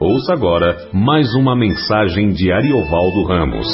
Ouça 0.00 0.32
agora 0.32 0.88
mais 0.94 1.34
uma 1.34 1.56
mensagem 1.56 2.30
de 2.30 2.52
Ariovaldo 2.52 3.24
Ramos. 3.24 3.66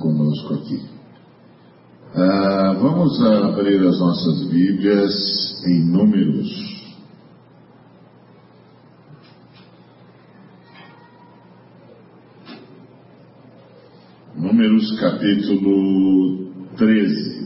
conosco 0.00 0.54
aqui. 0.54 0.82
Ah, 2.14 2.74
vamos 2.80 3.22
abrir 3.22 3.86
as 3.86 4.00
nossas 4.00 4.48
Bíblias 4.48 5.62
em 5.66 5.84
Números. 5.84 6.48
Números 14.34 14.98
capítulo 14.98 16.50
13. 16.78 17.40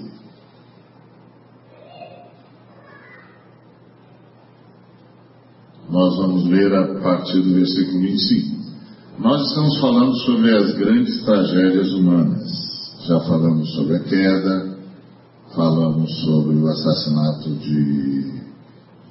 Nós 5.91 6.19
ler 6.49 6.75
a 6.75 7.01
partir 7.01 7.41
do 7.41 7.55
versículo 7.55 8.01
25. 8.01 8.57
Nós 9.19 9.49
estamos 9.49 9.81
falando 9.81 10.17
sobre 10.19 10.57
as 10.57 10.75
grandes 10.75 11.25
tragédias 11.25 11.93
humanas. 11.93 12.51
Já 13.07 13.21
falamos 13.21 13.73
sobre 13.75 13.97
a 13.97 14.01
queda, 14.01 14.77
falamos 15.55 16.11
sobre 16.23 16.57
o 16.57 16.69
assassinato 16.69 17.51
de, 17.51 18.41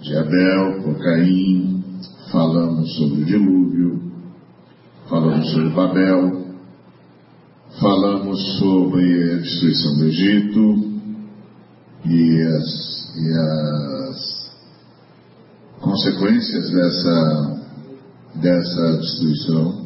de 0.02 0.18
Abel 0.18 0.84
por 0.84 0.98
Caim, 1.00 1.84
falamos 2.32 2.96
sobre 2.96 3.22
o 3.22 3.26
dilúvio, 3.26 4.02
falamos 5.08 5.52
sobre 5.52 5.70
Babel, 5.70 6.46
falamos 7.80 8.58
sobre 8.60 9.32
a 9.32 9.36
destruição 9.38 9.98
do 9.98 10.06
Egito 10.06 10.94
e 12.06 12.42
as, 12.42 13.16
e 13.16 13.32
as 13.32 13.93
consequências 15.94 16.72
dessa, 16.72 17.62
dessa 18.34 18.98
destruição. 18.98 19.84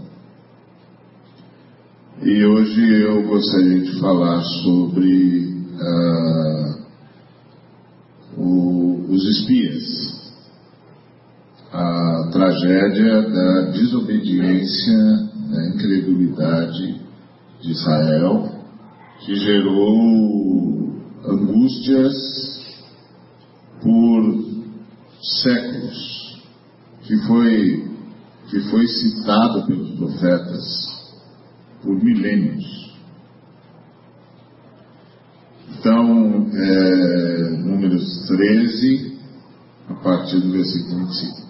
E 2.21 2.45
hoje 2.45 3.01
eu 3.01 3.23
gostaria 3.23 3.81
de 3.81 3.99
falar 3.99 4.41
sobre 4.41 5.53
ah, 5.81 6.75
o, 8.37 9.05
os 9.09 9.25
espias, 9.31 10.31
a 11.73 12.29
tragédia 12.31 13.23
da 13.23 13.61
desobediência, 13.71 14.97
da 15.51 15.67
incredulidade 15.67 17.01
de 17.61 17.71
Israel, 17.71 18.49
que 19.25 19.35
gerou 19.35 20.89
angústias 21.25 22.15
por 23.81 24.57
séculos, 25.43 26.41
que 27.03 27.17
foi, 27.27 27.87
que 28.49 28.59
foi 28.69 28.87
citado 28.87 29.65
pelos 29.65 29.91
profetas 29.91 30.97
por 31.81 32.03
milênios. 32.03 32.87
Então, 35.79 36.47
é, 36.53 37.49
números 37.59 38.25
13, 38.27 39.17
a 39.89 39.93
partir 39.95 40.39
do 40.39 40.51
versículo 40.51 41.05
25. 41.05 41.47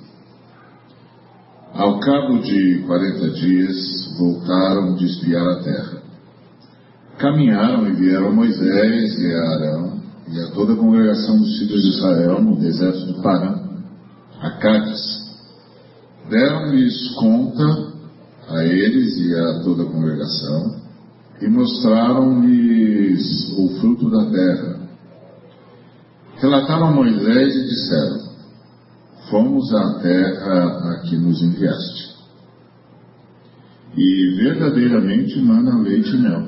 Ao 1.73 1.99
cabo 1.99 2.39
de 2.39 2.83
40 2.87 3.29
dias, 3.31 4.15
voltaram 4.17 4.95
de 4.95 5.05
espiar 5.05 5.47
a 5.47 5.63
terra. 5.63 6.01
Caminharam 7.17 7.87
e 7.87 7.93
vieram 7.93 8.33
Moisés 8.33 9.19
e 9.19 9.33
a 9.33 9.41
Arão 9.53 10.01
e 10.29 10.39
a 10.39 10.51
toda 10.51 10.73
a 10.73 10.75
congregação 10.75 11.37
dos 11.37 11.57
filhos 11.57 11.81
de 11.81 11.89
Israel 11.89 12.41
no 12.41 12.59
deserto 12.59 13.13
de 13.13 13.21
Parã, 13.21 13.66
a 14.41 14.51
Cádiz. 14.51 15.27
Deram-lhes 16.29 17.15
conta 17.15 17.93
a 18.49 18.63
eles 18.63 19.17
e 19.17 19.35
a 19.35 19.63
toda 19.63 19.83
a 19.83 19.85
congregação 19.85 20.81
e 21.41 21.47
mostraram-lhes 21.47 23.53
o 23.57 23.69
fruto 23.79 24.09
da 24.09 24.31
terra. 24.31 24.87
Relataram 26.35 26.87
a 26.87 26.91
Moisés 26.91 27.55
e 27.55 27.63
disseram: 27.63 28.27
Fomos 29.29 29.73
à 29.73 29.99
terra 29.99 30.91
a 30.91 30.99
que 31.01 31.17
nos 31.17 31.41
enviaste. 31.41 32.17
E 33.95 34.35
verdadeiramente 34.35 35.41
mana 35.41 35.81
leite 35.81 36.15
e 36.15 36.21
mel. 36.21 36.47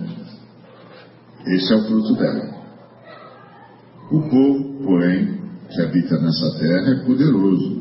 Esse 1.47 1.73
é 1.73 1.77
o 1.77 1.85
fruto 1.85 2.13
dela. 2.15 2.59
O 4.11 4.21
povo, 4.21 4.83
porém, 4.83 5.39
que 5.69 5.81
habita 5.81 6.19
nessa 6.19 6.59
terra 6.59 6.91
é 6.91 7.05
poderoso, 7.05 7.78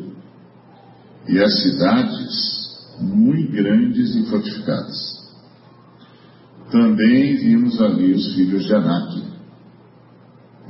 e 1.28 1.38
as 1.38 1.62
cidades 1.62 2.96
muito 3.00 3.52
grandes 3.52 4.14
e 4.16 4.24
fortificadas. 4.30 5.18
Também 6.70 7.36
vimos 7.36 7.80
ali 7.80 8.12
os 8.12 8.34
filhos 8.34 8.64
de 8.64 8.74
Anak. 8.74 9.22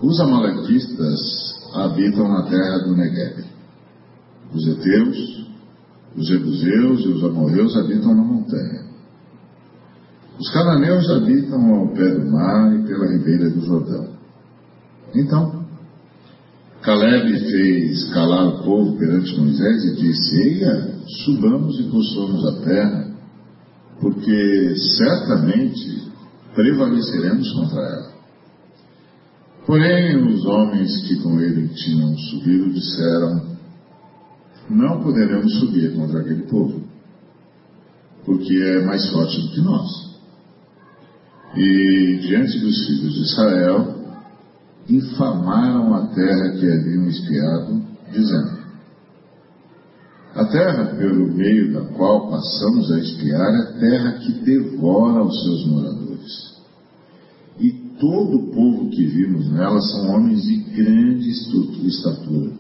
Os 0.03 0.21
amalequistas 0.21 1.19
habitam 1.75 2.29
na 2.29 2.43
terra 2.43 2.79
do 2.79 2.97
Negev. 2.97 3.45
Os 4.53 4.67
heteus, 4.67 5.47
os 6.17 6.27
jebuseus 6.27 7.01
e 7.01 7.09
os 7.09 7.25
amorreus 7.25 7.77
habitam 7.77 8.15
na 8.15 8.23
montanha. 8.23 8.89
Os 10.39 10.51
cananeus 10.53 11.11
habitam 11.11 11.75
ao 11.75 11.89
pé 11.89 12.15
do 12.15 12.31
mar 12.31 12.73
e 12.75 12.85
pela 12.85 13.11
ribeira 13.13 13.51
do 13.51 13.61
Jordão. 13.61 14.09
Então, 15.15 15.58
Caleb 16.83 17.39
fez 17.51 18.05
calar 18.13 18.47
o 18.49 18.63
povo 18.63 18.97
perante 18.99 19.37
Moisés 19.37 19.85
e 19.85 19.97
disse: 19.97 20.37
Eia, 20.37 20.99
subamos 21.25 21.79
e 21.81 21.85
possuamos 21.85 22.47
a 22.47 22.61
terra, 22.63 23.17
porque 24.01 24.75
certamente 24.97 26.09
prevaleceremos 26.55 27.53
contra 27.53 27.81
ela. 27.81 28.19
Porém, 29.67 30.17
os 30.25 30.47
homens 30.47 31.07
que 31.07 31.21
com 31.21 31.41
ele 31.41 31.69
tinham 31.75 32.17
subido 32.17 32.73
disseram: 32.73 33.59
Não 34.71 35.03
poderemos 35.03 35.53
subir 35.59 35.95
contra 35.95 36.21
aquele 36.21 36.43
povo, 36.43 36.81
porque 38.25 38.55
é 38.55 38.85
mais 38.85 39.11
forte 39.11 39.41
do 39.41 39.49
que 39.49 39.61
nós. 39.61 40.09
E 41.57 42.19
diante 42.23 42.59
dos 42.61 42.87
filhos 42.87 43.15
de 43.15 43.21
Israel, 43.23 43.98
infamaram 44.89 45.95
a 45.95 46.07
terra 46.09 46.53
que 46.53 46.67
haviam 46.67 47.07
espiado, 47.09 47.83
dizendo: 48.11 48.59
A 50.35 50.45
terra 50.47 50.97
pelo 50.97 51.33
meio 51.35 51.73
da 51.75 51.85
qual 51.95 52.31
passamos 52.31 52.91
a 52.93 52.99
espiar 52.99 53.55
é 53.55 53.79
terra 53.79 54.13
que 54.13 54.33
devora 54.41 55.23
os 55.23 55.43
seus 55.43 55.67
moradores. 55.67 56.59
E 57.61 57.73
todo 58.01 58.39
o 58.39 58.51
povo 58.53 58.91
que 58.91 59.05
vimos 59.05 59.51
nela 59.51 59.81
são 59.81 60.15
homens 60.15 60.43
de 60.43 60.57
grande 60.57 61.29
estatura. 61.89 62.53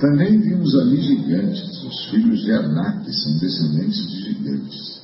Também 0.00 0.38
vimos 0.40 0.74
ali 0.78 1.00
gigantes, 1.00 1.84
os 1.84 2.10
filhos 2.10 2.40
de 2.42 2.52
Anak, 2.52 3.12
são 3.12 3.38
descendentes 3.38 4.10
de 4.10 4.32
gigantes. 4.32 5.02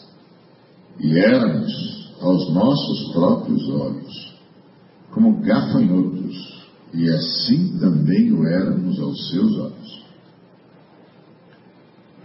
E 1.01 1.19
éramos, 1.19 2.09
aos 2.21 2.53
nossos 2.53 3.13
próprios 3.13 3.69
olhos, 3.69 4.38
como 5.13 5.41
gafanhotos, 5.41 6.67
e 6.93 7.09
assim 7.11 7.79
também 7.79 8.33
o 8.33 8.47
éramos 8.47 8.99
aos 9.01 9.31
seus 9.31 9.59
olhos. 9.59 10.09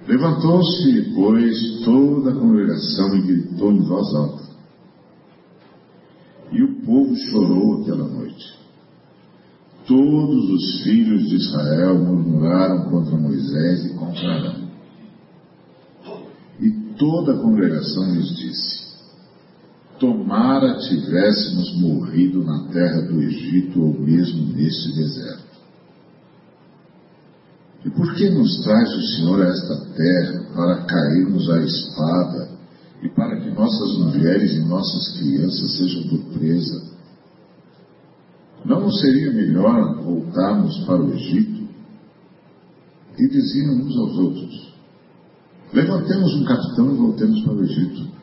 Levantou-se, 0.08 1.14
pois, 1.16 1.82
toda 1.86 2.32
a 2.32 2.36
congregação 2.36 3.16
e 3.16 3.22
gritou 3.22 3.72
em 3.72 3.82
voz 3.84 4.16
alta. 4.16 4.44
E 6.52 6.62
o 6.62 6.82
povo 6.82 7.16
chorou 7.16 7.82
aquela 7.82 8.08
noite. 8.08 8.54
Todos 9.88 10.50
os 10.50 10.84
filhos 10.84 11.28
de 11.28 11.36
Israel 11.36 11.98
murmuraram 12.00 12.90
contra 12.90 13.18
Moisés 13.18 13.86
e 13.86 13.94
contra 13.96 14.34
Arão. 14.34 14.70
E 16.60 16.72
toda 16.98 17.34
a 17.34 17.42
congregação 17.42 18.14
lhes 18.14 18.30
disse: 18.36 18.83
Tomara 20.04 20.80
tivéssemos 20.80 21.80
morrido 21.80 22.44
na 22.44 22.68
terra 22.74 23.04
do 23.04 23.22
Egito 23.22 23.82
ou 23.82 23.98
mesmo 24.02 24.54
nesse 24.54 24.94
deserto. 24.94 25.62
E 27.86 27.90
por 27.90 28.14
que 28.14 28.30
nos 28.30 28.62
traz 28.64 28.94
o 28.94 29.02
Senhor 29.02 29.42
a 29.42 29.48
esta 29.48 29.78
terra 29.96 30.44
para 30.54 30.84
cairmos 30.84 31.50
à 31.50 31.62
espada 31.62 32.50
e 33.02 33.08
para 33.08 33.40
que 33.40 33.50
nossas 33.52 33.98
mulheres 34.00 34.52
e 34.52 34.60
nossas 34.66 35.18
crianças 35.20 35.78
sejam 35.78 36.18
presa? 36.34 36.84
Não 38.66 38.92
seria 38.92 39.32
melhor 39.32 40.04
voltarmos 40.04 40.80
para 40.80 41.02
o 41.02 41.14
Egito? 41.14 41.66
E 43.18 43.30
diziam 43.30 43.76
uns 43.76 43.96
aos 43.96 44.18
outros: 44.18 44.74
Levantemos 45.72 46.36
um 46.36 46.44
capitão 46.44 46.94
e 46.94 46.98
voltemos 46.98 47.42
para 47.46 47.54
o 47.54 47.64
Egito. 47.64 48.23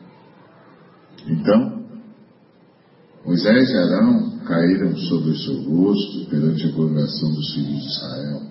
Então, 1.27 1.81
Moisés 3.25 3.69
e 3.69 3.77
Arão 3.77 4.39
caíram 4.39 4.97
sobre 4.97 5.29
o 5.29 5.37
seu 5.37 5.61
rosto 5.63 6.29
perante 6.29 6.67
a 6.67 6.71
congregação 6.73 7.31
dos 7.31 7.53
filhos 7.53 7.81
de 7.81 7.87
Israel. 7.87 8.41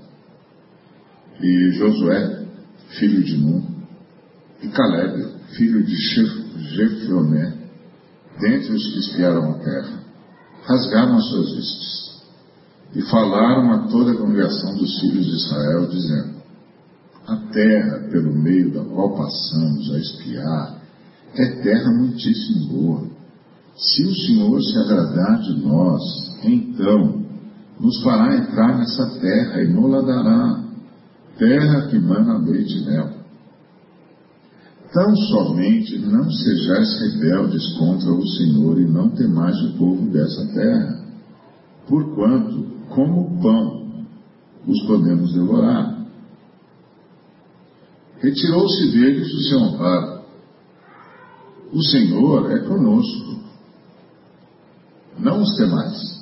E 1.42 1.72
Josué, 1.72 2.46
filho 2.98 3.24
de 3.24 3.36
Nun, 3.36 3.62
e 4.62 4.68
Caleb, 4.68 5.26
filho 5.56 5.82
de 5.82 5.96
Jefroné, 5.96 7.54
dentre 8.38 8.72
os 8.72 8.92
que 8.92 8.98
espiaram 9.00 9.50
a 9.50 9.58
terra, 9.58 10.00
rasgaram 10.64 11.16
as 11.16 11.24
suas 11.28 11.52
vestes 11.52 12.10
e 12.94 13.02
falaram 13.02 13.72
a 13.72 13.88
toda 13.88 14.12
a 14.12 14.16
congregação 14.16 14.76
dos 14.76 15.00
filhos 15.00 15.24
de 15.24 15.32
Israel, 15.32 15.86
dizendo: 15.88 16.42
A 17.26 17.36
terra 17.52 18.08
pelo 18.10 18.34
meio 18.34 18.72
da 18.72 18.84
qual 18.84 19.16
passamos 19.16 19.92
a 19.92 19.98
espiar 19.98 20.79
é 21.34 21.62
terra 21.62 21.90
muitíssimo 21.92 22.66
boa. 22.68 23.08
Se 23.76 24.02
o 24.04 24.14
Senhor 24.14 24.60
se 24.62 24.78
agradar 24.78 25.40
de 25.40 25.60
nós, 25.60 26.02
então 26.44 27.24
nos 27.78 28.02
fará 28.02 28.36
entrar 28.36 28.78
nessa 28.78 29.18
terra 29.20 29.62
e 29.62 29.68
nos 29.68 30.06
dará, 30.06 30.64
terra 31.38 31.88
que 31.88 31.98
mana 31.98 32.38
leite 32.38 32.76
e 32.78 32.84
mel. 32.84 33.20
Tão 34.92 35.16
somente 35.16 35.98
não 35.98 36.28
sejais 36.30 37.00
rebeldes 37.00 37.78
contra 37.78 38.12
o 38.12 38.26
Senhor 38.26 38.80
e 38.80 38.84
não 38.84 39.08
temais 39.10 39.56
o 39.62 39.78
povo 39.78 40.10
dessa 40.10 40.46
terra, 40.52 41.04
porquanto, 41.88 42.66
como 42.88 43.40
pão, 43.40 44.04
os 44.66 44.86
podemos 44.86 45.32
devorar. 45.32 46.06
Retirou-se 48.18 48.90
deles 48.90 49.32
o 49.32 49.42
seu 49.48 49.58
amparo. 49.60 50.19
O 51.72 51.82
Senhor 51.82 52.50
é 52.50 52.58
conosco. 52.60 53.40
Não 55.18 55.42
os 55.42 55.56
temais. 55.56 56.20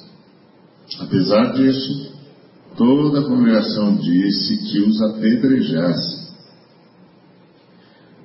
Apesar 1.00 1.52
disso, 1.54 2.12
toda 2.76 3.20
a 3.20 3.24
congregação 3.24 3.96
disse 3.96 4.56
que 4.58 4.80
os 4.80 5.00
apedrejasse. 5.02 6.28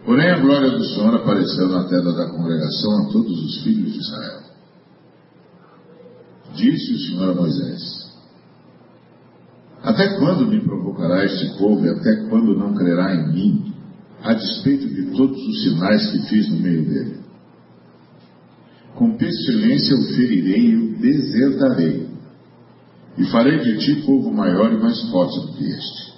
Porém, 0.05 0.31
a 0.31 0.39
glória 0.39 0.71
do 0.71 0.83
Senhor 0.83 1.15
apareceu 1.15 1.69
na 1.69 1.85
tenda 1.85 2.11
da 2.11 2.29
congregação 2.29 3.03
a 3.03 3.05
todos 3.11 3.39
os 3.41 3.63
filhos 3.63 3.93
de 3.93 3.99
Israel. 3.99 4.43
Disse 6.55 6.93
o 6.93 6.99
Senhor 6.99 7.29
a 7.29 7.33
Moisés: 7.33 8.11
Até 9.81 10.17
quando 10.19 10.45
me 10.45 10.61
provocará 10.61 11.23
este 11.23 11.57
povo 11.57 11.85
e 11.85 11.89
até 11.89 12.27
quando 12.27 12.57
não 12.57 12.75
crerá 12.75 13.15
em 13.15 13.33
mim, 13.33 13.72
a 14.23 14.33
despeito 14.33 14.87
de 14.87 15.11
todos 15.17 15.37
os 15.37 15.63
sinais 15.63 16.11
que 16.11 16.29
fiz 16.29 16.49
no 16.49 16.59
meio 16.59 16.85
dele? 16.85 17.19
Com 18.95 19.17
pestilência 19.17 19.97
o 19.97 20.15
ferirei 20.15 20.69
e 20.69 20.75
o 20.77 20.97
desertarei, 20.97 22.07
e 23.17 23.25
farei 23.25 23.59
de 23.59 23.77
ti 23.79 24.01
povo 24.05 24.31
maior 24.31 24.71
e 24.71 24.77
mais 24.77 25.01
forte 25.09 25.39
do 25.41 25.53
que 25.53 25.65
este. 25.65 26.13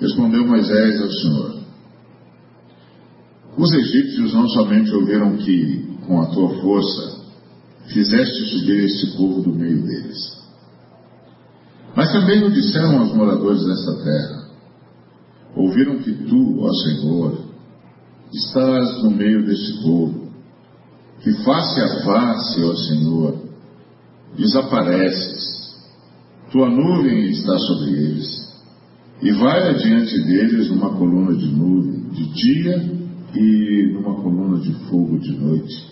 Respondeu 0.00 0.46
Moisés 0.46 1.00
ao 1.00 1.10
Senhor: 1.10 1.60
os 3.56 3.72
egípcios 3.72 4.32
não 4.32 4.48
somente 4.48 4.90
ouviram 4.90 5.36
que, 5.36 5.96
com 6.06 6.20
a 6.20 6.26
tua 6.26 6.60
força, 6.60 7.20
fizeste 7.86 8.46
subir 8.46 8.84
este 8.84 9.16
povo 9.16 9.42
do 9.42 9.54
meio 9.54 9.82
deles, 9.82 10.18
mas 11.94 12.10
também 12.12 12.42
o 12.42 12.50
disseram 12.50 13.00
aos 13.00 13.14
moradores 13.14 13.64
desta 13.64 14.02
terra. 14.02 14.39
Ouviram 15.56 15.98
que 15.98 16.12
tu, 16.12 16.60
ó 16.60 16.72
Senhor, 16.72 17.38
estás 18.32 19.02
no 19.02 19.10
meio 19.10 19.44
deste 19.44 19.82
povo, 19.82 20.30
que 21.20 21.32
face 21.44 21.80
a 21.80 22.04
face, 22.04 22.62
ó 22.62 22.74
Senhor, 22.76 23.38
desapareces, 24.36 25.76
tua 26.52 26.68
nuvem 26.68 27.30
está 27.30 27.58
sobre 27.58 27.90
eles, 27.90 28.50
e 29.20 29.32
vai 29.32 29.68
adiante 29.68 30.22
deles 30.22 30.70
uma 30.70 30.90
coluna 30.96 31.36
de 31.36 31.46
nuvem, 31.46 32.08
de 32.10 32.26
dia 32.32 33.00
e 33.34 33.92
numa 33.92 34.22
coluna 34.22 34.60
de 34.60 34.72
fogo 34.88 35.18
de 35.18 35.32
noite. 35.32 35.90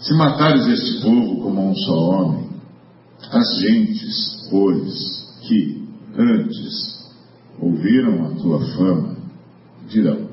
Se 0.00 0.14
matares 0.14 0.66
este 0.66 1.02
povo 1.02 1.40
como 1.42 1.70
um 1.70 1.74
só 1.74 2.10
homem, 2.10 2.48
as 3.30 3.60
gentes, 3.60 4.48
pois, 4.50 5.38
que 5.42 5.88
antes 6.16 6.97
ouviram 7.60 8.26
a 8.26 8.30
tua 8.34 8.60
fama, 8.76 9.16
dirão: 9.88 10.28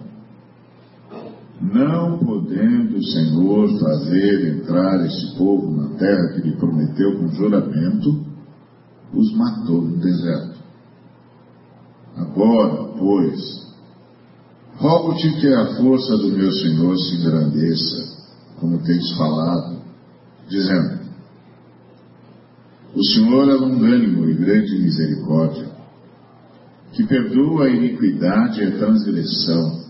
Não 1.62 2.18
podendo 2.20 2.98
o 2.98 3.04
Senhor 3.04 3.80
fazer 3.80 4.58
entrar 4.58 5.06
este 5.06 5.38
povo 5.38 5.72
na 5.76 5.98
terra 5.98 6.34
que 6.34 6.42
lhe 6.42 6.56
prometeu 6.58 7.18
com 7.18 7.28
juramento, 7.30 8.26
os 9.14 9.36
matou 9.36 9.82
no 9.82 9.98
deserto. 9.98 10.56
Agora, 12.18 12.94
pois, 12.98 13.66
Rogo-te 14.78 15.40
que 15.40 15.48
a 15.48 15.78
força 15.78 16.18
do 16.18 16.32
meu 16.32 16.52
Senhor 16.52 16.98
se 16.98 17.16
engrandeça, 17.16 18.18
como 18.60 18.84
tens 18.84 19.10
falado, 19.16 19.78
dizendo: 20.50 21.00
O 22.94 23.04
Senhor 23.06 23.50
é 23.50 23.54
longânimo 23.54 24.30
e 24.30 24.34
grande 24.34 24.78
misericórdia, 24.78 25.75
que 26.96 27.06
perdoa 27.06 27.66
a 27.66 27.70
iniquidade 27.70 28.62
e 28.62 28.68
a 28.68 28.78
transgressão, 28.78 29.84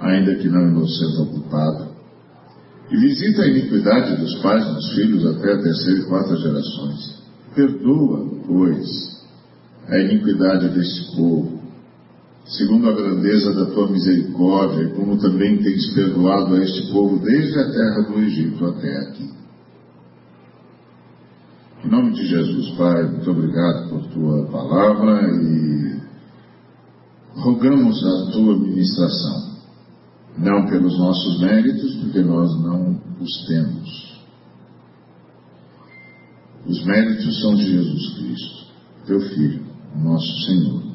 ainda 0.00 0.36
que 0.36 0.48
não 0.48 0.68
inocente 0.68 1.18
ao 1.18 1.26
culpado, 1.26 1.88
e 2.90 2.96
visita 2.96 3.42
a 3.42 3.48
iniquidade 3.48 4.16
dos 4.16 4.34
pais 4.40 4.64
e 4.64 4.74
dos 4.74 4.94
filhos 4.94 5.26
até 5.26 5.52
a 5.52 5.62
terceira 5.62 6.00
e 6.00 6.04
quarta 6.04 6.36
gerações. 6.36 7.20
Perdoa, 7.54 8.30
pois, 8.46 8.86
a 9.88 9.98
iniquidade 9.98 10.68
deste 10.70 11.16
povo 11.16 11.60
segundo 12.56 12.88
a 12.88 12.92
grandeza 12.92 13.54
da 13.54 13.66
tua 13.66 13.90
misericórdia, 13.90 14.88
como 14.90 15.18
também 15.18 15.56
tens 15.58 15.94
perdoado 15.94 16.54
a 16.54 16.62
este 16.62 16.90
povo 16.92 17.18
desde 17.18 17.58
a 17.58 17.70
terra 17.70 18.02
do 18.08 18.18
Egito 18.20 18.66
até 18.66 18.96
aqui. 18.98 19.30
Em 21.84 21.88
nome 21.88 22.12
de 22.12 22.26
Jesus, 22.26 22.70
Pai, 22.76 23.04
muito 23.04 23.30
obrigado 23.30 23.88
por 23.88 24.06
tua 24.08 24.46
palavra 24.46 25.28
e 25.32 25.89
rogamos 27.40 28.04
a 28.04 28.30
tua 28.32 28.58
ministração, 28.58 29.50
não 30.38 30.66
pelos 30.66 30.98
nossos 30.98 31.40
méritos, 31.40 31.94
porque 31.96 32.22
nós 32.22 32.50
não 32.62 33.00
os 33.20 33.46
temos. 33.46 34.20
Os 36.66 36.84
méritos 36.84 37.40
são 37.40 37.54
de 37.54 37.64
Jesus 37.64 38.14
Cristo, 38.14 38.66
teu 39.06 39.20
Filho, 39.20 39.62
nosso 39.96 40.46
Senhor 40.46 40.90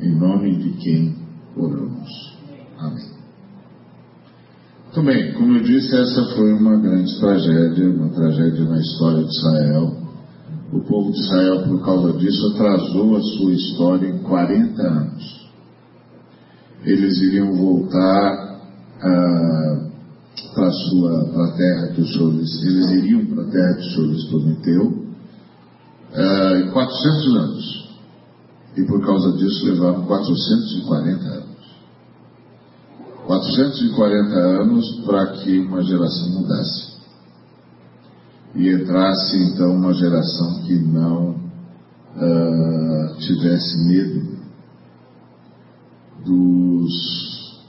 em 0.00 0.18
nome 0.18 0.56
de 0.56 0.70
quem 0.78 1.16
oramos. 1.56 2.08
Amém. 2.78 3.12
Muito 4.84 5.02
bem, 5.04 5.32
como 5.34 5.56
eu 5.56 5.62
disse, 5.62 5.96
essa 5.96 6.24
foi 6.34 6.52
uma 6.52 6.76
grande 6.76 7.18
tragédia, 7.18 7.90
uma 7.90 8.10
tragédia 8.10 8.64
na 8.64 8.78
história 8.78 9.24
de 9.24 9.30
Israel. 9.30 9.96
O 10.72 10.80
povo 10.80 11.12
de 11.12 11.18
Israel, 11.18 11.62
por 11.68 11.84
causa 11.84 12.18
disso, 12.18 12.46
atrasou 12.54 13.16
a 13.16 13.22
sua 13.22 13.52
história 13.52 14.08
em 14.08 14.18
40 14.18 14.82
anos. 14.82 15.41
Eles 16.84 17.18
iriam 17.18 17.54
voltar 17.54 18.60
ah, 19.00 19.88
para 20.54 20.70
sua 20.70 21.24
para 21.32 21.44
a 21.44 21.52
terra 21.52 21.88
que 21.94 22.00
o 22.00 22.06
Senhor 22.06 22.32
lhes, 22.32 22.62
eles 22.62 22.90
iriam 22.90 23.26
para 23.26 23.42
a 23.44 23.50
terra 23.50 23.74
que 23.74 23.80
o 23.80 23.90
Senhor 23.90 24.06
lhes 24.06 24.24
prometeu 24.24 25.06
ah, 26.14 26.60
em 26.60 26.70
400 26.70 27.36
anos 27.36 27.82
e 28.76 28.82
por 28.84 29.04
causa 29.04 29.36
disso 29.36 29.66
levaram 29.66 30.06
440 30.06 31.24
anos. 31.24 31.52
440 33.26 34.34
anos 34.34 35.00
para 35.04 35.26
que 35.32 35.58
uma 35.58 35.82
geração 35.82 36.28
mudasse. 36.30 36.92
E 38.54 38.68
entrasse 38.68 39.36
então 39.36 39.74
uma 39.74 39.94
geração 39.94 40.62
que 40.62 40.74
não 40.74 41.30
uh, 42.16 43.16
tivesse 43.18 43.78
medo 43.86 44.41
dos 46.24 47.62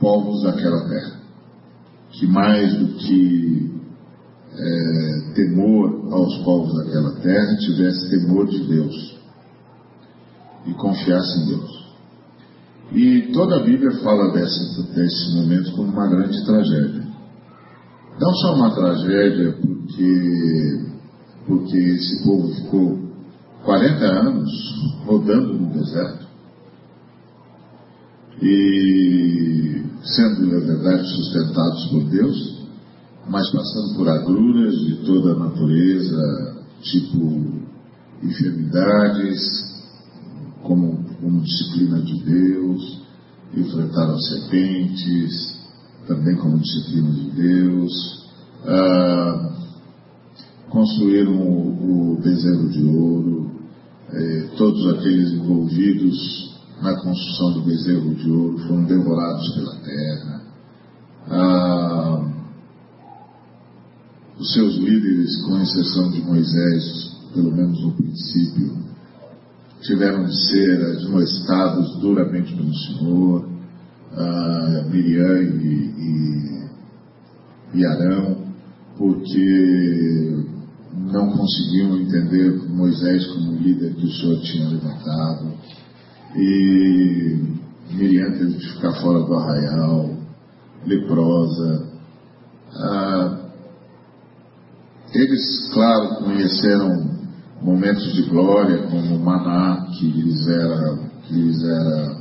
povos 0.00 0.42
daquela 0.42 0.88
terra. 0.88 1.18
Que 2.10 2.26
mais 2.26 2.74
do 2.76 2.94
que 2.94 3.70
é, 4.54 5.32
temor 5.34 6.12
aos 6.12 6.38
povos 6.38 6.74
daquela 6.74 7.12
terra, 7.20 7.56
tivesse 7.58 8.10
temor 8.10 8.46
de 8.46 8.66
Deus 8.66 9.18
e 10.66 10.74
confiasse 10.74 11.40
em 11.40 11.46
Deus. 11.46 11.88
E 12.92 13.32
toda 13.32 13.56
a 13.56 13.64
Bíblia 13.64 13.90
fala 14.02 14.32
desse, 14.32 14.82
desse 14.94 15.34
momento 15.36 15.72
como 15.72 15.92
uma 15.92 16.08
grande 16.08 16.44
tragédia. 16.44 17.06
Não 18.18 18.34
só 18.34 18.54
uma 18.54 18.74
tragédia 18.74 19.52
porque, 19.60 20.86
porque 21.46 21.76
esse 21.76 22.24
povo 22.24 22.48
ficou 22.54 22.98
40 23.64 24.04
anos 24.04 24.50
rodando 25.06 25.54
no 25.54 25.72
deserto 25.72 26.27
e 28.42 29.82
sendo, 30.02 30.46
na 30.46 30.58
verdade, 30.60 31.08
sustentados 31.08 31.86
por 31.86 32.04
Deus, 32.04 32.58
mas 33.28 33.50
passando 33.50 33.96
por 33.96 34.08
agruras 34.08 34.74
de 34.74 34.96
toda 35.04 35.32
a 35.32 35.38
natureza, 35.38 36.64
tipo 36.82 37.58
enfermidades, 38.22 39.40
como, 40.62 41.04
como 41.20 41.40
disciplina 41.40 42.00
de 42.00 42.22
Deus, 42.24 43.02
enfrentaram 43.56 44.18
serpentes, 44.18 45.58
também 46.06 46.36
como 46.36 46.58
disciplina 46.58 47.10
de 47.10 47.30
Deus, 47.30 48.26
ah, 48.64 49.52
construíram 50.70 51.34
o, 51.34 52.12
o 52.12 52.20
bezerro 52.20 52.68
de 52.68 52.84
ouro, 52.84 53.50
eh, 54.12 54.48
todos 54.56 54.86
aqueles 54.94 55.32
envolvidos 55.32 56.57
na 56.82 56.94
construção 57.00 57.52
do 57.54 57.62
bezerro 57.62 58.14
de 58.14 58.30
ouro 58.30 58.58
foram 58.58 58.84
devorados 58.84 59.54
pela 59.54 59.74
terra. 59.76 60.42
Ah, 61.30 62.28
os 64.38 64.52
seus 64.52 64.76
líderes, 64.76 65.42
com 65.42 65.58
exceção 65.58 66.10
de 66.10 66.22
Moisés, 66.22 67.16
pelo 67.34 67.52
menos 67.52 67.82
no 67.82 67.92
princípio, 67.92 68.76
tiveram 69.82 70.24
de 70.24 70.48
ser 70.48 70.96
admoestados 70.96 71.98
duramente 72.00 72.54
pelo 72.54 72.74
Senhor, 72.74 73.48
ah, 74.12 74.84
Miriam 74.90 75.42
e, 75.42 76.68
e, 77.74 77.78
e 77.80 77.86
Arão, 77.86 78.48
porque 78.96 80.46
não 81.12 81.30
conseguiam 81.30 81.96
entender 81.96 82.50
Moisés 82.68 83.26
como 83.26 83.56
líder 83.56 83.94
que 83.94 84.06
o 84.06 84.12
Senhor 84.12 84.40
tinha 84.40 84.68
levantado. 84.68 85.52
E 86.36 87.38
Miriam 87.90 88.30
teve 88.32 88.58
de 88.58 88.72
ficar 88.74 88.92
fora 89.00 89.24
do 89.24 89.34
arraial, 89.34 90.10
leprosa. 90.86 91.88
Ah, 92.74 93.38
eles, 95.14 95.70
claro, 95.72 96.24
conheceram 96.24 97.18
momentos 97.62 98.12
de 98.12 98.22
glória, 98.22 98.86
como 98.88 99.16
o 99.16 99.24
maná 99.24 99.86
que 99.92 100.06
lhes 100.06 100.46
era, 100.46 100.98
que 101.26 101.34
lhes 101.34 101.62
era 101.64 102.16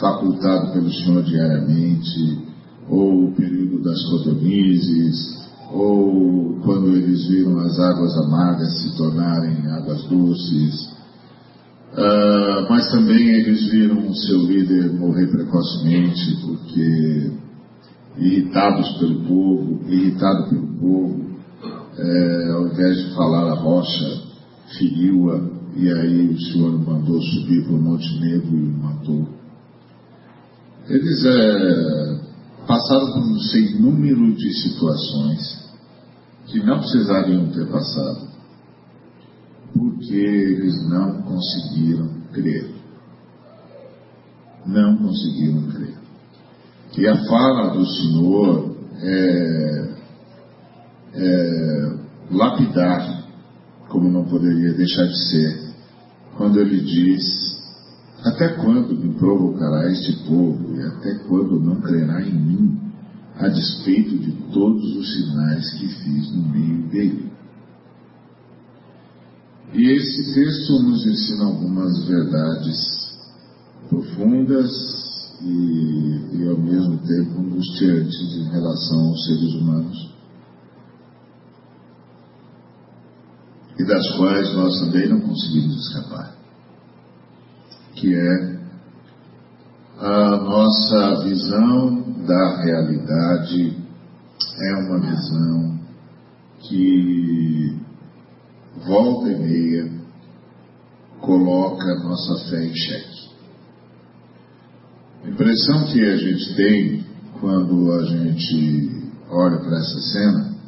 facultado 0.00 0.72
pelo 0.72 0.90
Senhor 0.92 1.22
diariamente, 1.24 2.46
ou 2.88 3.24
o 3.24 3.32
período 3.34 3.82
das 3.82 4.02
codornizes, 4.04 5.48
ou 5.72 6.60
quando 6.64 6.96
eles 6.96 7.26
viram 7.26 7.58
as 7.58 7.78
águas 7.78 8.16
amargas 8.18 8.72
se 8.80 8.96
tornarem 8.96 9.66
águas 9.66 10.04
doces. 10.04 10.97
Uh, 11.92 12.68
mas 12.68 12.90
também 12.90 13.28
eles 13.28 13.70
viram 13.70 14.06
o 14.06 14.14
seu 14.14 14.42
líder 14.42 14.92
morrer 14.92 15.26
precocemente, 15.28 16.36
porque 16.44 17.32
irritados 18.18 18.98
pelo 18.98 19.24
povo, 19.24 19.80
irritado 19.88 20.48
pelo 20.50 20.66
povo, 20.78 21.28
é, 21.96 22.50
ao 22.52 22.68
invés 22.68 22.96
de 22.96 23.14
falar 23.14 23.52
a 23.52 23.54
rocha, 23.54 24.22
feriu-a, 24.78 25.40
e 25.76 25.92
aí 25.92 26.28
o 26.28 26.40
Senhor 26.40 26.78
mandou 26.78 27.20
subir 27.20 27.64
para 27.64 27.74
o 27.74 27.80
Monte 27.80 28.20
Negro 28.20 28.56
e 28.56 28.68
o 28.68 28.78
matou. 28.78 29.28
Eles 30.88 31.24
é, 31.24 32.20
passaram 32.66 33.12
por 33.12 33.22
um 33.22 33.38
sem 33.38 33.80
número 33.80 34.34
de 34.34 34.52
situações 34.62 35.68
que 36.46 36.60
não 36.60 36.78
precisariam 36.78 37.46
ter 37.50 37.66
passado, 37.66 38.27
porque 39.74 40.14
eles 40.14 40.88
não 40.88 41.22
conseguiram 41.22 42.08
crer. 42.32 42.70
Não 44.66 44.96
conseguiram 44.96 45.62
crer. 45.70 45.94
E 46.96 47.06
a 47.06 47.16
fala 47.26 47.70
do 47.74 47.86
Senhor 47.86 48.76
é, 49.00 49.94
é 51.14 51.98
lapidar, 52.30 53.24
como 53.88 54.10
não 54.10 54.24
poderia 54.24 54.74
deixar 54.74 55.06
de 55.06 55.28
ser, 55.30 55.68
quando 56.36 56.60
ele 56.60 56.80
diz: 56.80 57.24
Até 58.24 58.48
quando 58.54 58.96
me 58.96 59.14
provocará 59.14 59.90
este 59.90 60.24
povo, 60.26 60.74
e 60.76 60.82
até 60.82 61.14
quando 61.28 61.60
não 61.60 61.80
crerá 61.80 62.20
em 62.22 62.34
mim, 62.34 62.80
a 63.36 63.48
despeito 63.48 64.18
de 64.18 64.32
todos 64.52 64.96
os 64.96 65.14
sinais 65.14 65.70
que 65.74 65.88
fiz 65.88 66.34
no 66.34 66.48
meio 66.48 66.88
dele? 66.88 67.37
E 69.74 69.90
esse 69.90 70.34
texto 70.34 70.82
nos 70.82 71.06
ensina 71.06 71.44
algumas 71.44 72.04
verdades 72.06 73.18
profundas 73.88 74.70
e, 75.42 76.36
e 76.36 76.48
ao 76.48 76.58
mesmo 76.58 76.98
tempo 76.98 77.40
angustiantes 77.40 78.36
em 78.36 78.50
relação 78.50 79.08
aos 79.08 79.24
seres 79.26 79.54
humanos. 79.54 80.18
e 83.78 83.84
das 83.84 84.10
quais 84.16 84.52
nós 84.54 84.80
também 84.80 85.08
não 85.08 85.20
conseguimos 85.20 85.86
escapar, 85.86 86.34
que 87.94 88.12
é 88.12 88.58
a 90.00 90.36
nossa 90.36 91.22
visão 91.24 92.02
da 92.26 92.62
realidade 92.62 93.76
é 94.60 94.74
uma 94.74 94.98
visão 94.98 95.78
que 96.60 97.76
volta 98.86 99.28
e 99.30 99.38
meia 99.38 99.90
coloca 101.20 101.94
nossa 101.96 102.50
fé 102.50 102.64
em 102.64 102.74
xeque. 102.74 103.28
A 105.24 105.28
impressão 105.28 105.84
que 105.86 106.02
a 106.02 106.16
gente 106.16 106.54
tem 106.54 107.04
quando 107.40 107.92
a 107.92 108.04
gente 108.04 109.10
olha 109.30 109.58
para 109.58 109.76
essa 109.78 110.00
cena 110.12 110.58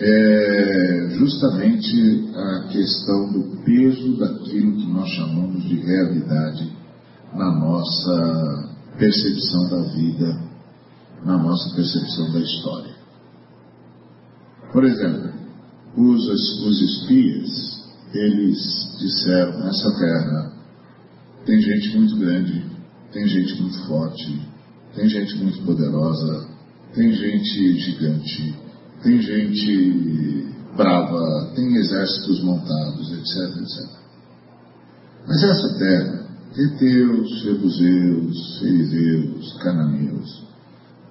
é 0.00 1.08
justamente 1.10 2.30
a 2.36 2.68
questão 2.68 3.32
do 3.32 3.62
peso 3.64 4.16
daquilo 4.16 4.76
que 4.76 4.86
nós 4.92 5.08
chamamos 5.10 5.62
de 5.64 5.76
realidade 5.80 6.72
na 7.34 7.50
nossa 7.58 8.68
percepção 8.96 9.68
da 9.68 9.82
vida, 9.92 10.40
na 11.24 11.36
nossa 11.38 11.74
percepção 11.74 12.32
da 12.32 12.38
história. 12.38 12.94
Por 14.72 14.84
exemplo, 14.84 15.37
os, 15.98 16.28
os 16.64 16.80
espias, 16.80 17.84
eles 18.14 18.96
disseram, 19.00 19.58
nessa 19.64 19.90
terra 19.98 20.52
tem 21.44 21.60
gente 21.60 21.96
muito 21.96 22.16
grande, 22.16 22.64
tem 23.12 23.26
gente 23.26 23.60
muito 23.60 23.86
forte, 23.86 24.40
tem 24.94 25.08
gente 25.08 25.36
muito 25.36 25.62
poderosa, 25.64 26.48
tem 26.94 27.12
gente 27.12 27.80
gigante, 27.80 28.54
tem 29.02 29.20
gente 29.20 30.46
brava, 30.76 31.52
tem 31.56 31.74
exércitos 31.76 32.42
montados, 32.44 33.12
etc, 33.12 33.56
etc. 33.60 33.98
Mas 35.26 35.42
essa 35.42 35.78
terra, 35.78 36.28
Eteus, 36.56 37.42
Jebuseus, 37.42 38.58
Serizeus, 38.58 39.52
Cananeus, 39.62 40.44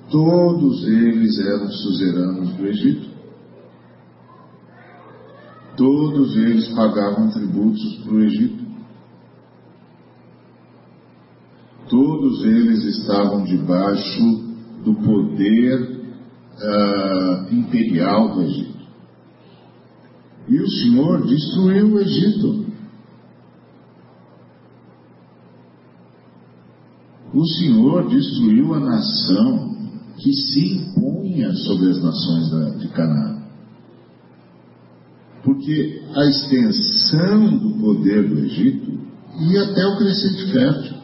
todos 0.10 0.84
eles 0.88 1.39
eram 1.39 1.70
suzeranos 1.70 2.53
do 2.53 2.67
Egito. 2.67 3.16
Todos 5.77 6.36
eles 6.36 6.67
pagavam 6.69 7.29
tributos 7.29 7.98
para 8.03 8.13
o 8.13 8.24
Egito. 8.24 8.65
Todos 11.88 12.43
eles 12.43 12.84
estavam 12.84 13.43
debaixo 13.43 14.24
do 14.84 14.96
poder 14.96 15.81
uh, 16.57 17.53
imperial 17.53 18.34
do 18.34 18.41
Egito. 18.41 18.88
E 20.50 20.60
o 20.60 20.67
Senhor 20.67 21.27
destruiu 21.27 21.93
o 21.93 22.00
Egito. 22.00 22.65
O 27.34 27.46
Senhor 27.46 28.07
destruiu 28.10 28.74
a 28.74 28.79
nação 28.79 29.75
que 30.17 30.34
se 30.34 30.74
impunha 30.74 31.53
sobre 31.53 31.91
as 31.91 32.01
nações 32.01 32.79
de 32.79 32.88
Canaã. 32.88 33.47
Porque 35.48 36.04
a 36.13 36.25
extensão 36.25 37.58
do 37.58 37.80
poder 37.80 38.27
do 38.27 38.39
Egito 38.39 39.00
ia 39.39 39.63
até 39.63 39.86
o 39.86 39.98
crescente 39.98 40.51
fértil. 40.51 40.98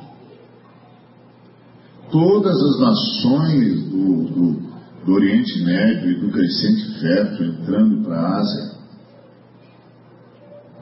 Todas 2.12 2.56
as 2.62 2.80
nações 2.80 3.84
do, 3.90 4.24
do 4.24 4.74
do 5.06 5.14
Oriente 5.14 5.62
Médio 5.64 6.12
e 6.12 6.20
do 6.20 6.32
crescente 6.32 7.00
fértil 7.00 7.48
entrando 7.48 8.04
para 8.04 8.20
a 8.20 8.38
Ásia, 8.38 8.72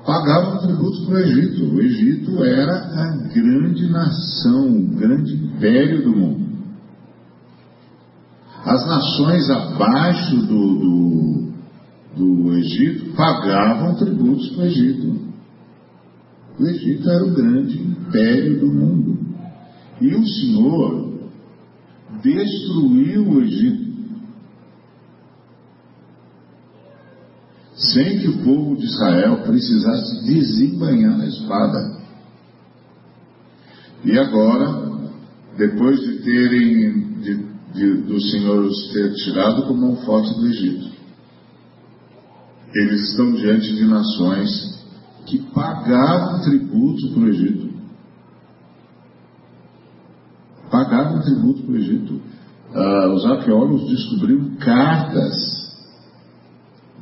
pagavam 0.05 0.59
tributos 0.59 1.05
para 1.05 1.15
o 1.15 1.19
Egito. 1.19 1.65
O 1.65 1.81
Egito 1.81 2.43
era 2.43 2.73
a 2.73 3.17
grande 3.33 3.89
nação, 3.89 4.69
o 4.69 4.87
grande 4.95 5.33
império 5.33 6.03
do 6.03 6.15
mundo. 6.15 6.51
As 8.63 8.85
nações 8.87 9.49
abaixo 9.49 10.35
do, 10.35 10.77
do, 10.77 11.50
do 12.15 12.53
Egito 12.57 13.13
pagavam 13.15 13.95
tributos 13.95 14.49
para 14.49 14.63
o 14.63 14.67
Egito. 14.67 15.31
O 16.59 16.65
Egito 16.65 17.09
era 17.09 17.23
o 17.23 17.33
grande 17.33 17.81
império 17.81 18.59
do 18.59 18.67
mundo. 18.67 19.19
E 20.01 20.13
o 20.13 20.27
Senhor 20.27 21.11
destruiu 22.21 23.29
o 23.29 23.41
Egito 23.41 23.91
sem 27.73 28.19
que 28.19 28.27
o 28.27 28.43
povo 28.43 28.75
de 28.75 28.85
Israel 28.85 29.37
precisasse 29.43 30.25
desembanhar 30.25 31.19
a 31.19 31.25
espada. 31.25 32.01
E 34.03 34.17
agora, 34.17 35.09
depois 35.57 35.99
de 35.99 36.19
terem 36.23 37.11
de, 37.21 37.45
de, 37.73 37.93
do 38.03 38.21
Senhor 38.21 38.63
os 38.65 38.93
ter 38.93 39.13
tirado 39.15 39.67
com 39.67 39.73
mão 39.73 39.95
forte 39.97 40.33
do 40.35 40.47
Egito, 40.47 40.91
eles 42.73 43.09
estão 43.09 43.33
diante 43.33 43.75
de 43.75 43.85
nações 43.85 44.79
que 45.25 45.39
pagavam 45.53 46.41
tributo 46.41 47.09
para 47.13 47.23
o 47.23 47.27
Egito. 47.27 47.69
Pagavam 50.69 51.21
tributo 51.21 51.63
para 51.63 51.73
o 51.73 51.77
Egito. 51.77 52.21
Ah, 52.73 53.13
os 53.13 53.25
arqueólogos 53.25 53.89
descobriram 53.89 54.55
cartas 54.55 55.35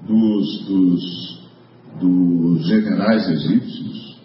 dos, 0.07 0.65
dos, 0.65 1.49
dos 2.01 2.67
generais 2.67 3.29
egípcios 3.29 4.19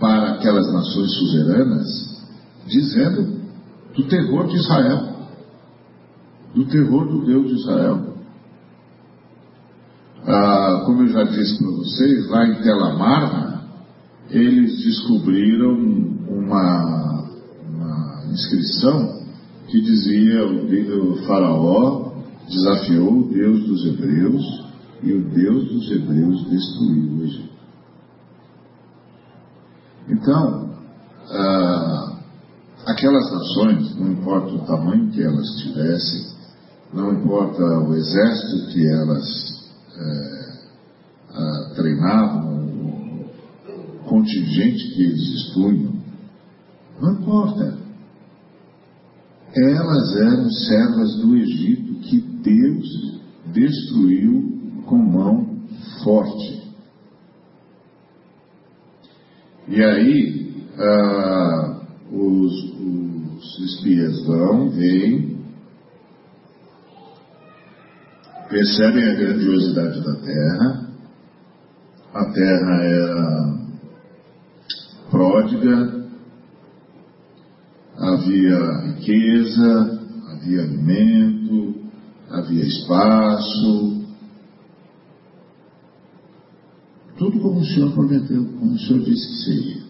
para 0.00 0.32
aquelas 0.32 0.72
nações 0.72 1.14
suzeranas, 1.14 2.26
dizendo 2.66 3.40
do 3.94 4.02
terror 4.04 4.48
de 4.48 4.56
Israel, 4.56 5.14
do 6.52 6.64
terror 6.66 7.06
do 7.06 7.24
Deus 7.24 7.48
de 7.48 7.54
Israel. 7.54 8.13
Ah, 10.26 10.82
como 10.86 11.02
eu 11.02 11.08
já 11.08 11.22
disse 11.24 11.58
para 11.58 11.70
vocês, 11.70 12.30
lá 12.30 12.46
em 12.46 12.62
Telamarna, 12.62 13.62
eles 14.30 14.82
descobriram 14.82 15.74
uma, 16.26 17.28
uma 17.68 18.24
inscrição 18.32 19.22
que 19.68 19.82
dizia 19.82 20.46
o, 20.46 21.16
faraó 21.26 22.12
desafiou 22.48 23.20
o 23.20 23.28
Deus 23.28 23.66
dos 23.66 23.86
hebreus 23.86 24.64
e 25.02 25.12
o 25.12 25.28
Deus 25.28 25.68
dos 25.68 25.90
hebreus 25.90 26.48
destruiu 26.48 27.18
o 27.18 27.24
Egito. 27.24 27.54
Então, 30.08 30.70
ah, 31.30 32.18
aquelas 32.86 33.30
nações, 33.30 33.96
não 33.96 34.12
importa 34.12 34.54
o 34.54 34.66
tamanho 34.66 35.10
que 35.10 35.22
elas 35.22 35.48
tivessem, 35.56 36.34
não 36.94 37.12
importa 37.12 37.62
o 37.62 37.94
exército 37.94 38.72
que 38.72 38.86
elas 38.86 39.53
treinavam, 42.04 43.24
o 43.66 44.04
contingente 44.04 44.94
que 44.94 45.02
eles 45.02 45.20
dispunham, 45.20 45.92
não 47.00 47.12
importa. 47.14 47.78
Elas 49.56 50.16
eram 50.16 50.50
servas 50.50 51.16
do 51.20 51.36
Egito 51.36 51.94
que 52.00 52.20
Deus 52.20 53.20
destruiu 53.52 54.82
com 54.86 54.96
mão 54.96 55.62
forte. 56.02 56.62
E 59.68 59.82
aí, 59.82 60.52
ah, 60.76 61.80
os, 62.12 62.52
os 62.80 63.58
espias 63.60 64.26
vão, 64.26 64.70
veem, 64.70 65.38
percebem 68.50 69.04
a 69.04 69.14
grandiosidade 69.14 70.04
da 70.04 70.16
terra, 70.16 70.83
a 72.14 72.24
terra 72.26 72.82
era 72.82 73.58
pródiga, 75.10 76.06
havia 77.98 78.58
riqueza, 78.86 80.00
havia 80.32 80.62
alimento, 80.62 81.74
havia 82.30 82.64
espaço, 82.64 84.04
Tudo 87.16 87.40
como 87.40 87.60
o 87.60 87.64
Senhor 87.64 87.92
prometeu, 87.92 88.44
como 88.44 88.74
o 88.74 88.78
Senhor 88.78 89.02
disse 89.04 89.28
que 89.28 89.44
seria. 89.44 89.84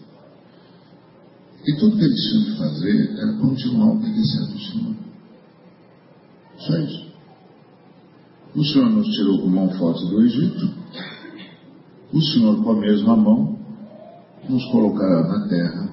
E 1.67 1.77
tudo 1.79 1.97
que 1.97 2.05
eles 2.05 2.21
tinham 2.29 2.45
que 2.45 2.59
fazer 2.59 3.17
era 3.19 3.33
continuar 3.39 3.93
obedecendo 3.93 4.55
o 4.55 4.61
Senhor. 4.61 4.97
Só 6.59 6.79
isso. 6.79 7.15
O 8.55 8.65
Senhor 8.65 8.91
nos 8.91 9.09
tirou 9.09 9.41
com 9.41 9.49
mão 9.49 9.71
forte 9.71 10.07
do 10.07 10.23
Egito. 10.23 10.71
O 12.15 12.23
Senhor, 12.23 12.63
com 12.63 12.71
a 12.71 12.81
mesma 12.81 13.17
mão, 13.17 13.59
nos 14.49 14.65
colocará 14.71 15.27
na 15.27 15.49
terra 15.49 15.89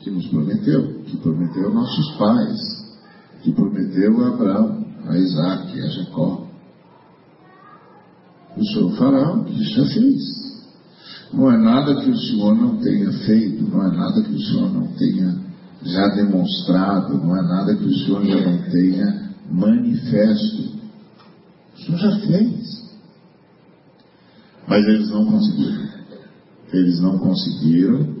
que 0.00 0.10
nos 0.10 0.26
prometeu, 0.28 1.02
que 1.04 1.18
prometeu 1.18 1.68
a 1.68 1.74
nossos 1.74 2.12
pais, 2.12 2.96
que 3.42 3.52
prometeu 3.52 4.24
a 4.24 4.28
Abraão, 4.28 4.86
a 5.06 5.18
Isaac, 5.18 5.78
a 5.78 5.86
Jacó. 5.88 6.46
O 8.56 8.64
Senhor 8.64 8.96
fará 8.96 9.34
o 9.34 9.44
que 9.44 9.62
já 9.64 9.84
fez. 9.84 10.22
Não 11.34 11.52
é 11.52 11.58
nada 11.58 11.94
que 12.00 12.08
o 12.08 12.16
Senhor 12.16 12.54
não 12.54 12.78
tenha 12.78 13.12
feito, 13.12 13.64
não 13.64 13.84
é 13.84 13.94
nada 13.94 14.22
que 14.22 14.32
o 14.34 14.40
Senhor 14.40 14.72
não 14.72 14.86
tenha 14.94 15.36
já 15.84 16.08
demonstrado, 16.14 17.18
não 17.18 17.36
é 17.36 17.42
nada 17.42 17.76
que 17.76 17.84
o 17.84 17.94
Senhor 17.98 18.24
já 18.24 18.50
não 18.50 18.62
tenha 18.70 19.30
manifesto. 19.50 20.70
O 21.74 21.82
Senhor 21.82 21.98
já 21.98 22.20
fez. 22.20 22.75
Mas 24.66 24.84
eles 24.84 25.10
não 25.10 25.26
conseguiram. 25.26 25.86
Eles 26.72 27.00
não 27.00 27.18
conseguiram, 27.18 28.16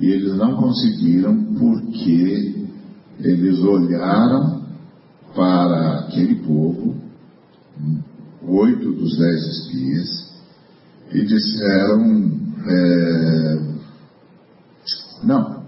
e 0.00 0.06
eles 0.06 0.34
não 0.36 0.56
conseguiram 0.56 1.54
porque 1.54 2.66
eles 3.20 3.58
olharam 3.60 4.62
para 5.34 6.00
aquele 6.00 6.36
povo, 6.36 6.96
oito 8.42 8.92
dos 8.92 9.18
dez 9.18 9.46
espias, 9.46 10.32
e 11.12 11.24
disseram 11.24 12.42
é, 12.66 13.72
não, 15.22 15.64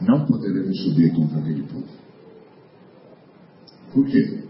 não 0.00 0.26
poderemos 0.26 0.78
subir 0.82 1.12
contra 1.14 1.38
aquele 1.38 1.62
povo. 1.62 1.86
Por 3.92 4.06
quê? 4.06 4.44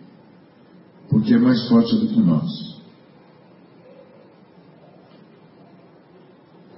Porque 1.08 1.34
é 1.34 1.38
mais 1.38 1.68
forte 1.68 1.94
do 1.94 2.08
que 2.08 2.20
nós. 2.20 2.67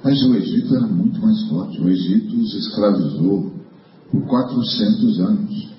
Mas 0.02 0.22
o 0.22 0.34
Egito 0.34 0.74
era 0.74 0.86
muito 0.86 1.20
mais 1.20 1.42
forte. 1.48 1.80
O 1.80 1.88
Egito 1.88 2.36
os 2.36 2.54
escravizou 2.54 3.52
por 4.10 4.22
400 4.26 5.20
anos. 5.20 5.70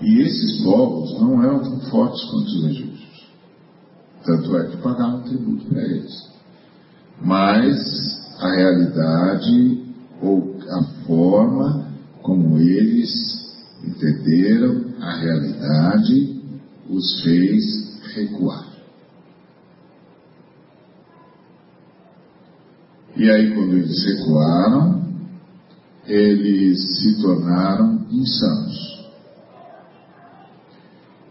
E 0.00 0.20
esses 0.20 0.62
povos 0.62 1.20
não 1.20 1.42
eram 1.42 1.60
tão 1.60 1.80
fortes 1.82 2.24
quanto 2.24 2.46
os 2.46 2.64
egípcios. 2.64 3.28
Tanto 4.24 4.56
é 4.56 4.66
que 4.66 4.76
pagavam 4.78 5.22
tributo 5.22 5.64
para 5.66 5.82
eles. 5.82 6.28
Mas 7.20 8.36
a 8.40 8.50
realidade 8.50 9.84
ou 10.20 10.56
a 10.68 10.82
forma 11.06 11.86
como 12.20 12.58
eles 12.58 13.10
entenderam 13.84 14.86
a 15.00 15.16
realidade 15.16 16.42
os 16.88 17.20
fez 17.22 18.00
recuar. 18.14 18.71
E 23.22 23.30
aí, 23.30 23.54
quando 23.54 23.76
eles 23.76 24.04
recuaram, 24.04 25.02
eles 26.06 26.98
se 26.98 27.22
tornaram 27.22 28.06
insanos. 28.10 29.02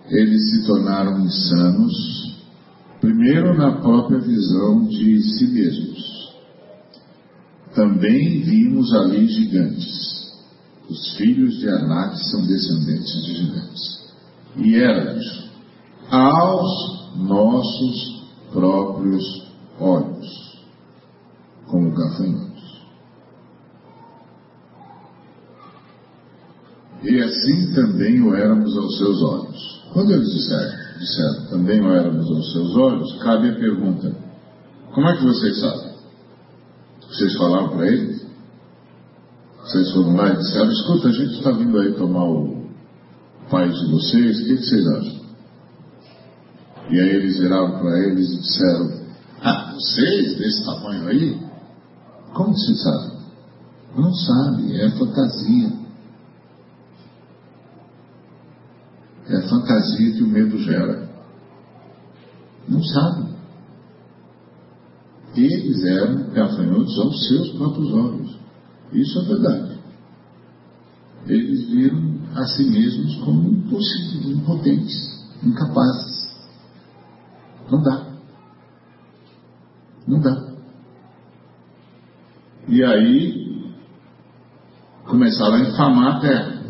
Eles 0.10 0.49
se 0.51 0.65
tornaram 0.65 1.19
insanos 1.19 2.21
Primeiro, 3.01 3.58
na 3.58 3.82
própria 3.82 4.19
visão 4.19 4.86
de 4.86 5.23
si 5.23 5.47
mesmos. 5.47 6.32
Também 7.73 8.43
vimos 8.43 8.93
ali 8.93 9.27
gigantes. 9.27 10.32
Os 10.88 11.15
filhos 11.15 11.58
de 11.58 11.67
Anak 11.67 12.15
são 12.30 12.45
descendentes 12.45 13.25
de 13.25 13.34
gigantes. 13.38 14.01
E 14.56 14.75
éramos 14.75 15.49
aos 16.12 17.15
nossos 17.17 18.23
próprios 18.51 19.47
olhos, 19.80 20.51
como 21.72 21.90
gafanhotos. 21.92 22.52
E 27.02 27.20
assim 27.20 27.74
também 27.74 28.22
o 28.22 28.36
éramos 28.36 28.78
aos 28.78 28.98
seus 28.98 29.24
olhos. 29.24 29.82
Quando 29.94 30.12
eles 30.12 30.30
disseram, 30.32 31.00
disseram, 31.00 31.46
também 31.50 31.82
o 31.82 31.92
éramos 31.92 32.30
aos 32.30 32.54
seus 32.54 32.76
olhos, 32.76 33.24
cabe 33.24 33.50
a 33.50 33.56
pergunta: 33.56 34.16
como 34.94 35.08
é 35.08 35.18
que 35.18 35.24
vocês 35.24 35.60
sabem? 35.60 35.92
Vocês 37.08 37.36
falaram 37.38 37.70
para 37.70 37.88
eles? 37.88 38.22
Vocês 39.62 39.92
foram 39.94 40.16
lá 40.16 40.30
e 40.30 40.38
disseram: 40.38 40.72
escuta, 40.72 41.08
a 41.08 41.12
gente 41.12 41.34
está 41.34 41.52
vindo 41.52 41.80
aí 41.80 41.94
tomar 41.94 42.26
o 42.26 42.70
país 43.50 43.74
de 43.80 43.92
vocês, 43.92 44.40
o 44.40 44.46
que, 44.46 44.58
que 44.58 44.64
vocês 44.64 44.88
acham? 44.88 45.22
E 46.90 47.00
aí 47.00 47.10
eles 47.10 47.40
viraram 47.40 47.80
para 47.80 48.00
eles 48.00 48.30
e 48.30 48.42
disseram: 48.42 49.02
Ah, 49.42 49.74
vocês 49.74 50.38
desse 50.38 50.66
tamanho 50.66 51.08
aí? 51.08 51.51
Como 52.34 52.54
vocês 52.54 52.82
sabem? 52.82 53.17
Não 53.96 54.13
sabe, 54.13 54.82
é 54.82 54.89
fantasia. 54.91 55.82
É 59.28 59.36
a 59.38 59.50
fantasia 59.50 60.13
que 60.13 60.24
o 60.24 60.28
medo 60.28 60.58
gera. 60.60 61.10
não 62.67 62.84
sabe. 62.84 63.32
Eles 65.36 65.84
eram 65.86 66.30
gafanhotos 66.32 67.00
aos 67.00 67.28
seus 67.28 67.50
próprios 67.52 67.94
olhos. 67.94 68.38
Isso 68.91 69.20
é 69.20 69.26
verdade. 69.26 69.80
Eles 71.28 71.70
viram 71.70 72.20
a 72.36 72.46
si 72.46 72.63
mesmos 72.63 73.15
como 73.24 73.50
impossíveis, 73.50 74.38
impotentes, 74.38 75.26
incapazes. 75.44 76.36
Não 77.70 77.82
dá. 77.82 78.08
Não 80.08 80.20
dá. 80.20 80.51
E 82.67 82.84
aí 82.84 83.74
começaram 85.06 85.56
a 85.56 85.60
infamar 85.62 86.17
a 86.17 86.19
terra. 86.19 86.62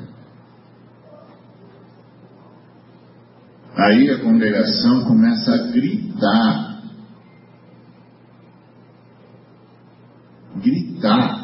Aí 3.75 4.10
a 4.10 4.19
congregação 4.19 5.06
começa 5.06 5.54
a 5.54 5.67
gritar. 5.71 6.84
Gritar. 10.58 11.41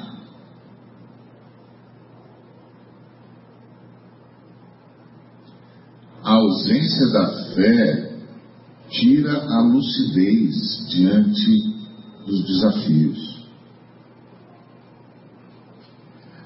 A 6.24 6.32
ausência 6.34 7.08
da 7.14 7.54
fé 7.56 8.18
tira 8.90 9.34
a 9.34 9.62
lucidez 9.62 10.88
diante 10.90 11.52
dos 12.26 12.46
desafios. 12.46 13.38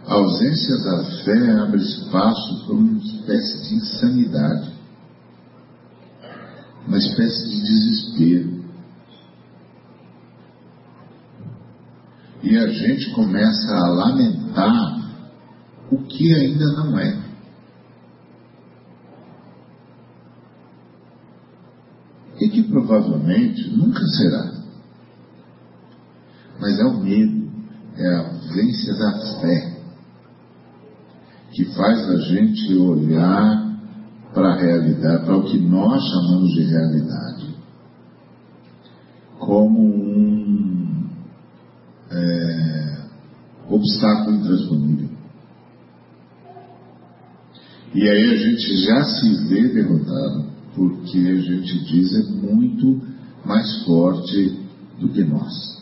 A 0.06 0.14
ausência 0.42 0.78
da 0.78 1.04
fé 1.24 1.52
abre 1.62 1.82
espaço 1.82 2.66
para 2.66 2.76
uma 2.76 2.98
espécie 2.98 3.70
de 3.70 3.76
insanidade 3.76 4.72
uma 6.88 6.98
espécie 6.98 7.48
de 7.48 7.62
desespero. 7.62 8.62
E 12.42 12.58
a 12.58 12.68
gente 12.68 13.12
começa 13.12 13.72
a 13.72 13.88
lamentar 13.90 15.12
o 15.92 16.00
que 16.00 16.34
ainda 16.34 16.66
não 16.74 17.00
é. 17.00 17.22
E 22.40 22.50
que 22.50 22.64
provavelmente 22.64 23.70
nunca 23.70 24.04
será. 24.08 24.52
Mas 26.60 26.80
é 26.80 26.84
o 26.86 27.00
medo, 27.00 27.48
é 27.96 28.16
a 28.16 28.28
ausência 28.28 28.96
da 28.96 29.40
fé 29.40 29.71
faz 31.76 32.10
a 32.10 32.18
gente 32.18 32.74
olhar 32.76 33.72
para 34.34 34.54
a 34.54 34.58
realidade, 34.58 35.26
para 35.26 35.38
o 35.38 35.44
que 35.44 35.60
nós 35.60 36.04
chamamos 36.04 36.52
de 36.54 36.64
realidade, 36.64 37.56
como 39.40 39.80
um 39.80 41.10
é, 42.10 42.98
obstáculo 43.70 44.38
intransponível. 44.38 45.10
E 47.94 48.08
aí 48.08 48.30
a 48.30 48.38
gente 48.38 48.78
já 48.86 49.04
se 49.04 49.48
vê 49.48 49.68
derrotado, 49.68 50.46
porque 50.74 51.18
a 51.18 51.42
gente 51.42 51.86
diz 51.86 52.14
é 52.14 52.24
muito 52.32 53.02
mais 53.46 53.84
forte 53.84 54.60
do 55.00 55.10
que 55.10 55.24
nós. 55.24 55.82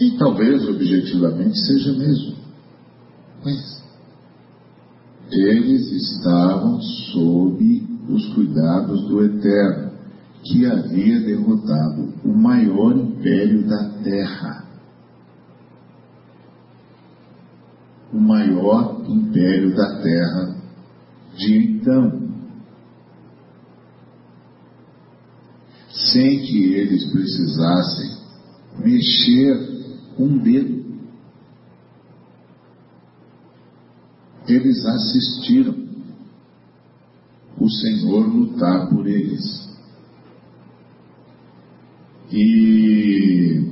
E 0.00 0.12
talvez 0.18 0.68
objetivamente 0.68 1.58
seja 1.58 1.92
mesmo. 1.92 2.45
Mas 3.46 3.80
eles 5.30 5.92
estavam 5.92 6.80
sob 6.82 7.86
os 8.08 8.34
cuidados 8.34 9.08
do 9.08 9.24
Eterno, 9.24 9.92
que 10.42 10.66
havia 10.66 11.20
derrotado 11.20 12.12
o 12.24 12.36
maior 12.36 12.96
império 12.96 13.64
da 13.68 13.88
terra. 14.02 14.66
O 18.12 18.18
maior 18.18 19.04
império 19.06 19.76
da 19.76 20.02
terra 20.02 20.56
de 21.36 21.56
então. 21.56 22.26
Sem 25.92 26.40
que 26.40 26.74
eles 26.74 27.12
precisassem 27.12 28.10
mexer 28.80 30.02
um 30.18 30.36
dedo 30.38 30.75
eles 34.48 34.84
assistiram 34.84 35.74
o 37.58 37.70
Senhor 37.70 38.26
lutar 38.26 38.88
por 38.88 39.06
eles. 39.06 39.66
E, 42.30 43.70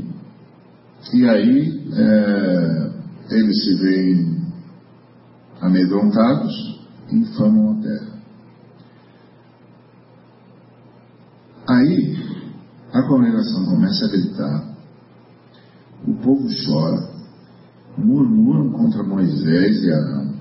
e 1.13 1.29
aí 1.29 1.89
é, 1.93 2.93
eles 3.31 3.65
se 3.65 3.75
veem 3.77 4.45
amedrontados 5.61 6.75
infamam 7.11 7.73
a 7.73 7.83
terra. 7.83 8.15
Aí 11.69 12.17
a 12.93 13.03
congregação 13.03 13.65
começa 13.67 14.05
a 14.05 14.09
gritar, 14.09 14.77
o 16.07 16.15
povo 16.15 16.47
chora, 16.65 17.11
murmuram 17.97 18.71
contra 18.71 19.03
Moisés 19.03 19.83
e 19.83 19.93
Arão 19.93 20.34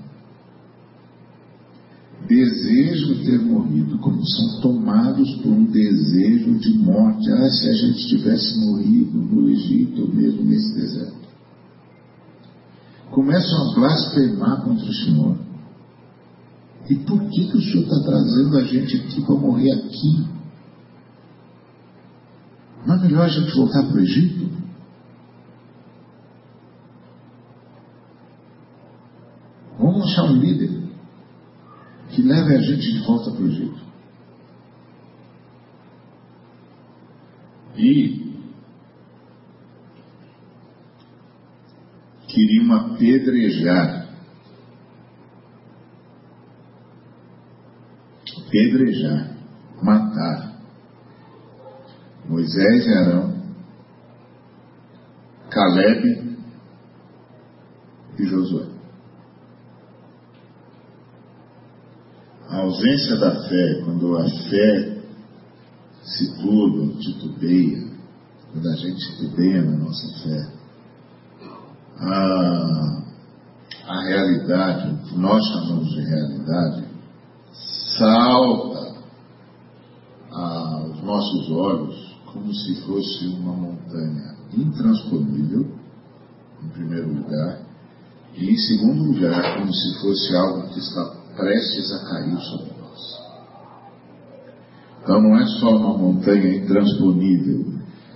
desejam 2.43 3.23
ter 3.23 3.39
morrido, 3.39 3.97
como 3.99 4.25
são 4.25 4.62
tomados 4.62 5.36
por 5.38 5.51
um 5.51 5.65
desejo 5.65 6.58
de 6.60 6.77
morte. 6.79 7.32
Ah, 7.32 7.49
se 7.49 7.69
a 7.69 7.73
gente 7.73 8.08
tivesse 8.08 8.58
morrido 8.60 9.17
no 9.17 9.49
Egito 9.49 10.01
ou 10.01 10.13
mesmo 10.13 10.43
nesse 10.43 10.75
deserto. 10.75 11.23
Começam 13.12 13.71
a 13.71 13.75
blasfemar 13.75 14.63
contra 14.63 14.86
o 14.86 14.93
Senhor. 14.93 15.38
E 16.89 16.95
por 16.95 17.19
que, 17.29 17.47
que 17.49 17.58
o 17.58 17.62
Senhor 17.62 17.84
está 17.84 17.99
trazendo 18.01 18.58
a 18.58 18.63
gente 18.63 18.97
aqui 18.97 19.21
para 19.21 19.36
morrer 19.36 19.71
aqui? 19.71 20.25
Não 22.86 22.95
é 22.95 22.99
melhor 22.99 23.25
a 23.25 23.29
gente 23.29 23.56
voltar 23.56 23.84
para 23.84 23.95
o 23.95 23.99
Egito? 23.99 24.51
Vamos 29.79 30.03
achar 30.03 30.23
um 30.23 30.36
líder 30.36 30.83
que 32.13 32.21
leve 32.21 32.56
a 32.56 32.62
gente 32.62 32.91
de 32.93 32.99
volta 33.06 33.32
para 33.32 33.41
o 33.41 33.47
Egito. 33.47 33.82
E 37.76 38.23
queriam 42.28 42.73
apedrejar. 42.76 44.04
Apedrejar, 48.47 49.36
matar 49.82 50.54
Moisés 52.30 52.86
e 52.86 52.93
Arão, 52.93 53.34
Caleb 55.49 56.38
e 58.19 58.26
Josué. 58.26 58.72
Ausência 62.61 63.17
da 63.17 63.47
fé, 63.47 63.81
quando 63.83 64.17
a 64.17 64.29
fé 64.29 65.01
se 66.03 66.35
turba, 66.41 66.93
titubeia, 66.99 67.87
quando 68.51 68.69
a 68.69 68.75
gente 68.75 68.97
titubeia 68.97 69.61
na 69.63 69.77
nossa 69.77 70.07
fé, 70.23 70.47
a, 71.97 73.03
a 73.87 74.01
realidade, 74.03 74.91
o 74.91 74.97
que 75.07 75.17
nós 75.17 75.43
chamamos 75.47 75.89
de 75.89 76.01
realidade, 76.01 76.83
salta 77.97 78.93
aos 80.31 81.03
nossos 81.03 81.49
olhos 81.51 82.13
como 82.25 82.53
se 82.53 82.75
fosse 82.81 83.27
uma 83.27 83.53
montanha 83.53 84.35
intransponível, 84.57 85.71
em 86.63 86.69
primeiro 86.69 87.13
lugar, 87.13 87.61
e 88.35 88.49
em 88.49 88.57
segundo 88.57 89.03
lugar, 89.03 89.59
como 89.59 89.71
se 89.71 90.01
fosse 90.01 90.35
algo 90.35 90.69
que 90.69 90.79
está 90.79 91.22
prestes 91.36 91.91
a 91.91 92.06
cair 92.10 92.38
sobre 92.39 92.72
nós. 92.80 93.24
Então 95.02 95.22
não 95.22 95.38
é 95.38 95.46
só 95.60 95.76
uma 95.76 95.98
montanha 95.98 96.56
intransponível, 96.56 97.74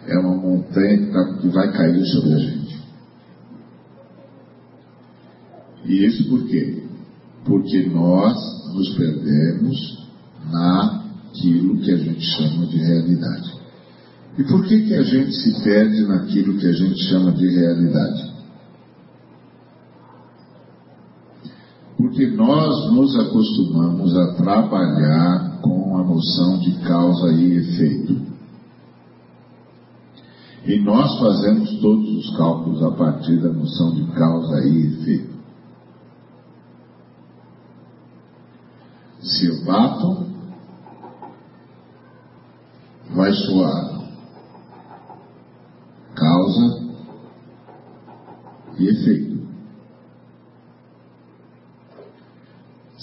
é 0.08 0.18
uma 0.20 0.36
montanha 0.36 1.12
tá, 1.12 1.38
que 1.40 1.48
vai 1.50 1.72
cair 1.72 2.06
sobre 2.06 2.34
a 2.34 2.38
gente. 2.38 2.78
E 5.86 6.06
isso 6.06 6.30
por 6.30 6.46
quê? 6.48 6.84
Porque 7.46 7.90
nós 7.90 8.36
nos 8.74 8.96
perdemos 8.96 10.08
naquilo 10.52 11.80
que 11.80 11.92
a 11.92 11.98
gente 11.98 12.22
chama 12.22 12.66
de 12.68 12.78
realidade. 12.78 13.58
E 14.38 14.44
por 14.44 14.64
que, 14.66 14.84
que 14.84 14.94
a 14.94 15.04
gente 15.04 15.34
se 15.34 15.64
perde 15.64 16.02
naquilo 16.08 16.58
que 16.58 16.68
a 16.68 16.74
gente 16.74 17.00
chama 17.10 17.32
de 17.32 17.48
realidade? 17.48 18.27
Porque 22.18 22.36
nós 22.36 22.92
nos 22.94 23.16
acostumamos 23.16 24.18
a 24.18 24.34
trabalhar 24.34 25.62
com 25.62 25.70
uma 25.70 26.04
noção 26.04 26.58
de 26.58 26.72
causa 26.80 27.32
e 27.32 27.58
efeito. 27.58 28.22
E 30.66 30.80
nós 30.80 31.20
fazemos 31.20 31.80
todos 31.80 32.10
os 32.18 32.36
cálculos 32.36 32.82
a 32.82 32.90
partir 32.90 33.38
da 33.38 33.50
noção 33.50 33.94
de 33.94 34.04
causa 34.14 34.66
e 34.66 34.88
efeito. 34.88 35.36
Se 39.22 39.46
eu 39.46 39.64
bato, 39.64 40.26
vai 43.14 43.32
soar 43.32 44.10
causa 46.16 46.84
e 48.80 48.88
efeito. 48.88 49.47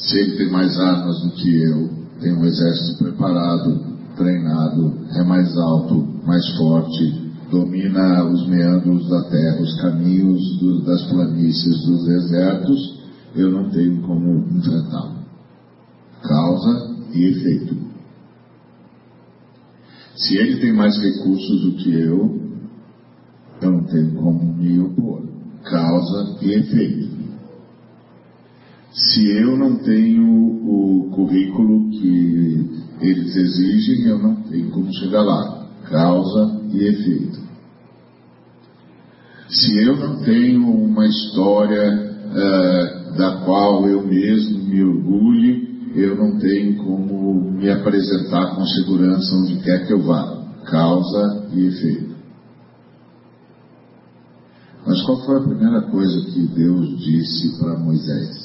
Se 0.06 0.18
ele 0.18 0.36
tem 0.36 0.50
mais 0.50 0.78
armas 0.78 1.20
do 1.22 1.30
que 1.30 1.62
eu, 1.62 1.88
tem 2.20 2.34
um 2.34 2.44
exército 2.44 2.98
preparado, 2.98 3.80
treinado, 4.16 4.98
é 5.14 5.22
mais 5.24 5.56
alto, 5.56 6.06
mais 6.26 6.46
forte, 6.56 7.32
domina 7.50 8.24
os 8.24 8.46
meandros 8.46 9.08
da 9.08 9.22
terra, 9.30 9.62
os 9.62 9.80
caminhos 9.80 10.58
do, 10.58 10.82
das 10.82 11.02
planícies, 11.06 11.86
dos 11.86 12.04
desertos, 12.04 13.02
eu 13.34 13.50
não 13.50 13.70
tenho 13.70 14.02
como 14.02 14.46
enfrentá-lo. 14.56 15.24
Causa 16.22 16.96
e 17.12 17.24
efeito. 17.24 17.76
Se 20.16 20.36
ele 20.36 20.60
tem 20.60 20.72
mais 20.72 20.96
recursos 20.98 21.62
do 21.62 21.72
que 21.76 21.92
eu, 21.92 22.40
eu 23.62 23.70
não 23.70 23.84
tenho 23.84 24.14
como 24.14 24.54
me 24.54 24.80
opor. 24.80 25.22
Causa 25.64 26.38
e 26.42 26.52
efeito. 26.52 27.13
Se 28.94 29.28
eu 29.28 29.56
não 29.56 29.76
tenho 29.78 30.24
o 30.24 31.10
currículo 31.10 31.90
que 31.90 32.84
eles 33.00 33.34
exigem, 33.34 34.06
eu 34.06 34.18
não 34.20 34.36
tenho 34.42 34.70
como 34.70 34.94
chegar 34.94 35.22
lá. 35.22 35.66
Causa 35.90 36.60
e 36.70 36.84
efeito. 36.84 37.40
Se 39.48 39.78
eu 39.82 39.96
não 39.96 40.22
tenho 40.22 40.70
uma 40.70 41.06
história 41.06 41.92
uh, 41.92 43.18
da 43.18 43.44
qual 43.44 43.84
eu 43.88 44.06
mesmo 44.06 44.64
me 44.64 44.84
orgulhe, 44.84 45.92
eu 45.96 46.16
não 46.16 46.38
tenho 46.38 46.76
como 46.76 47.50
me 47.50 47.68
apresentar 47.68 48.54
com 48.54 48.64
segurança 48.64 49.34
onde 49.36 49.56
quer 49.56 49.86
que 49.88 49.92
eu 49.92 50.02
vá. 50.02 50.40
Causa 50.66 51.48
e 51.52 51.66
efeito. 51.66 52.14
Mas 54.86 55.02
qual 55.02 55.24
foi 55.26 55.38
a 55.38 55.42
primeira 55.42 55.82
coisa 55.82 56.30
que 56.30 56.46
Deus 56.54 56.96
disse 57.00 57.58
para 57.58 57.76
Moisés? 57.76 58.43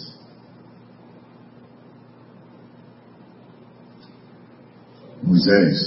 Moisés, 5.22 5.78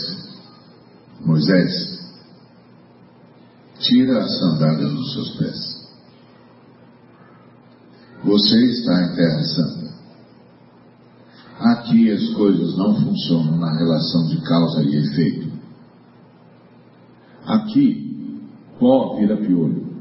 Moisés, 1.20 2.02
tira 3.78 4.22
a 4.22 4.28
sandália 4.28 4.88
dos 4.88 5.12
seus 5.14 5.30
pés. 5.36 5.82
Você 8.24 8.66
está 8.66 9.04
em 9.04 9.16
terra 9.16 9.44
santa. 9.44 9.92
Aqui 11.58 12.10
as 12.10 12.28
coisas 12.34 12.76
não 12.76 12.94
funcionam 13.00 13.56
na 13.56 13.72
relação 13.76 14.26
de 14.26 14.40
causa 14.42 14.82
e 14.82 14.96
efeito. 14.96 15.52
Aqui, 17.46 18.40
pó 18.78 19.16
vira 19.16 19.36
piolho, 19.36 19.96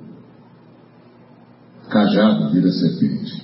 cajado 1.89 2.51
vira 2.51 2.71
serpente, 2.71 3.43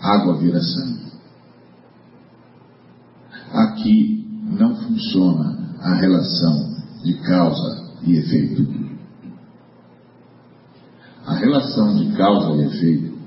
água 0.00 0.36
vira 0.38 0.60
sangue. 0.60 1.05
Aqui 3.86 4.26
não 4.58 4.74
funciona 4.74 5.76
a 5.80 5.94
relação 5.94 6.74
de 7.04 7.14
causa 7.22 7.94
e 8.02 8.16
efeito. 8.16 8.66
A 11.24 11.34
relação 11.34 11.94
de 11.94 12.16
causa 12.16 12.56
e 12.56 12.66
efeito 12.66 13.18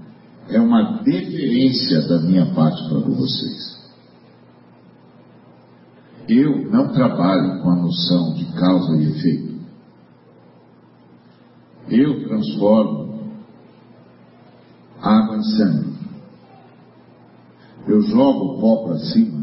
é 0.50 0.60
uma 0.60 1.02
deferência 1.04 2.02
da 2.10 2.20
minha 2.20 2.54
parte 2.54 2.90
para 2.90 3.00
vocês. 3.00 3.80
Eu 6.28 6.70
não 6.70 6.90
trabalho 6.90 7.62
com 7.62 7.70
a 7.70 7.76
noção 7.76 8.34
de 8.34 8.46
causa 8.54 8.98
e 8.98 9.12
efeito. 9.12 9.60
Eu 11.88 12.28
transformo 12.28 13.32
água 15.02 15.38
em 15.38 15.44
sangue. 15.44 15.94
Eu 17.88 18.02
jogo 18.02 18.58
o 18.58 18.60
pó 18.60 18.88
para 18.88 19.00
cima 19.00 19.39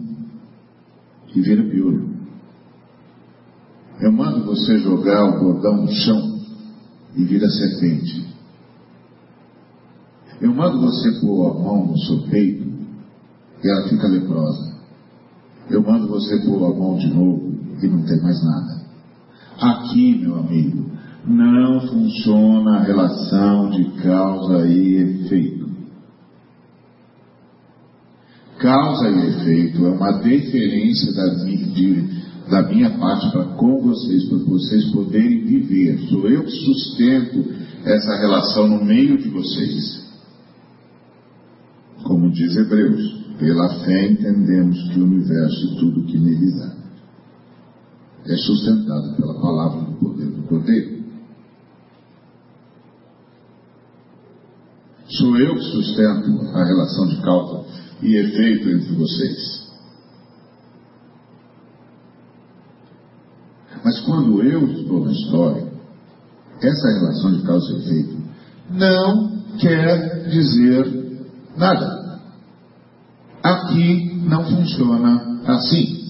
e 1.37 1.41
vira 1.43 1.63
piolho. 1.63 2.17
Eu 4.01 4.11
mando 4.11 4.45
você 4.47 4.79
jogar 4.79 5.25
o 5.25 5.39
bordão 5.39 5.83
no 5.83 5.93
chão 5.93 6.41
e 7.15 7.25
vira 7.25 7.49
serpente. 7.49 8.27
Eu 10.41 10.53
mando 10.55 10.81
você 10.81 11.21
pôr 11.21 11.51
a 11.51 11.55
mão 11.55 11.87
no 11.87 11.99
seu 11.99 12.23
peito 12.29 12.67
e 13.63 13.69
ela 13.69 13.89
fica 13.89 14.07
leprosa. 14.09 14.77
Eu 15.71 15.83
mando 15.83 16.09
você 16.09 16.39
pôr 16.41 16.65
a 16.65 16.75
mão 16.75 16.97
de 16.97 17.09
novo 17.09 17.55
e 17.83 17.87
não 17.87 18.03
tem 18.05 18.21
mais 18.21 18.43
nada. 18.43 18.87
Aqui, 19.61 20.19
meu 20.19 20.39
amigo, 20.39 20.91
não 21.27 21.81
funciona 21.81 22.77
a 22.79 22.83
relação 22.83 23.71
de 23.71 23.85
causa 24.03 24.67
e 24.67 24.97
efeito. 24.97 25.56
Causa 28.59 29.11
e 29.11 29.29
efeito 29.29 29.85
é 29.85 29.91
uma 29.91 30.13
deferência 30.13 31.13
da, 31.13 31.27
de, 31.45 32.09
da 32.49 32.63
minha 32.63 32.91
parte 32.99 33.31
para 33.31 33.45
com 33.55 33.83
vocês, 33.83 34.25
para 34.25 34.39
vocês 34.39 34.91
poderem 34.93 35.45
viver. 35.45 35.99
Sou 36.09 36.27
eu 36.29 36.43
que 36.43 36.51
sustento 36.51 37.45
essa 37.85 38.17
relação 38.17 38.67
no 38.67 38.83
meio 38.83 39.19
de 39.19 39.29
vocês. 39.29 40.07
Como 42.03 42.31
diz 42.31 42.57
Hebreus, 42.57 43.27
pela 43.39 43.69
fé 43.85 44.11
entendemos 44.11 44.83
que 44.89 45.01
o 45.01 45.05
universo 45.05 45.67
e 45.67 45.77
tudo 45.77 46.07
que 46.07 46.17
neles 46.17 46.59
há 46.63 46.77
é 48.29 48.37
sustentado 48.39 49.17
pela 49.17 49.41
palavra 49.41 49.83
do 49.83 49.93
poder 49.99 50.27
do 50.27 50.43
poder. 50.49 51.05
Sou 55.09 55.37
eu 55.37 55.55
que 55.55 55.63
sustento 55.63 56.41
a 56.55 56.65
relação 56.65 57.07
de 57.09 57.23
causa 57.23 57.86
e 58.03 58.17
efeito 58.17 58.69
entre 58.71 58.95
vocês. 58.95 59.67
Mas 63.85 64.01
quando 64.01 64.43
eu 64.43 64.67
estou 64.73 65.05
na 65.05 65.13
história, 65.13 65.73
essa 66.61 66.89
relação 66.89 67.37
de 67.37 67.43
causa 67.47 67.73
e 67.73 67.79
efeito 67.79 68.17
não 68.71 69.43
quer 69.59 70.29
dizer 70.29 71.07
Nada. 71.57 72.21
Aqui 73.43 74.21
não 74.29 74.45
funciona 74.45 75.41
assim. 75.47 76.05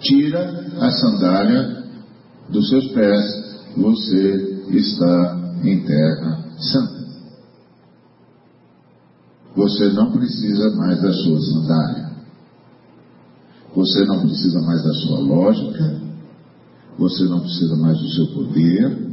Tira 0.00 0.66
a 0.80 0.90
sandália 0.90 1.84
dos 2.48 2.68
seus 2.68 2.88
pés, 2.88 3.24
você 3.76 4.64
está 4.70 5.38
em 5.64 5.84
terra 5.84 6.44
santa. 6.58 7.01
Você 9.54 9.88
não 9.90 10.10
precisa 10.10 10.70
mais 10.76 11.00
da 11.02 11.12
sua 11.12 11.40
sandália. 11.40 12.12
Você 13.74 14.04
não 14.04 14.20
precisa 14.20 14.60
mais 14.62 14.82
da 14.82 14.94
sua 14.94 15.20
lógica. 15.20 16.00
Você 16.98 17.24
não 17.24 17.40
precisa 17.40 17.76
mais 17.76 17.98
do 17.98 18.08
seu 18.10 18.26
poder 18.28 19.12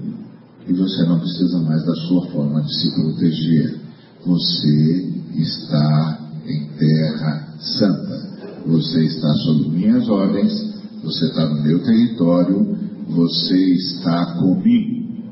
e 0.67 0.73
você 0.73 1.03
não 1.03 1.19
precisa 1.19 1.59
mais 1.59 1.85
da 1.85 1.95
sua 1.95 2.27
forma 2.27 2.61
de 2.61 2.73
se 2.73 2.93
proteger. 2.95 3.79
Você 4.25 5.13
está 5.35 6.19
em 6.45 6.67
terra 6.77 7.55
santa. 7.59 8.29
Você 8.65 9.05
está 9.05 9.33
sob 9.35 9.69
minhas 9.69 10.07
ordens, 10.09 10.75
você 11.03 11.25
está 11.25 11.47
no 11.47 11.63
meu 11.63 11.81
território, 11.81 12.77
você 13.07 13.57
está 13.57 14.37
comigo. 14.37 15.23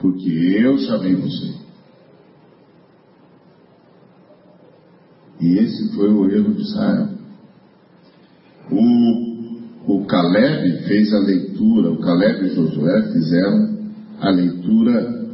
Porque 0.00 0.30
eu 0.30 0.78
chamei 0.78 1.14
você. 1.14 1.67
E 5.40 5.58
esse 5.58 5.94
foi 5.94 6.12
o 6.12 6.30
erro 6.30 6.54
de 6.54 6.62
Israel. 6.62 7.08
O 8.70 9.28
o 9.88 10.04
Caleb 10.04 10.82
fez 10.86 11.14
a 11.14 11.18
leitura, 11.20 11.90
o 11.90 11.98
Caleb 11.98 12.44
e 12.44 12.54
Josué 12.54 13.10
fizeram 13.10 13.78
a 14.20 14.28
leitura 14.28 15.30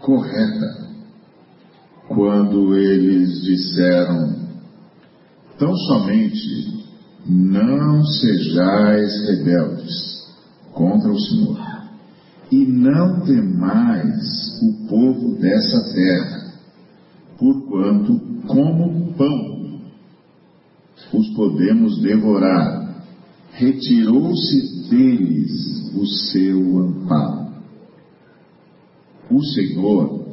correta 0.00 0.88
quando 2.08 2.74
eles 2.74 3.40
disseram 3.42 4.34
tão 5.56 5.72
somente 5.76 6.84
não 7.24 8.04
sejais 8.04 9.28
rebeldes 9.28 10.26
contra 10.72 11.08
o 11.08 11.20
Senhor 11.20 11.60
e 12.50 12.66
não 12.66 13.20
temais 13.20 14.60
o 14.60 14.88
povo 14.88 15.38
dessa 15.38 15.94
terra, 15.94 16.41
porquanto, 17.42 18.20
como 18.46 19.12
pão, 19.14 19.80
os 21.12 21.28
podemos 21.34 22.00
devorar. 22.00 23.02
Retirou-se 23.54 24.88
deles 24.88 25.92
o 25.94 26.06
seu 26.06 26.78
amparo. 26.78 27.52
O 29.28 29.42
Senhor 29.42 30.24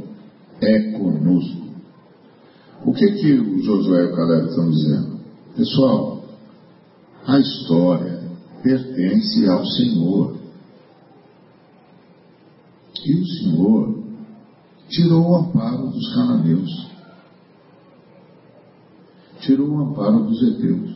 é 0.61 0.91
conosco. 0.91 1.67
O 2.85 2.93
que 2.93 3.11
que 3.13 3.33
o 3.33 3.63
Josué 3.63 4.03
e 4.03 4.05
o 4.05 4.15
Caleb 4.15 4.49
estão 4.49 4.69
dizendo? 4.69 5.19
Pessoal, 5.55 6.23
a 7.25 7.39
história 7.39 8.21
pertence 8.61 9.49
ao 9.49 9.65
Senhor. 9.65 10.37
E 13.03 13.15
o 13.15 13.25
Senhor 13.25 14.03
tirou 14.89 15.31
o 15.31 15.35
amparo 15.35 15.87
dos 15.87 16.13
cananeus, 16.13 16.89
tirou 19.49 19.67
o 19.67 19.79
amparo 19.81 20.25
dos 20.25 20.43
heteus, 20.43 20.91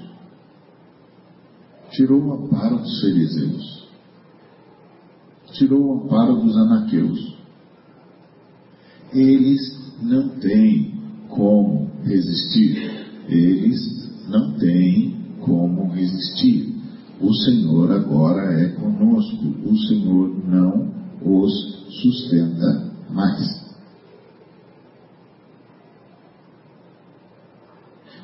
tirou 1.90 2.22
o 2.22 2.34
amparo 2.34 2.78
dos 2.78 3.02
fariseus, 3.02 3.88
tirou 5.54 5.82
o 5.82 5.94
amparo 5.94 6.36
dos 6.36 6.56
anaqueus. 6.56 7.36
Eles 9.12 9.60
não 10.04 10.30
têm 10.40 10.94
como 11.30 11.90
resistir. 12.04 12.92
Eles 13.28 14.28
não 14.28 14.54
têm 14.60 15.16
como 15.42 15.92
resistir. 15.92 16.76
O 17.20 17.34
Senhor 17.34 17.92
agora 17.92 18.54
é 18.62 18.70
conosco. 18.70 19.46
O 19.66 19.78
Senhor 19.88 20.30
não 20.48 20.94
os 21.24 21.52
sustenta 22.02 22.92
mais. 23.10 23.64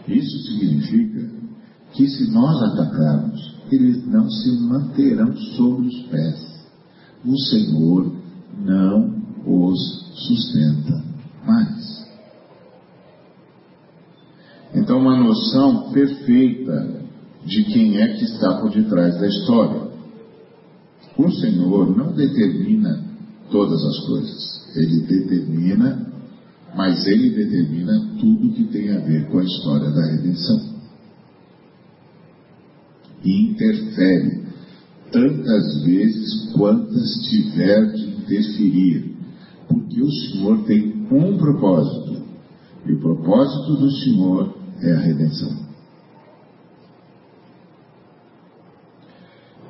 Isso 0.10 0.40
significa 0.40 1.30
que 1.94 2.08
se 2.08 2.29
nós 2.40 2.72
atacarmos, 2.72 3.56
eles 3.72 4.06
não 4.08 4.30
se 4.30 4.52
manterão 4.62 5.36
sobre 5.36 5.88
os 5.88 6.02
pés. 6.04 6.66
O 7.26 7.38
Senhor 7.38 8.12
não 8.58 9.14
os 9.46 9.80
sustenta 10.16 11.04
mais. 11.46 12.08
Então, 14.74 15.00
uma 15.00 15.18
noção 15.18 15.92
perfeita 15.92 17.02
de 17.46 17.64
quem 17.66 17.98
é 17.98 18.14
que 18.14 18.24
está 18.24 18.60
por 18.60 18.70
detrás 18.72 19.20
da 19.20 19.28
história. 19.28 19.90
O 21.18 21.30
Senhor 21.32 21.98
não 21.98 22.14
determina 22.14 23.04
todas 23.52 23.84
as 23.84 24.00
coisas, 24.06 24.76
Ele 24.76 25.02
determina 25.02 26.10
mas 26.76 27.06
ele 27.08 27.32
determina 27.32 28.00
tudo 28.20 28.54
que 28.54 28.66
tem 28.66 28.92
a 28.92 29.00
ver 29.00 29.28
com 29.30 29.40
a 29.40 29.44
história 29.44 29.90
da 29.90 30.06
redenção. 30.06 30.79
E 33.24 33.52
interfere 33.52 34.44
tantas 35.12 35.84
vezes 35.84 36.52
quantas 36.54 37.14
tiver 37.30 37.92
de 37.92 38.10
interferir, 38.12 39.16
porque 39.68 40.02
o 40.02 40.12
Senhor 40.12 40.64
tem 40.66 41.08
um 41.12 41.38
propósito, 41.38 42.24
e 42.86 42.94
o 42.94 43.00
propósito 43.00 43.76
do 43.76 43.92
Senhor 43.92 44.56
é 44.82 44.94
a 44.94 45.00
redenção. 45.00 45.68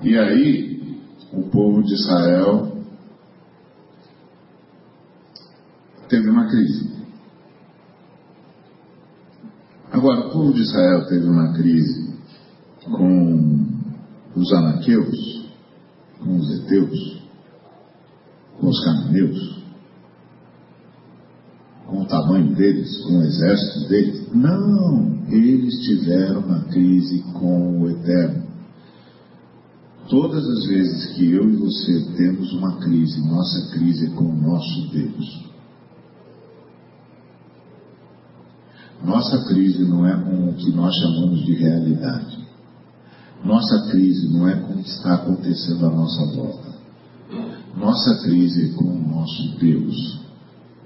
E 0.01 0.17
aí, 0.17 0.99
o 1.33 1.43
povo 1.43 1.83
de 1.83 1.93
Israel 1.93 2.71
teve 6.07 6.29
uma 6.29 6.47
crise. 6.47 6.89
Agora, 9.91 10.27
o 10.27 10.31
povo 10.31 10.53
de 10.53 10.61
Israel 10.61 11.05
teve 11.07 11.27
uma 11.27 11.53
crise 11.53 11.98
com 12.91 13.67
os 14.35 14.53
anaqueus, 14.53 15.49
com 16.19 16.37
os 16.37 16.49
heteus, 16.51 17.21
com 18.59 18.67
os 18.67 18.83
cananeus, 18.83 19.59
com 21.87 22.01
o 22.01 22.05
tamanho 22.05 22.53
deles, 22.55 23.03
com 23.03 23.19
o 23.19 23.23
exército 23.23 23.89
deles. 23.89 24.33
Não, 24.33 25.17
eles 25.29 25.79
tiveram 25.79 26.41
uma 26.41 26.61
crise 26.65 27.23
com 27.33 27.81
o 27.81 27.89
Eterno. 27.89 28.47
Todas 30.07 30.43
as 30.43 30.65
vezes 30.67 31.13
que 31.13 31.31
eu 31.31 31.47
e 31.47 31.55
você 31.55 32.05
temos 32.17 32.51
uma 32.53 32.77
crise, 32.77 33.21
nossa 33.27 33.71
crise 33.71 34.07
é 34.07 34.09
com 34.09 34.25
o 34.25 34.35
nosso 34.35 34.89
Deus. 34.91 35.49
Nossa 39.03 39.47
crise 39.47 39.83
não 39.85 40.05
é 40.05 40.13
com 40.23 40.49
o 40.49 40.53
que 40.53 40.71
nós 40.71 40.93
chamamos 40.95 41.45
de 41.45 41.53
realidade. 41.53 42.38
Nossa 43.49 43.89
crise 43.89 44.31
não 44.31 44.47
é 44.47 44.55
com 44.57 44.73
o 44.73 44.83
que 44.83 44.89
está 44.91 45.15
acontecendo 45.15 45.83
à 45.87 45.89
nossa 45.89 46.23
volta. 46.35 46.69
Nossa 47.75 48.21
crise 48.21 48.69
é 48.69 48.73
com 48.75 48.85
o 48.85 49.07
nosso 49.09 49.57
Deus. 49.57 50.19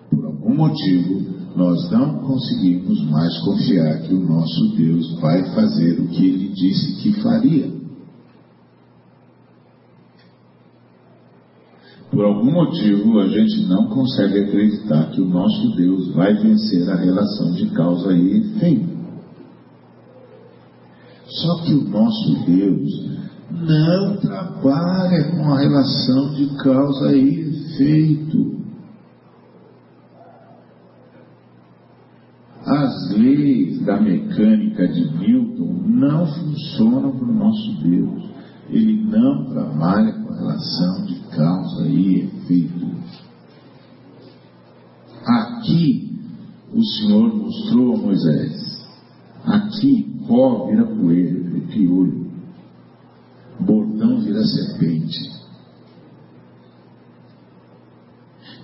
Por 0.10 0.24
algum 0.24 0.56
motivo, 0.56 1.26
nós 1.58 1.92
não 1.92 2.20
conseguimos 2.20 3.04
mais 3.10 3.38
confiar 3.40 4.04
que 4.04 4.14
o 4.14 4.26
nosso 4.26 4.78
Deus 4.78 5.20
vai 5.20 5.44
fazer 5.54 6.00
o 6.00 6.08
que 6.08 6.26
ele 6.26 6.54
disse 6.54 7.02
que 7.02 7.22
faria. 7.22 7.70
Por 12.10 12.24
algum 12.24 12.50
motivo, 12.50 13.20
a 13.20 13.28
gente 13.28 13.66
não 13.68 13.88
consegue 13.88 14.40
acreditar 14.40 15.12
que 15.12 15.20
o 15.20 15.28
nosso 15.28 15.76
Deus 15.76 16.14
vai 16.14 16.34
vencer 16.36 16.90
a 16.90 16.96
relação 16.96 17.52
de 17.52 17.66
causa 17.72 18.14
e 18.14 18.38
efeito. 18.38 18.93
Só 21.42 21.64
que 21.64 21.74
o 21.74 21.90
nosso 21.90 22.46
Deus 22.46 23.10
não 23.50 24.18
trabalha 24.18 25.32
com 25.32 25.52
a 25.52 25.60
relação 25.60 26.34
de 26.36 26.46
causa 26.58 27.16
e 27.16 27.40
efeito. 27.40 28.54
As 32.66 33.12
leis 33.18 33.82
da 33.84 34.00
mecânica 34.00 34.88
de 34.88 35.18
Newton 35.18 35.74
não 35.88 36.26
funcionam 36.26 37.12
para 37.18 37.28
o 37.28 37.34
nosso 37.34 37.82
Deus. 37.84 38.30
Ele 38.70 39.04
não 39.04 39.46
trabalha 39.46 40.14
com 40.14 40.34
a 40.34 40.38
relação 40.38 41.06
de 41.06 41.16
causa 41.36 41.88
e 41.88 42.22
efeito. 42.22 42.94
Aqui 45.26 46.12
o 46.72 46.84
Senhor 46.84 47.36
mostrou 47.36 47.96
a 47.96 47.98
Moisés. 47.98 48.63
Aqui 49.46 50.26
pó 50.28 50.68
vira 50.68 50.86
vira 50.86 51.68
piolho. 51.68 52.32
Bordão 53.60 54.20
vira 54.22 54.44
serpente. 54.44 55.32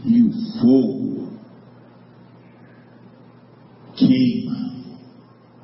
E 0.06 0.24
o 0.24 0.32
fogo 0.60 1.30
queima, 3.96 4.56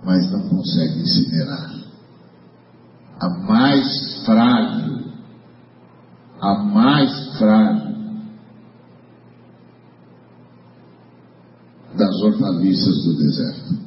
mas 0.03 0.31
não 0.31 0.49
consegue 0.49 1.01
incinerar. 1.01 1.85
A 3.19 3.29
mais 3.29 4.25
frágil 4.25 4.95
a 6.45 6.63
mais 6.63 7.37
frágil 7.37 7.95
das 11.97 12.21
hortaliças 12.21 13.03
do 13.03 13.17
deserto. 13.17 13.85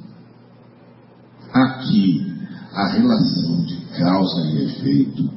Aqui, 1.58 2.24
a 2.72 2.86
relação 2.88 3.64
de 3.64 3.76
causa 3.98 4.46
e 4.46 4.64
efeito 4.64 5.28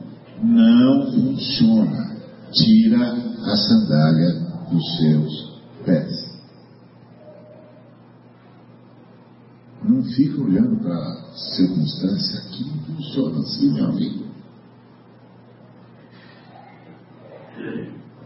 não 0.44 1.12
funciona. 1.12 2.16
Tira 2.52 3.12
a 3.44 3.58
sandália 3.58 4.34
dos 4.70 4.98
seus 4.98 5.62
pés. 5.84 6.32
Não 9.84 10.04
fica 10.04 10.42
olhando 10.42 10.78
para 10.84 10.96
a 10.96 11.34
circunstância. 11.56 12.40
Aqui 12.42 12.66
não 12.66 12.96
funciona 12.96 13.40
assim, 13.40 13.74
meu 13.74 13.86
amigo. 13.86 14.26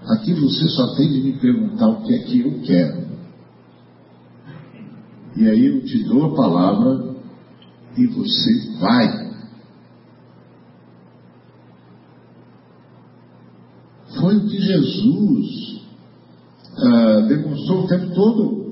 Aqui 0.07 0.33
você 0.33 0.67
só 0.69 0.95
tem 0.95 1.11
de 1.11 1.21
me 1.21 1.39
perguntar 1.39 1.87
o 1.87 2.01
que 2.03 2.13
é 2.13 2.19
que 2.19 2.39
eu 2.41 2.61
quero. 2.61 3.05
E 5.37 5.47
aí 5.47 5.65
eu 5.65 5.85
te 5.85 6.03
dou 6.03 6.25
a 6.25 6.35
palavra 6.35 7.14
e 7.97 8.07
você 8.07 8.77
vai. 8.79 9.25
Foi 14.19 14.37
o 14.37 14.47
que 14.47 14.57
Jesus 14.59 15.81
ah, 16.77 17.21
demonstrou 17.27 17.83
o 17.83 17.87
tempo 17.87 18.13
todo. 18.13 18.65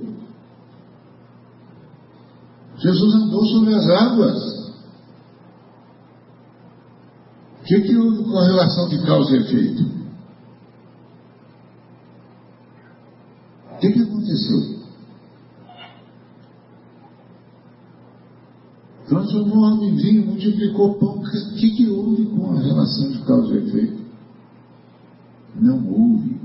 Jesus 2.78 3.16
andou 3.16 3.46
sobre 3.46 3.74
as 3.74 3.90
águas. 3.90 4.54
O 7.62 7.66
que, 7.66 7.82
que 7.82 7.96
houve 7.96 8.24
com 8.24 8.40
relação 8.42 8.90
de 8.90 9.06
causa 9.06 9.38
e 9.38 9.40
efeito? 9.40 9.84
O 13.72 13.78
que, 13.78 13.92
que 13.92 14.02
aconteceu? 14.02 14.74
Transformou 19.34 19.66
água 19.66 19.86
em 19.86 19.96
vinho, 19.96 20.26
multiplicou 20.28 20.94
pão. 20.96 21.16
O 21.18 21.56
que, 21.56 21.72
que 21.72 21.90
houve 21.90 22.26
com 22.28 22.52
a 22.52 22.62
relação 22.62 23.12
de 23.12 23.20
causa 23.26 23.56
e 23.56 23.68
efeito? 23.68 24.04
Não 25.56 25.88
houve, 25.88 26.40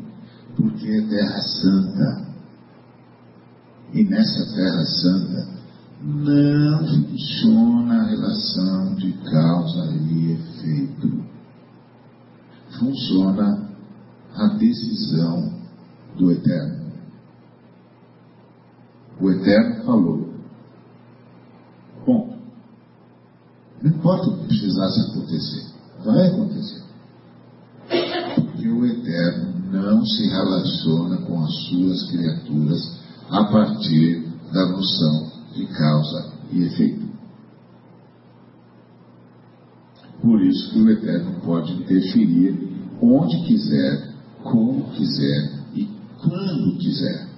porque 0.57 0.89
é 0.89 1.03
terra 1.03 1.43
santa. 1.43 2.28
E 3.93 4.05
nessa 4.05 4.55
terra 4.55 4.84
santa 4.84 5.49
não 6.03 6.86
funciona 6.86 8.03
a 8.03 8.07
relação 8.07 8.95
de 8.95 9.12
causa 9.12 9.93
e 9.93 10.32
efeito. 10.32 11.24
Funciona 12.78 13.68
a 14.34 14.47
decisão 14.55 15.53
do 16.16 16.30
Eterno. 16.30 16.93
O 19.20 19.30
Eterno 19.30 19.84
falou. 19.84 20.28
Bom, 22.07 22.38
não 23.82 23.90
importa 23.90 24.28
o 24.28 24.38
que 24.38 24.46
precisasse 24.48 25.00
acontecer, 25.10 25.66
vai 26.04 26.26
acontecer. 26.26 26.82
Porque 28.34 28.68
o 28.68 28.84
Eterno 28.84 29.54
não 29.70 30.04
se 30.04 30.28
relaciona 30.28 31.18
com 31.18 31.42
as 31.42 31.54
suas 31.66 32.10
criaturas 32.10 32.98
a 33.30 33.44
partir 33.44 34.26
da 34.52 34.66
noção 34.66 35.30
de 35.54 35.66
causa 35.66 36.32
e 36.50 36.62
efeito. 36.64 37.08
Por 40.20 40.42
isso 40.42 40.70
que 40.70 40.80
o 40.80 40.90
Eterno 40.90 41.40
pode 41.44 41.72
interferir 41.72 42.68
onde 43.00 43.40
quiser, 43.44 44.14
como 44.42 44.90
quiser 44.90 45.52
e 45.74 45.88
quando 46.20 46.76
quiser. 46.78 47.28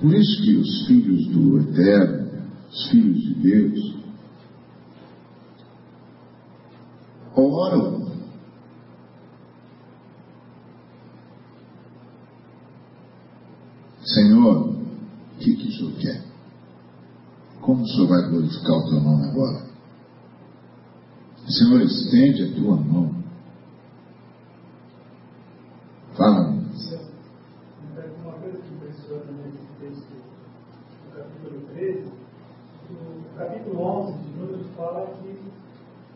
Por 0.00 0.14
isso 0.14 0.42
que 0.42 0.56
os 0.56 0.86
filhos 0.86 1.26
do 1.26 1.58
Eterno, 1.58 2.29
os 2.70 2.88
filhos 2.90 3.20
de 3.20 3.34
Deus, 3.34 3.96
oram. 7.34 8.10
Senhor, 14.02 14.70
o 14.70 15.38
que, 15.38 15.56
que 15.56 15.68
o 15.68 15.72
Senhor 15.72 15.92
quer? 15.98 16.24
Como 17.60 17.82
o 17.82 17.86
Senhor 17.86 18.08
vai 18.08 18.28
glorificar 18.28 18.78
o 18.78 18.90
teu 18.90 19.00
nome 19.00 19.26
agora? 19.28 19.70
Senhor, 21.46 21.82
estende 21.82 22.44
a 22.44 22.54
tua 22.54 22.76
mão. 22.76 23.14
Fala, 26.16 26.50
Uma 26.50 28.32
coisa 28.32 28.58
que 28.58 28.74
impressiona 28.74 29.32
nesse 29.32 29.66
texto 29.80 30.12
do 31.04 31.16
capítulo 31.16 31.60
13, 31.74 32.12
no 32.90 33.38
capítulo 33.38 33.82
11 33.82 34.18
de 34.18 34.38
Números 34.38 34.66
fala 34.76 35.06
que 35.06 35.38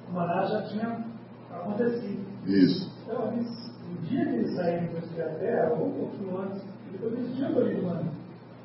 o 0.08 0.12
maná 0.12 0.46
já 0.46 0.62
tinha 0.62 1.04
acontecido. 1.50 2.33
Isso. 2.46 2.90
Então, 3.06 3.30
no 3.32 4.06
dia 4.06 4.24
que 4.24 4.34
eles 4.34 4.54
saíram 4.56 4.98
espiar 4.98 5.28
a 5.28 5.34
terra, 5.34 5.70
ou 5.72 5.86
um 5.88 5.92
pouquinho 5.92 6.38
antes, 6.38 6.62
depois 6.92 7.12
eles 7.14 7.34
tinham 7.34 7.52
maná. 7.52 8.02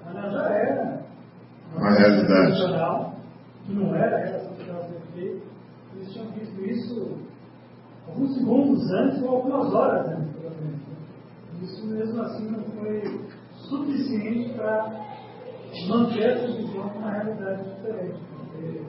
O 0.01 0.05
maná 0.05 0.30
já 0.30 0.49
era 0.49 1.01
Uma 1.75 1.91
realidade. 1.91 3.07
que 3.65 3.73
não 3.73 3.95
era 3.95 4.15
a 4.17 4.19
relação 4.19 4.53
que 4.53 4.61
estava 4.61 4.84
sendo 4.84 5.13
feita. 5.13 5.41
Eles 5.95 6.13
tinham 6.13 6.27
visto 6.32 6.65
isso 6.65 7.17
alguns 8.07 8.34
segundos 8.36 8.91
antes 8.91 9.21
ou 9.21 9.30
algumas 9.30 9.73
horas 9.73 10.07
antes, 10.07 10.32
pelo 10.34 10.55
menos. 10.55 10.80
Isso 11.61 11.86
mesmo 11.88 12.21
assim 12.21 12.49
não 12.49 12.63
foi 12.63 13.19
suficiente 13.69 14.53
para 14.53 15.05
manter 15.88 16.23
essa 16.23 16.47
visão 16.47 16.89
com 16.89 16.99
uma 16.99 17.11
realidade 17.11 17.63
diferente. 17.63 18.19
Porque 18.38 18.82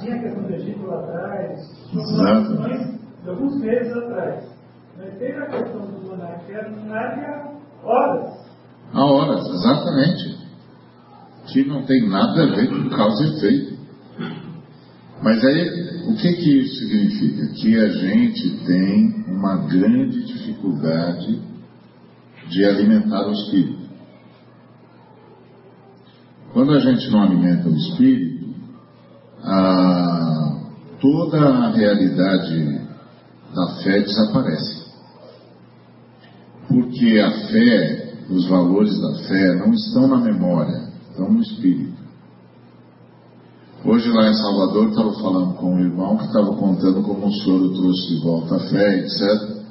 tinha 0.00 0.16
a 0.16 0.18
questão 0.20 0.42
do 0.42 0.54
Egito 0.54 0.86
lá 0.86 0.98
atrás, 1.00 1.86
tinha 1.90 2.91
de 3.22 3.28
alguns 3.30 3.56
meses 3.60 3.92
atrás. 3.96 4.44
Mas 4.98 5.18
teve 5.18 5.38
a 5.38 5.46
questão 5.46 5.80
do 5.86 6.06
monarca, 6.08 6.44
que 6.46 6.52
era 6.52 6.68
há 6.68 7.86
horas. 7.86 8.46
Há 8.92 9.04
horas, 9.04 9.46
exatamente. 9.48 10.42
Que 11.46 11.64
não 11.64 11.82
tem 11.84 12.08
nada 12.08 12.42
a 12.44 12.54
ver 12.54 12.68
com 12.68 12.88
causa 12.90 13.24
e 13.24 13.36
efeito. 13.36 13.72
Mas 15.22 15.44
aí, 15.44 15.68
o 16.08 16.16
que, 16.16 16.32
que 16.34 16.58
isso 16.60 16.80
significa? 16.80 17.46
Que 17.54 17.78
a 17.78 17.88
gente 17.88 18.64
tem 18.66 19.24
uma 19.28 19.56
grande 19.66 20.24
dificuldade 20.24 21.40
de 22.48 22.64
alimentar 22.64 23.26
o 23.28 23.32
espírito. 23.32 23.82
Quando 26.52 26.72
a 26.72 26.80
gente 26.80 27.10
não 27.10 27.22
alimenta 27.22 27.68
o 27.68 27.74
espírito, 27.74 28.54
a- 29.42 30.58
toda 31.00 31.40
a 31.40 31.70
realidade 31.70 32.81
da 33.54 33.66
fé 33.82 34.00
desaparece. 34.00 34.82
Porque 36.68 37.18
a 37.18 37.30
fé, 37.48 38.14
os 38.30 38.46
valores 38.48 38.98
da 39.00 39.14
fé, 39.28 39.54
não 39.56 39.72
estão 39.72 40.08
na 40.08 40.16
memória, 40.18 40.88
estão 41.10 41.30
no 41.30 41.42
espírito. 41.42 42.02
Hoje 43.84 44.08
lá 44.10 44.30
em 44.30 44.34
Salvador 44.34 44.88
estava 44.90 45.12
falando 45.14 45.54
com 45.54 45.74
um 45.74 45.80
irmão 45.80 46.16
que 46.16 46.26
estava 46.26 46.54
contando 46.54 47.02
como 47.02 47.26
o 47.26 47.32
soro 47.32 47.74
trouxe 47.74 48.14
de 48.14 48.22
volta 48.22 48.56
a 48.56 48.60
fé, 48.60 48.98
etc. 49.00 49.62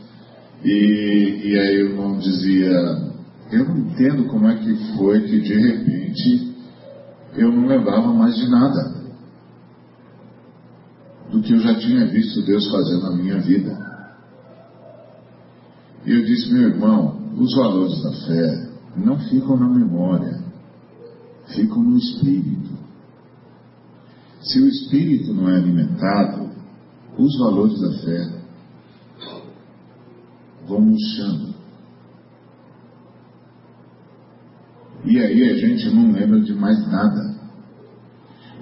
E, 0.63 1.41
e 1.45 1.59
aí 1.59 1.83
o 1.83 1.89
irmão 1.91 2.17
dizia, 2.17 2.71
eu 3.51 3.65
não 3.65 3.77
entendo 3.77 4.25
como 4.25 4.47
é 4.47 4.55
que 4.55 4.75
foi 4.97 5.21
que 5.21 5.39
de 5.39 5.53
repente 5.53 6.55
eu 7.37 7.51
não 7.51 7.67
lembrava 7.67 8.13
mais 8.13 8.35
de 8.35 8.49
nada 8.49 9.00
do 11.31 11.41
que 11.41 11.53
eu 11.53 11.59
já 11.59 11.75
tinha 11.75 12.05
visto 12.07 12.41
Deus 12.43 12.69
fazer 12.69 12.97
na 12.97 13.11
minha 13.11 13.39
vida. 13.39 13.91
E 16.05 16.11
eu 16.11 16.25
disse, 16.25 16.51
meu 16.51 16.69
irmão, 16.69 17.21
os 17.37 17.55
valores 17.55 18.01
da 18.03 18.11
fé 18.25 18.69
não 18.97 19.17
ficam 19.17 19.55
na 19.55 19.69
memória, 19.69 20.43
ficam 21.55 21.81
no 21.81 21.97
espírito. 21.97 22.71
Se 24.41 24.59
o 24.59 24.67
espírito 24.67 25.33
não 25.33 25.47
é 25.49 25.55
alimentado, 25.55 26.49
os 27.17 27.39
valores 27.39 27.79
da 27.79 27.91
fé 27.99 28.41
vão 30.67 30.81
murchando. 30.81 31.53
E 35.05 35.19
aí 35.19 35.49
a 35.49 35.57
gente 35.57 35.89
não 35.89 36.11
lembra 36.11 36.41
de 36.41 36.53
mais 36.53 36.79
nada. 36.91 37.30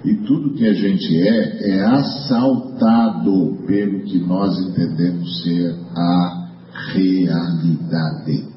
E 0.02 0.14
tudo 0.26 0.54
que 0.54 0.66
a 0.66 0.72
gente 0.72 1.14
é, 1.16 1.72
é 1.76 1.84
assaltado 1.84 3.58
pelo 3.66 4.02
que 4.04 4.18
nós 4.18 4.58
entendemos 4.58 5.42
ser 5.42 5.74
a 5.94 6.48
realidade. 6.94 8.48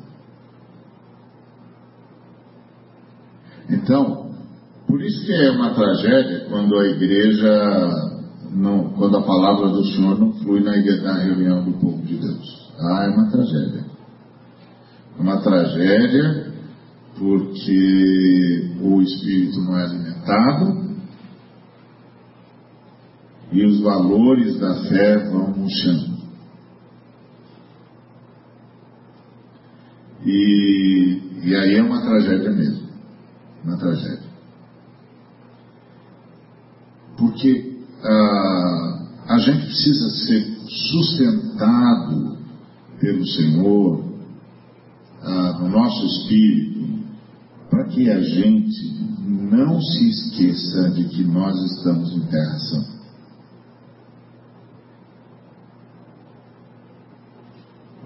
Então, 3.70 4.32
por 4.88 5.02
isso 5.02 5.26
que 5.26 5.34
é 5.34 5.52
uma 5.52 5.74
tragédia 5.74 6.46
quando 6.50 6.78
a 6.78 6.86
igreja, 6.86 7.89
não, 8.52 8.94
quando 8.94 9.18
a 9.18 9.24
palavra 9.24 9.68
do 9.70 9.84
Senhor 9.86 10.18
não 10.20 10.34
flui 10.34 10.62
na, 10.62 10.78
igre- 10.78 11.02
na 11.02 11.16
reunião 11.18 11.64
do 11.64 11.74
povo 11.74 12.02
de 12.04 12.16
Deus. 12.18 12.72
Ah, 12.80 13.06
é 13.06 13.10
uma 13.10 13.30
tragédia. 13.30 13.86
É 15.18 15.22
uma 15.22 15.41
tragédia 15.41 16.54
porque 17.18 18.72
o 18.82 19.02
espírito 19.02 19.62
não 19.62 19.78
é 19.78 19.84
alimentado 19.84 20.82
e 23.54 23.66
os 23.66 23.82
valores 23.82 24.60
da 24.60 24.74
fé 24.86 25.30
vão 25.30 25.54
murchando. 25.56 26.14
E, 30.26 31.22
e 31.43 31.56
aí 31.56 31.76
é 31.76 31.84
uma 31.84 32.01
tragédia 32.01 32.49
mesmo. 32.49 32.88
Uma 33.64 33.78
tragédia. 33.78 34.34
Porque 37.16 37.78
ah, 38.04 39.06
a 39.28 39.38
gente 39.38 39.66
precisa 39.66 40.10
ser 40.26 40.58
sustentado 40.68 42.38
pelo 42.99 43.26
Senhor 43.28 44.04
ah, 45.22 45.60
no 45.60 45.70
nosso 45.70 46.06
espírito 46.08 46.74
para 47.70 47.84
que 47.86 48.10
a 48.10 48.20
gente 48.20 48.93
não 49.24 49.80
se 49.80 50.10
esqueça 50.10 50.89
de 50.91 51.04
que 51.10 51.24
nós 51.24 51.56
estamos 51.72 52.12
em 52.14 52.22
terra 52.22 52.58
santa. 52.60 53.03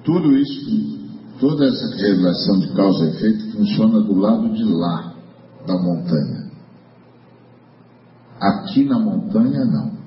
Tudo 0.08 0.38
isso, 0.38 1.00
toda 1.38 1.66
essa 1.68 1.98
relação 1.98 2.60
de 2.62 2.74
causa 2.74 3.04
e 3.04 3.10
efeito 3.10 3.52
funciona 3.52 4.00
do 4.00 4.18
lado 4.18 4.54
de 4.54 4.64
lá 4.64 5.14
da 5.68 5.78
montanha. 5.78 6.50
Aqui 8.40 8.86
na 8.86 9.00
montanha, 9.00 9.66
não. 9.66 9.98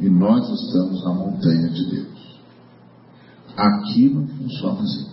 E 0.00 0.10
nós 0.10 0.44
estamos 0.60 1.04
na 1.04 1.14
montanha 1.14 1.68
de 1.68 1.88
Deus. 1.88 2.40
Aqui 3.56 4.08
não 4.08 4.26
funciona 4.26 4.80
assim. 4.80 5.06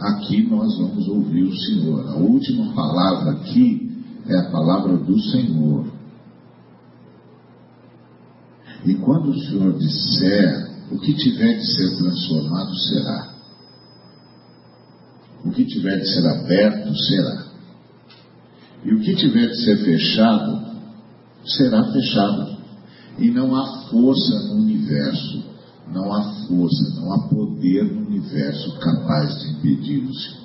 aqui 0.00 0.48
nós 0.48 0.78
vamos 0.78 1.06
ouvir 1.08 1.42
o 1.42 1.54
Senhor. 1.54 2.08
A 2.08 2.16
última 2.16 2.72
palavra 2.74 3.32
aqui 3.32 4.02
é 4.28 4.38
a 4.38 4.50
palavra 4.50 4.96
do 4.96 5.20
Senhor. 5.20 5.93
E 8.84 8.94
quando 8.96 9.30
o 9.30 9.40
Senhor 9.40 9.78
disser, 9.78 10.70
o 10.90 10.98
que 10.98 11.14
tiver 11.14 11.58
de 11.58 11.66
ser 11.66 11.96
transformado 11.96 12.74
será. 12.76 13.34
O 15.44 15.50
que 15.50 15.64
tiver 15.64 15.98
de 15.98 16.06
ser 16.06 16.26
aberto 16.26 16.94
será. 16.94 17.46
E 18.84 18.94
o 18.94 19.00
que 19.00 19.14
tiver 19.16 19.48
de 19.48 19.64
ser 19.64 19.78
fechado 19.78 20.64
será 21.46 21.84
fechado. 21.92 22.58
E 23.18 23.30
não 23.30 23.54
há 23.56 23.88
força 23.88 24.38
no 24.48 24.62
universo, 24.62 25.44
não 25.92 26.12
há 26.12 26.46
força, 26.46 27.00
não 27.00 27.12
há 27.12 27.28
poder 27.28 27.84
no 27.84 28.06
universo 28.06 28.78
capaz 28.80 29.38
de 29.40 29.50
impedir 29.50 30.04
o 30.04 30.14
Senhor. 30.14 30.44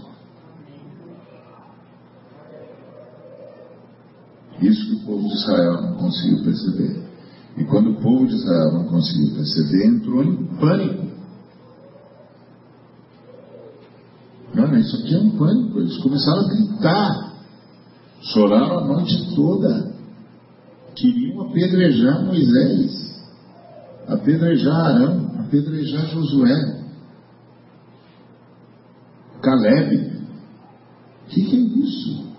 Isso 4.61 4.85
que 4.85 4.95
o 4.95 4.99
povo 5.05 5.27
de 5.27 5.33
Israel 5.33 5.81
não 5.81 5.95
conseguiu 5.95 6.43
perceber. 6.43 7.08
E 7.59 7.65
quando 7.65 7.91
o 7.91 8.01
povo 8.01 8.25
de 8.25 8.35
Israel 8.35 8.71
não 8.71 8.85
conseguiu 8.85 9.35
perceber, 9.35 9.85
entrou 9.85 10.23
em 10.23 10.45
pânico. 10.57 11.09
Não, 14.55 14.77
isso 14.77 14.95
aqui 14.95 15.13
é 15.13 15.19
um 15.19 15.37
pânico. 15.37 15.79
Eles 15.79 15.97
começaram 15.97 16.39
a 16.39 16.47
gritar. 16.47 17.33
Choraram 18.21 18.79
a 18.79 18.87
noite 18.87 19.35
toda. 19.35 19.93
Queriam 20.95 21.41
apedrejar 21.41 22.25
Moisés, 22.25 23.23
apedrejar 24.07 24.75
Arão, 24.75 25.31
apedrejar 25.39 26.07
Josué, 26.07 26.83
Caleb. 29.41 30.19
O 31.25 31.29
que, 31.29 31.45
que 31.45 31.55
é 31.55 31.59
isso? 31.59 32.29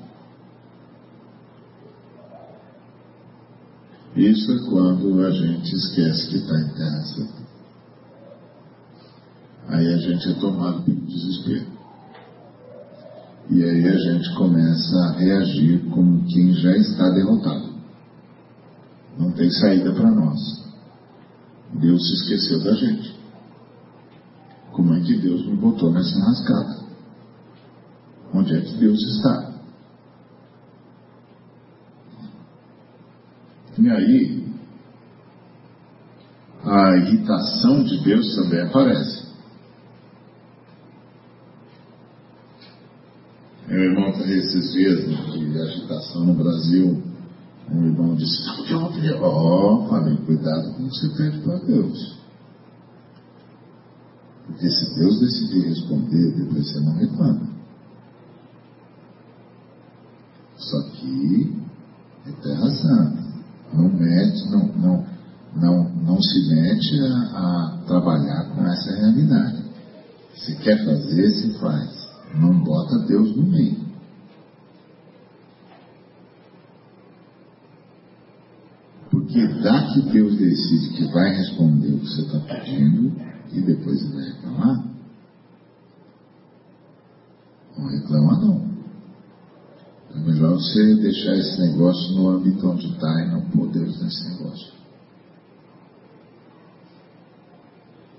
Isso 4.20 4.52
é 4.52 4.58
quando 4.68 5.24
a 5.24 5.30
gente 5.30 5.74
esquece 5.74 6.28
que 6.28 6.36
está 6.36 6.60
em 6.60 7.04
santa. 7.04 7.40
Aí 9.68 9.94
a 9.94 9.96
gente 9.96 10.28
é 10.28 10.34
tomado 10.34 10.82
pelo 10.82 11.00
desespero. 11.06 11.66
E 13.48 13.64
aí 13.64 13.88
a 13.88 13.96
gente 13.96 14.34
começa 14.34 14.96
a 15.06 15.12
reagir 15.12 15.86
como 15.88 16.22
quem 16.26 16.52
já 16.52 16.76
está 16.76 17.08
derrotado. 17.08 17.70
Não 19.18 19.32
tem 19.32 19.50
saída 19.50 19.90
para 19.94 20.10
nós. 20.10 20.38
Deus 21.80 22.06
se 22.06 22.14
esqueceu 22.14 22.62
da 22.62 22.74
gente. 22.74 23.18
Como 24.72 24.92
é 24.96 25.00
que 25.00 25.16
Deus 25.16 25.46
me 25.46 25.56
botou 25.56 25.90
nessa 25.92 26.18
rascada? 26.20 26.78
Onde 28.34 28.54
é 28.54 28.60
que 28.60 28.74
Deus 28.74 29.00
está? 29.00 29.59
E 33.80 33.88
aí, 33.88 34.44
a 36.62 36.96
irritação 36.98 37.82
de 37.82 38.04
Deus 38.04 38.36
também 38.36 38.60
aparece. 38.60 39.26
Meu 43.66 43.84
irmão 43.84 44.10
está 44.10 44.30
esses 44.30 44.72
dias 44.72 44.98
de 45.06 45.58
agitação 45.58 46.26
no 46.26 46.34
Brasil. 46.34 47.02
Um 47.70 47.86
irmão 47.86 48.14
disse: 48.16 48.42
Ó, 49.22 49.84
oh, 49.84 49.88
falei, 49.88 50.14
cuidado 50.26 50.74
com 50.74 50.82
o 50.82 50.90
que 50.90 50.96
você 50.96 51.08
pede 51.16 51.38
para 51.38 51.56
Deus. 51.60 52.18
Porque 54.46 54.68
se 54.68 54.94
Deus 54.94 55.20
decidir 55.20 55.68
responder, 55.68 56.32
depois 56.32 56.70
você 56.70 56.80
não 56.80 56.96
reclama. 56.96 57.48
Só 60.58 60.82
que 60.90 61.56
é 62.26 62.32
terra 62.42 62.70
santa 62.72 63.20
não 63.72 63.89
mete, 64.00 64.50
não, 64.50 64.66
não, 64.76 65.06
não, 65.54 65.88
não 66.02 66.22
se 66.22 66.54
mete 66.54 66.98
a, 67.00 67.14
a 67.36 67.78
trabalhar 67.86 68.44
com 68.54 68.66
essa 68.66 68.96
realidade. 68.96 69.62
Se 70.34 70.56
quer 70.56 70.84
fazer, 70.84 71.30
se 71.30 71.58
faz. 71.58 72.08
Não 72.34 72.58
bota 72.64 72.98
Deus 73.06 73.36
no 73.36 73.42
meio. 73.42 73.90
Porque 79.10 79.46
dá 79.62 79.92
que 79.92 80.02
Deus 80.02 80.36
decide 80.36 80.90
que 80.90 81.12
vai 81.12 81.30
responder 81.34 81.88
o 81.88 81.98
que 81.98 82.06
você 82.06 82.22
está 82.22 82.38
pedindo 82.40 83.12
e 83.52 83.60
depois 83.60 84.00
ele 84.02 84.14
vai 84.14 84.24
reclamar. 84.24 84.84
Não 87.76 87.88
reclama 87.88 88.38
não. 88.38 88.69
Você 90.60 90.94
deixar 90.96 91.36
esse 91.36 91.58
negócio 91.58 92.12
no 92.12 92.28
âmbito 92.28 92.68
onde 92.68 92.86
está 92.86 93.08
e 93.22 93.30
não 93.30 93.40
pôr 93.48 93.66
Deus 93.68 93.98
nesse 94.02 94.28
negócio. 94.28 94.72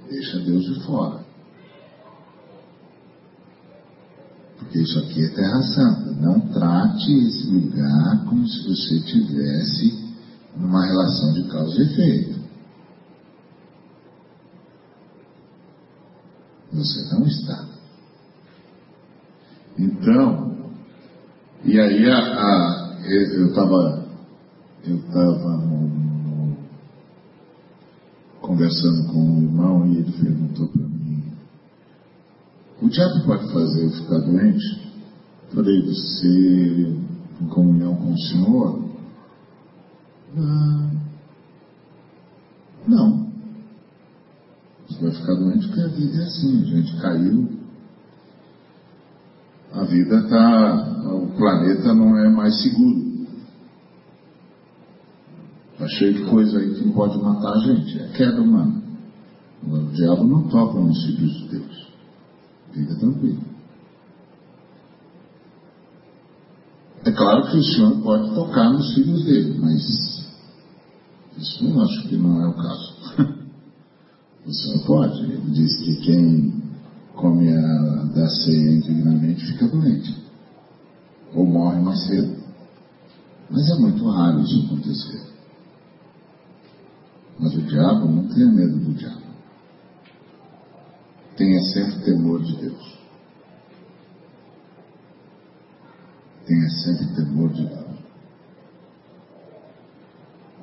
Deixa 0.10 0.40
Deus 0.40 0.66
de 0.66 0.84
fora. 0.84 1.24
Porque 4.58 4.80
isso 4.80 4.98
aqui 4.98 5.24
é 5.24 5.30
Terra 5.30 5.62
Santa. 5.62 6.12
Não 6.14 6.40
trate 6.40 7.14
esse 7.14 7.46
lugar 7.46 8.26
como 8.26 8.48
se 8.48 8.68
você 8.68 9.00
tivesse 9.02 10.16
numa 10.58 10.84
relação 10.84 11.34
de 11.34 11.44
causa 11.44 11.80
e 11.80 11.86
efeito. 11.86 12.40
Você 16.74 17.14
não 17.14 17.28
está. 17.28 17.66
Então, 19.78 20.61
e 21.64 21.80
aí 21.80 22.10
a, 22.10 22.18
a, 22.18 23.02
eu 23.06 23.48
estava 23.48 24.08
eu 24.84 24.96
estava 24.96 25.62
conversando 28.42 29.08
com 29.12 29.20
um 29.20 29.44
irmão 29.44 29.88
e 29.88 29.98
ele 29.98 30.12
perguntou 30.12 30.68
para 30.68 30.82
mim, 30.82 31.24
o 32.82 32.90
diabo 32.90 33.26
pode 33.26 33.54
fazer 33.54 33.86
eu 33.86 33.92
ficar 33.92 34.18
doente? 34.20 34.92
Falei, 35.54 35.82
você 35.82 36.98
em 37.42 37.48
comunhão 37.48 37.96
com 37.96 38.14
o 38.14 38.20
Senhor? 38.20 38.90
Ah, 40.38 40.90
não. 42.88 43.32
Você 44.90 45.02
vai 45.02 45.12
ficar 45.12 45.36
doente 45.36 45.68
porque 45.68 45.82
a 45.82 45.88
vida 45.88 46.22
é 46.22 46.26
assim, 46.26 46.62
a 46.62 46.66
gente 46.66 47.02
caiu, 47.02 47.50
a 49.74 49.84
vida 49.86 50.20
está, 50.20 51.01
o 51.14 51.28
planeta 51.38 51.94
não 51.94 52.18
é 52.18 52.30
mais 52.30 52.62
seguro. 52.62 53.12
Está 55.74 55.88
cheio 55.88 56.14
de 56.14 56.30
coisa 56.30 56.60
aí 56.60 56.74
que 56.76 56.92
pode 56.92 57.18
matar 57.22 57.54
a 57.54 57.60
gente, 57.60 58.00
é 58.00 58.08
queda 58.10 58.42
humana. 58.42 58.82
O 59.64 59.78
diabo 59.94 60.24
não 60.24 60.48
toca 60.48 60.80
nos 60.80 61.04
filhos 61.06 61.34
de 61.34 61.48
Deus. 61.50 61.88
Fica 62.72 62.96
tranquilo. 62.96 63.42
É 67.04 67.12
claro 67.12 67.50
que 67.50 67.58
o 67.58 67.64
Senhor 67.64 68.00
pode 68.02 68.34
tocar 68.36 68.70
nos 68.72 68.94
filhos 68.94 69.26
dele, 69.26 69.58
mas 69.60 69.82
isso 71.38 71.66
eu 71.66 71.82
acho 71.82 72.08
que 72.08 72.16
não 72.16 72.42
é 72.42 72.48
o 72.48 72.54
caso. 72.54 72.96
o 74.46 74.54
Senhor 74.54 74.86
pode. 74.86 75.24
Ele 75.24 75.52
diz 75.52 75.78
que 75.78 75.96
quem 75.98 76.62
come 77.16 77.52
a 77.52 78.04
da 78.14 78.28
ceia 78.30 78.72
indignamente 78.74 79.46
fica 79.48 79.68
doente. 79.68 80.21
Ou 81.34 81.46
morre 81.46 81.80
mais 81.80 82.06
cedo. 82.08 82.42
Mas 83.50 83.70
é 83.70 83.76
muito 83.76 84.10
raro 84.10 84.42
isso 84.42 84.66
acontecer. 84.66 85.22
Mas 87.40 87.54
o 87.56 87.62
diabo 87.62 88.08
não 88.08 88.28
tenha 88.28 88.48
medo 88.48 88.78
do 88.78 88.94
diabo. 88.94 89.22
Tenha 91.36 91.60
sempre 91.62 92.04
temor 92.04 92.42
de 92.44 92.56
Deus. 92.56 92.98
Tenha 96.46 96.70
sempre 96.70 97.16
temor 97.16 97.50
de 97.54 97.66
Deus. 97.66 97.82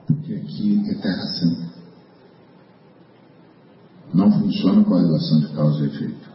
Porque 0.06 0.34
aqui 0.34 0.82
é 0.88 0.94
terra 0.94 1.26
santa. 1.26 1.68
Não 4.14 4.32
funciona 4.32 4.84
com 4.84 4.94
a 4.94 5.00
relação 5.00 5.40
de 5.40 5.48
causa 5.48 5.84
e 5.84 5.86
efeito. 5.86 6.28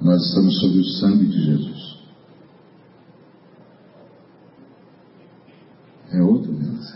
Nós 0.00 0.20
estamos 0.26 0.58
sob 0.58 0.78
o 0.78 0.84
sangue 0.84 1.26
de 1.26 1.44
Jesus. 1.44 1.93
É 6.14 6.22
outro 6.22 6.52
Deus. 6.52 6.94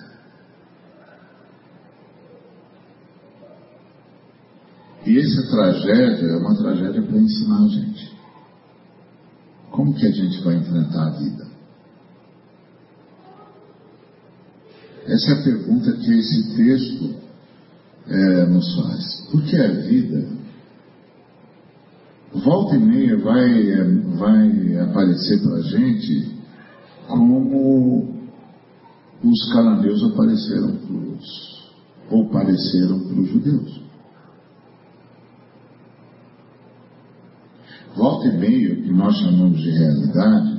E 5.04 5.18
essa 5.18 5.50
tragédia 5.50 6.26
é 6.26 6.36
uma 6.36 6.54
tragédia 6.54 7.02
para 7.02 7.18
ensinar 7.18 7.64
a 7.64 7.68
gente. 7.68 8.16
Como 9.70 9.94
que 9.94 10.06
a 10.06 10.12
gente 10.12 10.40
vai 10.42 10.54
enfrentar 10.56 11.08
a 11.08 11.10
vida? 11.10 11.46
Essa 15.06 15.32
é 15.32 15.40
a 15.40 15.42
pergunta 15.42 15.92
que 15.92 16.12
esse 16.12 16.56
texto 16.56 17.14
é, 18.06 18.46
nos 18.46 18.74
faz. 18.76 19.26
Porque 19.32 19.56
a 19.56 19.68
vida 19.68 20.28
volta 22.34 22.76
e 22.76 22.78
meia 22.78 23.18
vai, 23.18 23.74
vai 24.16 24.76
aparecer 24.78 25.42
para 25.42 25.56
a 25.56 25.62
gente 25.62 26.38
como 27.08 28.17
os 29.22 29.52
cananeus 29.52 30.02
apareceram 30.04 30.76
para 30.76 30.94
os, 30.94 31.70
ou 32.10 32.28
pareceram 32.30 33.00
para 33.00 33.20
os 33.20 33.28
judeus. 33.28 33.80
Volta 37.96 38.28
e 38.28 38.38
meia, 38.38 38.76
que 38.76 38.92
nós 38.92 39.16
chamamos 39.16 39.60
de 39.60 39.70
realidade, 39.70 40.58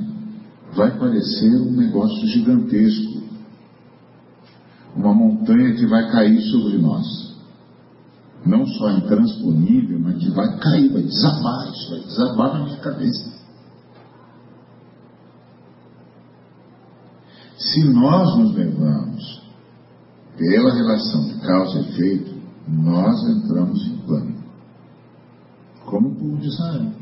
vai 0.74 0.98
parecer 0.98 1.54
um 1.56 1.72
negócio 1.72 2.26
gigantesco. 2.28 3.20
Uma 4.94 5.14
montanha 5.14 5.74
que 5.74 5.86
vai 5.86 6.10
cair 6.10 6.40
sobre 6.50 6.76
nós. 6.76 7.30
Não 8.44 8.66
só 8.66 8.90
intransponível, 8.90 9.98
mas 10.00 10.18
que 10.18 10.30
vai 10.30 10.58
cair, 10.58 10.92
vai 10.92 11.02
desabar, 11.02 11.72
isso 11.72 11.90
vai 11.90 12.00
desabar 12.00 12.58
na 12.58 12.64
minha 12.64 12.76
cabeça. 12.78 13.39
Se 17.60 17.84
nós 17.84 18.38
nos 18.38 18.54
levamos 18.54 19.42
pela 20.38 20.74
relação 20.74 21.26
de 21.26 21.40
causa 21.40 21.78
e 21.78 21.90
efeito, 21.90 22.40
nós 22.66 23.22
entramos 23.28 23.86
em 23.86 23.96
pânico. 24.06 24.40
Como 25.84 26.08
o 26.08 26.14
povo 26.14 26.36
de 26.38 26.48
Israel. 26.48 26.92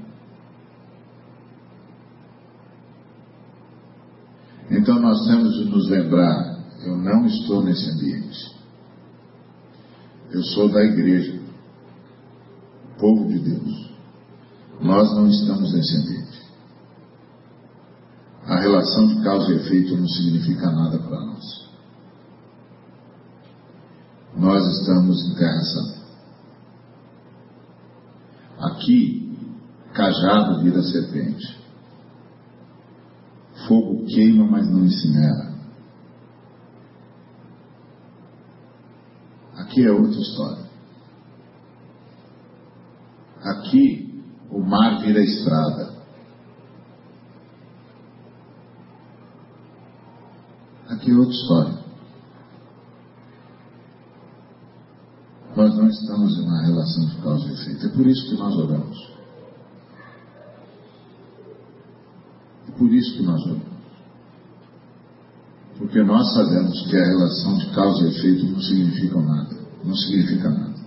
Então 4.69 5.01
nós 5.01 5.27
temos 5.29 5.55
de 5.59 5.65
nos 5.67 5.89
lembrar: 5.89 6.59
eu 6.85 6.97
não 6.97 7.25
estou 7.27 7.63
nesse 7.63 7.89
ambiente. 7.91 8.59
Eu 10.31 10.43
sou 10.43 10.69
da 10.71 10.85
igreja, 10.85 11.41
povo 12.99 13.29
de 13.29 13.39
Deus. 13.39 13.91
Nós 14.81 15.09
não 15.15 15.29
estamos 15.29 15.73
nesse 15.73 15.97
ambiente. 15.97 16.28
A 18.59 18.61
relação 18.61 19.07
de 19.07 19.23
causa 19.23 19.53
e 19.53 19.57
efeito 19.57 19.97
não 19.97 20.09
significa 20.09 20.69
nada 20.73 20.99
para 20.99 21.21
nós. 21.21 21.71
Nós 24.37 24.81
estamos 24.81 25.31
em 25.31 25.35
Terra 25.37 25.63
Santa. 25.63 25.99
Aqui, 28.59 29.39
cajado 29.95 30.61
vira 30.61 30.83
serpente. 30.83 31.57
Fogo 33.69 34.05
queima, 34.07 34.45
mas 34.45 34.69
não 34.69 34.85
incinera. 34.85 35.55
Aqui 39.55 39.87
é 39.87 39.93
outra 39.93 40.21
história. 40.21 40.65
Aqui, 43.41 44.21
o 44.51 44.59
mar 44.59 45.01
vira 45.01 45.21
estrada. 45.23 45.97
Aqui 51.09 51.15
outra 51.15 51.35
história. 51.35 51.79
Nós 55.57 55.75
não 55.75 55.89
estamos 55.89 56.39
em 56.39 56.43
uma 56.43 56.63
relação 56.67 57.07
de 57.07 57.17
causa 57.23 57.49
e 57.49 57.53
efeito. 57.55 57.87
É 57.87 57.89
por 57.89 58.07
isso 58.07 58.29
que 58.29 58.37
nós 58.37 58.55
oramos. 58.57 59.13
É 62.69 62.73
por 62.73 62.93
isso 62.93 63.17
que 63.17 63.23
nós 63.23 63.43
oramos. 63.43 63.79
Porque 65.79 66.03
nós 66.03 66.35
sabemos 66.35 66.87
que 66.91 66.97
a 66.97 67.07
relação 67.07 67.57
de 67.57 67.71
causa 67.71 68.05
e 68.05 68.09
efeito 68.09 68.47
não 68.47 68.61
significa 68.61 69.21
nada. 69.21 69.57
Não 69.85 69.97
significa 69.97 70.51
nada. 70.51 70.79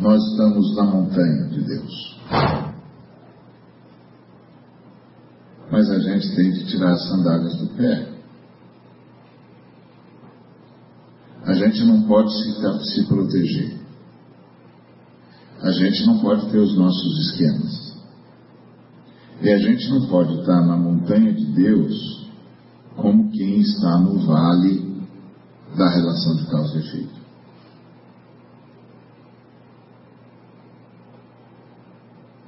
Nós 0.00 0.22
estamos 0.30 0.76
na 0.76 0.84
montanha 0.84 1.48
de 1.48 1.60
Deus. 1.60 2.73
Mas 5.74 5.90
a 5.90 5.98
gente 5.98 6.36
tem 6.36 6.52
que 6.52 6.66
tirar 6.66 6.92
as 6.92 7.02
sandálias 7.08 7.56
do 7.56 7.66
pé. 7.76 8.08
A 11.42 11.52
gente 11.52 11.82
não 11.82 12.02
pode 12.02 12.30
se, 12.32 12.94
se 12.94 13.04
proteger. 13.08 13.80
A 15.60 15.72
gente 15.72 16.06
não 16.06 16.20
pode 16.20 16.48
ter 16.52 16.58
os 16.58 16.76
nossos 16.78 17.26
esquemas. 17.26 17.92
E 19.42 19.50
a 19.50 19.58
gente 19.58 19.90
não 19.90 20.06
pode 20.06 20.38
estar 20.38 20.64
na 20.64 20.76
montanha 20.76 21.32
de 21.32 21.44
Deus 21.44 22.24
como 22.94 23.32
quem 23.32 23.58
está 23.58 23.98
no 23.98 24.24
vale 24.24 25.08
da 25.76 25.88
relação 25.90 26.36
de 26.36 26.46
causa 26.52 26.76
e 26.76 26.80
efeito. 26.82 27.20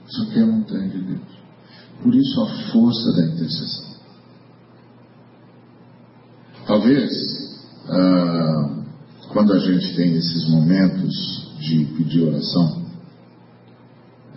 Isso 0.07 0.23
aqui 0.23 0.39
é 0.39 0.43
a 0.45 0.47
montanha 0.47 0.89
de 0.91 0.99
Deus. 1.01 1.36
Por 2.03 2.15
isso 2.15 2.41
a 2.41 2.71
força 2.73 3.13
da 3.13 3.27
intercessão. 3.27 3.87
Talvez, 6.67 7.11
ah, 7.89 8.77
quando 9.33 9.53
a 9.53 9.59
gente 9.59 9.95
tem 9.95 10.15
esses 10.15 10.49
momentos 10.49 11.57
de 11.61 11.85
pedir 11.97 12.23
oração, 12.25 12.85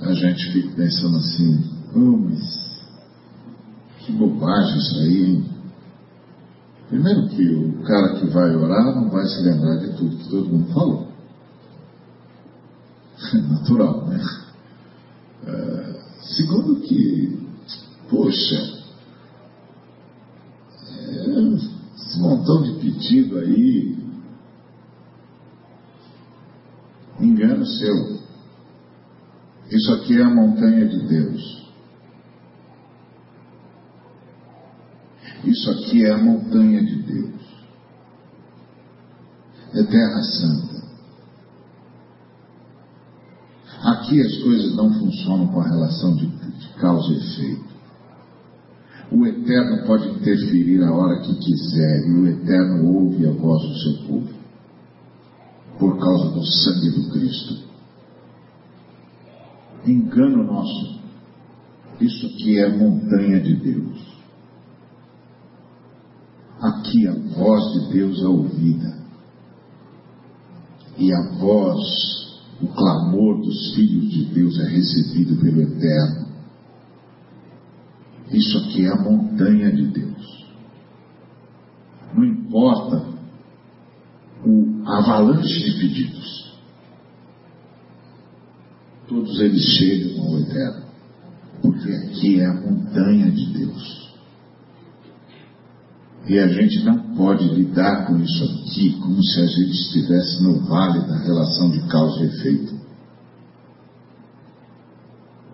a 0.02 0.14
gente 0.14 0.52
fica 0.52 0.76
pensando 0.76 1.18
assim, 1.18 1.64
oh, 1.96 2.18
mas 2.18 2.80
que 4.00 4.12
bobagem 4.14 4.78
isso 4.78 5.00
aí, 5.00 5.26
hein? 5.26 5.46
Primeiro 6.90 7.30
que 7.30 7.48
o 7.48 7.84
cara 7.84 8.20
que 8.20 8.26
vai 8.28 8.56
orar 8.56 8.96
não 8.96 9.10
vai 9.10 9.24
se 9.28 9.44
lembrar 9.44 9.78
de 9.78 9.94
tudo 9.96 10.18
que 10.18 10.30
todo 10.30 10.50
mundo 10.50 10.74
falou. 10.74 11.08
Natural, 13.34 14.08
né? 14.08 14.26
É, 15.46 16.00
segundo 16.22 16.82
que, 16.82 17.39
poxa, 18.10 18.84
é, 20.88 21.40
esse 21.96 22.20
montão 22.20 22.62
de 22.64 22.74
pedido 22.80 23.40
aí, 23.40 23.98
engano 27.20 27.66
seu. 27.66 28.20
Isso 29.70 29.94
aqui 29.94 30.18
é 30.18 30.24
a 30.24 30.30
montanha 30.30 30.88
de 30.88 31.08
Deus. 31.08 31.60
Isso 35.44 35.72
aqui 35.72 36.06
é 36.06 36.12
a 36.12 36.18
montanha 36.18 36.84
de 36.84 36.96
Deus. 37.04 37.42
É 39.74 39.84
terra 39.84 40.24
santa. 40.24 40.80
Aqui 43.84 44.22
as 44.22 44.38
coisas 44.44 44.76
não 44.76 44.94
funcionam 44.94 45.48
com 45.48 45.62
a 45.62 45.68
relação 45.68 46.16
de, 46.16 46.28
de 46.28 46.68
causa 46.80 47.14
e 47.14 47.18
efeito. 47.18 47.69
O 49.12 49.26
Eterno 49.26 49.88
pode 49.88 50.08
interferir 50.08 50.84
a 50.84 50.94
hora 50.94 51.20
que 51.22 51.36
quiser 51.36 52.08
e 52.08 52.14
o 52.14 52.28
Eterno 52.28 52.94
ouve 52.94 53.26
a 53.28 53.32
voz 53.32 53.62
do 53.64 53.78
seu 53.80 54.08
povo 54.08 54.40
por 55.80 55.98
causa 55.98 56.30
do 56.32 56.46
sangue 56.46 56.90
do 56.92 57.10
Cristo. 57.12 57.70
Engano 59.88 60.44
nosso. 60.44 61.00
Isso 62.00 62.28
aqui 62.28 62.60
é 62.60 62.78
montanha 62.78 63.42
de 63.42 63.56
Deus. 63.56 64.10
Aqui 66.62 67.08
a 67.08 67.14
voz 67.14 67.64
de 67.74 67.94
Deus 67.94 68.22
é 68.22 68.28
ouvida. 68.28 69.00
E 70.98 71.14
a 71.14 71.22
voz, 71.40 71.80
o 72.62 72.68
clamor 72.68 73.42
dos 73.42 73.74
filhos 73.74 74.12
de 74.12 74.26
Deus 74.34 74.60
é 74.60 74.68
recebido 74.68 75.42
pelo 75.42 75.62
Eterno. 75.62 76.29
Isso 78.32 78.58
aqui 78.60 78.86
é 78.86 78.90
a 78.90 79.02
montanha 79.02 79.72
de 79.72 79.88
Deus. 79.88 80.46
Não 82.14 82.24
importa 82.24 83.06
o 84.46 84.82
avalanche 84.86 85.64
de 85.64 85.80
pedidos. 85.80 86.54
Todos 89.08 89.40
eles 89.40 89.64
chegam 89.64 90.28
ao 90.28 90.40
Eterno. 90.40 90.90
Porque 91.62 91.92
aqui 91.92 92.40
é 92.40 92.46
a 92.46 92.54
montanha 92.54 93.32
de 93.32 93.46
Deus. 93.48 94.10
E 96.28 96.38
a 96.38 96.48
gente 96.48 96.84
não 96.84 97.16
pode 97.16 97.44
lidar 97.46 98.06
com 98.06 98.18
isso 98.18 98.44
aqui 98.44 99.00
como 99.02 99.22
se 99.24 99.42
a 99.42 99.48
gente 99.48 99.72
estivesse 99.72 100.44
no 100.44 100.60
vale 100.66 101.00
da 101.08 101.18
relação 101.18 101.72
de 101.72 101.82
causa 101.88 102.24
e 102.24 102.28
efeito. 102.28 102.80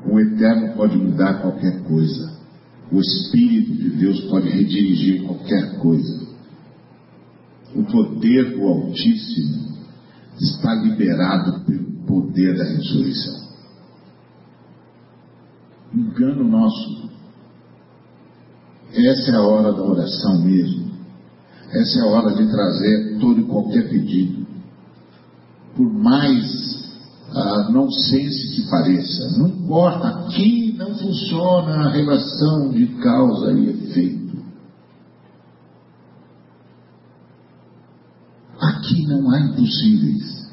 O 0.06 0.20
Eterno 0.20 0.76
pode 0.76 0.98
mudar 0.98 1.42
qualquer 1.42 1.82
coisa. 1.84 2.35
O 2.96 3.00
Espírito 3.02 3.74
de 3.74 3.90
Deus 3.90 4.22
pode 4.30 4.48
redirigir 4.48 5.24
qualquer 5.24 5.80
coisa. 5.80 6.26
O 7.76 7.84
poder 7.84 8.56
do 8.56 8.64
Altíssimo 8.64 9.76
está 10.40 10.74
liberado 10.76 11.66
pelo 11.66 11.92
poder 12.06 12.58
da 12.58 12.64
ressurreição. 12.64 13.50
Engano 15.94 16.46
nosso. 16.46 17.10
Essa 18.94 19.32
é 19.32 19.36
a 19.36 19.42
hora 19.42 19.74
da 19.74 19.84
oração 19.84 20.42
mesmo. 20.42 20.90
Essa 21.72 22.00
é 22.00 22.02
a 22.02 22.06
hora 22.06 22.34
de 22.34 22.50
trazer 22.50 23.20
todo 23.20 23.42
e 23.42 23.44
qualquer 23.44 23.90
pedido. 23.90 24.48
Por 25.76 25.92
mais 25.92 26.82
ah, 27.34 27.70
nonsense 27.74 28.56
que 28.56 28.70
pareça. 28.70 29.38
Não 29.38 29.50
importa, 29.50 30.08
aqui 30.08 30.65
não 30.76 30.94
funciona 30.98 31.88
a 31.88 31.90
relação 31.90 32.70
de 32.70 32.86
causa 33.02 33.54
e 33.54 33.70
efeito. 33.70 34.44
Aqui 38.60 39.08
não 39.08 39.32
há 39.32 39.40
impossíveis. 39.40 40.46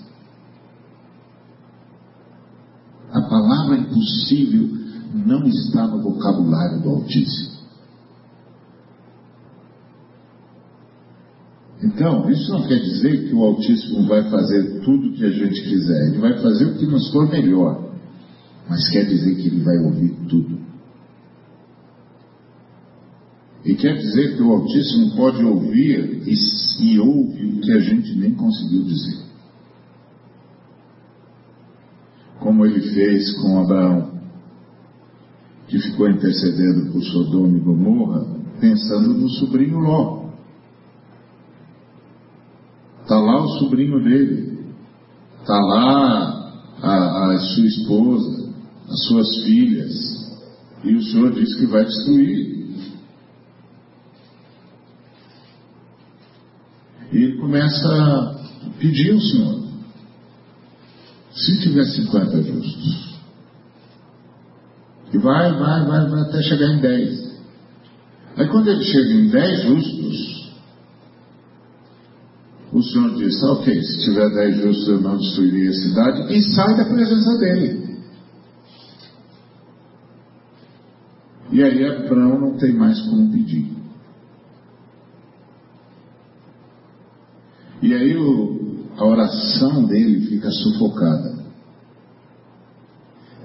A 3.12 3.20
palavra 3.20 3.76
impossível 3.78 4.68
não 5.26 5.46
está 5.46 5.86
no 5.88 6.02
vocabulário 6.02 6.80
do 6.80 6.88
Altíssimo. 6.90 7.52
Então, 11.82 12.30
isso 12.30 12.52
não 12.52 12.66
quer 12.68 12.78
dizer 12.78 13.28
que 13.28 13.34
o 13.34 13.42
Altíssimo 13.42 14.06
vai 14.06 14.30
fazer 14.30 14.80
tudo 14.84 15.08
o 15.08 15.12
que 15.14 15.24
a 15.24 15.30
gente 15.30 15.62
quiser. 15.62 16.08
Ele 16.08 16.18
vai 16.18 16.40
fazer 16.40 16.66
o 16.66 16.78
que 16.78 16.86
nos 16.86 17.10
for 17.10 17.28
melhor. 17.28 17.91
Mas 18.68 18.88
quer 18.90 19.04
dizer 19.04 19.34
que 19.36 19.48
ele 19.48 19.62
vai 19.62 19.78
ouvir 19.78 20.14
tudo. 20.28 20.58
E 23.64 23.74
quer 23.76 23.96
dizer 23.96 24.36
que 24.36 24.42
o 24.42 24.52
Altíssimo 24.52 25.16
pode 25.16 25.44
ouvir 25.44 26.22
e, 26.26 26.34
e 26.84 26.98
ouve 26.98 27.46
o 27.46 27.60
que 27.60 27.72
a 27.72 27.78
gente 27.78 28.18
nem 28.18 28.34
conseguiu 28.34 28.82
dizer. 28.82 29.22
Como 32.40 32.66
ele 32.66 32.80
fez 32.92 33.36
com 33.40 33.60
Abraão, 33.60 34.20
que 35.68 35.78
ficou 35.78 36.08
intercedendo 36.08 36.90
por 36.90 37.02
Sodoma 37.04 37.56
e 37.56 37.60
Gomorra, 37.60 38.26
pensando 38.60 39.14
no 39.14 39.28
sobrinho 39.28 39.78
Ló. 39.78 40.22
Está 43.02 43.16
lá 43.16 43.44
o 43.44 43.48
sobrinho 43.58 44.02
dele. 44.02 44.66
Está 45.40 45.56
lá 45.56 46.52
a, 46.82 47.32
a 47.32 47.38
sua 47.38 47.66
esposa, 47.66 48.41
as 48.88 49.04
suas 49.04 49.36
filhas. 49.44 50.22
E 50.84 50.94
o 50.94 51.02
Senhor 51.02 51.32
diz 51.32 51.54
que 51.56 51.66
vai 51.66 51.84
destruir. 51.84 52.52
E 57.12 57.16
ele 57.16 57.38
começa 57.38 57.88
a 57.88 58.70
pedir 58.78 59.12
ao 59.12 59.20
Senhor. 59.20 59.62
Se 61.32 61.60
tiver 61.60 61.84
50 61.84 62.42
justos. 62.42 63.12
E 65.12 65.18
vai, 65.18 65.52
vai, 65.52 65.86
vai, 65.86 66.08
vai 66.08 66.20
até 66.22 66.42
chegar 66.42 66.68
em 66.68 66.80
10. 66.80 67.32
Aí 68.36 68.48
quando 68.48 68.68
ele 68.68 68.82
chega 68.82 69.12
em 69.12 69.28
10 69.28 69.62
justos, 69.62 70.42
o 72.72 72.82
Senhor 72.82 73.14
disse: 73.16 73.44
Ok, 73.44 73.82
se 73.82 74.04
tiver 74.04 74.30
dez 74.30 74.56
justos 74.56 74.88
eu 74.88 75.00
não 75.00 75.18
destruiria 75.18 75.70
a 75.70 75.74
cidade, 75.74 76.34
e 76.34 76.42
sai 76.54 76.76
da 76.76 76.84
presença 76.86 77.38
dele. 77.38 77.81
E 81.52 81.62
aí 81.62 81.84
Abraão 81.84 82.40
não 82.40 82.56
tem 82.56 82.72
mais 82.72 83.00
como 83.02 83.30
pedir. 83.30 83.70
E 87.82 87.94
aí 87.94 88.16
o, 88.16 88.86
a 88.96 89.04
oração 89.04 89.84
dele 89.84 90.26
fica 90.26 90.50
sufocada. 90.50 91.42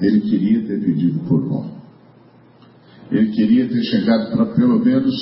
Ele 0.02 0.22
queria 0.22 0.66
ter 0.66 0.80
pedido 0.80 1.20
por 1.28 1.46
Ló. 1.46 1.66
Ele 3.12 3.32
queria 3.32 3.68
ter 3.68 3.84
chegado 3.84 4.32
para 4.32 4.46
pelo 4.56 4.80
menos 4.80 5.16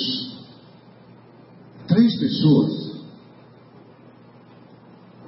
três 1.88 2.18
pessoas 2.18 2.86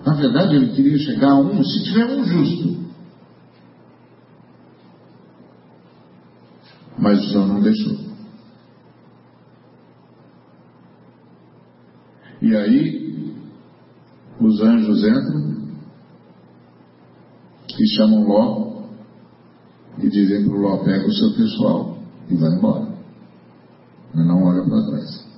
na 0.08 0.14
verdade, 0.14 0.56
ele 0.56 0.68
queria 0.68 0.98
chegar 0.98 1.32
a 1.32 1.38
um, 1.38 1.62
se 1.62 1.84
tiver 1.84 2.06
um 2.06 2.24
justo. 2.24 2.87
Mas 6.98 7.30
Senhor 7.30 7.46
não 7.46 7.60
deixou. 7.60 7.96
E 12.40 12.56
aí, 12.56 13.34
os 14.40 14.60
anjos 14.60 15.04
entram 15.04 15.48
e 17.78 17.96
chamam 17.96 18.26
Ló 18.26 18.82
e 19.98 20.08
dizem 20.08 20.44
para 20.44 20.56
o 20.56 20.60
Ló: 20.60 20.84
pega 20.84 21.06
o 21.06 21.12
seu 21.12 21.34
pessoal 21.34 21.98
e 22.28 22.34
vai 22.34 22.50
embora. 22.50 22.88
Mas 24.14 24.26
não 24.26 24.42
olha 24.44 24.64
para 24.64 24.86
trás. 24.86 25.28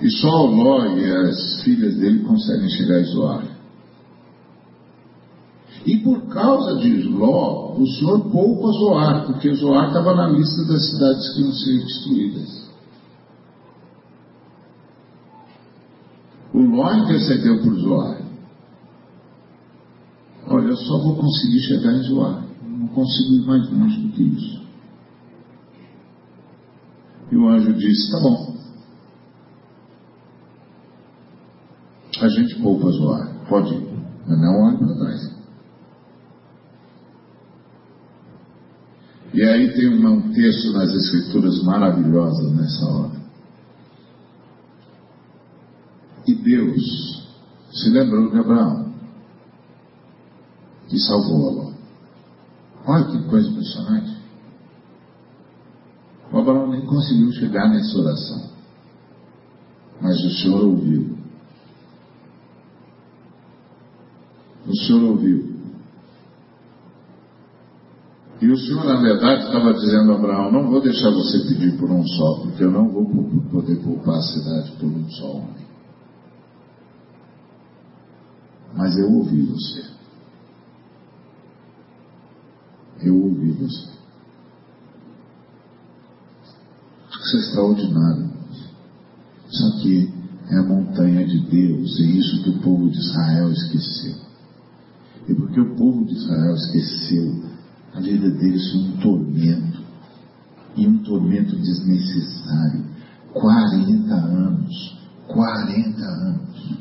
E 0.00 0.10
só 0.10 0.46
o 0.46 0.54
Ló 0.54 0.86
e 0.96 1.10
as 1.10 1.62
filhas 1.62 1.96
dele 1.96 2.24
conseguem 2.24 2.68
chegar 2.70 2.98
a 2.98 3.02
Zoar. 3.02 3.59
E 5.86 5.96
por 5.98 6.20
causa 6.28 6.78
de 6.80 7.02
Ló, 7.04 7.74
o 7.78 7.86
Senhor 7.86 8.30
poupa 8.30 8.68
Zoar, 8.72 9.26
porque 9.26 9.54
Zoar 9.54 9.88
estava 9.88 10.14
na 10.14 10.28
lista 10.28 10.64
das 10.66 10.90
cidades 10.90 11.34
que 11.34 11.40
iam 11.40 11.52
ser 11.52 11.78
destruídas. 11.78 12.70
O 16.52 16.60
Ló 16.60 16.92
intercedeu 16.92 17.62
por 17.62 17.74
Zoar. 17.76 18.20
Olha, 20.48 20.68
eu 20.68 20.76
só 20.76 20.98
vou 20.98 21.16
conseguir 21.16 21.60
chegar 21.60 21.92
em 21.92 22.02
Zoar. 22.02 22.44
Não 22.62 22.88
consigo 22.88 23.34
ir 23.34 23.46
mais 23.46 23.70
longe 23.70 24.00
do 24.00 24.12
que 24.12 24.22
isso. 24.22 24.60
E 27.30 27.36
o 27.36 27.48
anjo 27.48 27.72
disse: 27.74 28.10
Tá 28.10 28.20
bom, 28.20 28.56
a 32.20 32.28
gente 32.28 32.60
poupa 32.60 32.90
zoar. 32.90 33.46
Pode 33.48 33.72
ir, 33.72 33.88
mas 34.26 34.38
não 34.40 34.62
olhe 34.66 34.78
para 34.78 34.94
trás. 34.94 35.39
E 39.32 39.42
aí 39.42 39.72
tem 39.74 39.88
um 39.88 40.32
texto 40.32 40.72
nas 40.72 40.92
Escrituras 40.92 41.62
maravilhosa 41.62 42.50
nessa 42.50 42.86
hora. 42.86 43.20
E 46.26 46.34
Deus 46.34 47.28
se 47.72 47.90
lembrou 47.90 48.30
de 48.30 48.38
Abraão 48.38 48.92
e 50.92 50.98
salvou 50.98 51.50
Ló. 51.52 51.72
Olha 52.86 53.04
que 53.04 53.28
coisa 53.28 53.48
impressionante. 53.48 54.18
O 56.32 56.38
Abraão 56.38 56.70
nem 56.70 56.84
conseguiu 56.86 57.32
chegar 57.32 57.68
nessa 57.68 57.98
oração. 57.98 58.50
Mas 60.00 60.18
o 60.24 60.30
Senhor 60.30 60.64
ouviu 60.64 61.20
O 64.70 64.76
Senhor 64.76 65.02
ouviu. 65.02 65.49
E 68.40 68.50
o 68.50 68.56
Senhor, 68.56 68.84
na 68.86 68.98
verdade, 69.00 69.44
estava 69.44 69.74
dizendo 69.74 70.12
a 70.12 70.14
Abraão: 70.14 70.50
Não 70.50 70.70
vou 70.70 70.80
deixar 70.80 71.10
você 71.10 71.40
pedir 71.40 71.76
por 71.76 71.90
um 71.90 72.06
só, 72.06 72.40
porque 72.40 72.64
eu 72.64 72.70
não 72.70 72.88
vou 72.88 73.04
poder 73.50 73.76
poupar 73.82 74.16
a 74.16 74.22
cidade 74.22 74.72
por 74.78 74.86
um 74.86 75.10
só 75.10 75.30
homem. 75.30 75.66
Mas 78.74 78.96
eu 78.96 79.12
ouvi 79.12 79.42
você. 79.42 79.84
Eu 83.02 83.16
ouvi 83.22 83.50
você. 83.52 83.90
Isso 87.10 87.36
é 87.36 87.40
extraordinário. 87.40 88.30
Isso 89.50 89.66
aqui 89.66 90.14
é 90.48 90.56
a 90.56 90.62
montanha 90.62 91.26
de 91.26 91.38
Deus, 91.40 91.98
e 91.98 92.18
isso 92.18 92.42
que 92.42 92.50
o 92.50 92.60
povo 92.60 92.88
de 92.88 92.98
Israel 92.98 93.52
esqueceu. 93.52 94.14
E 95.28 95.34
porque 95.34 95.60
o 95.60 95.76
povo 95.76 96.04
de 96.06 96.14
Israel 96.14 96.54
esqueceu, 96.54 97.49
a 97.94 98.00
vida 98.00 98.30
deles 98.30 98.70
foi 98.70 98.80
um 98.80 98.96
tormento. 98.98 99.80
E 100.76 100.86
um 100.86 100.98
tormento 100.98 101.56
desnecessário. 101.56 102.84
40 103.32 104.14
anos. 104.14 104.98
40 105.26 106.04
anos. 106.04 106.80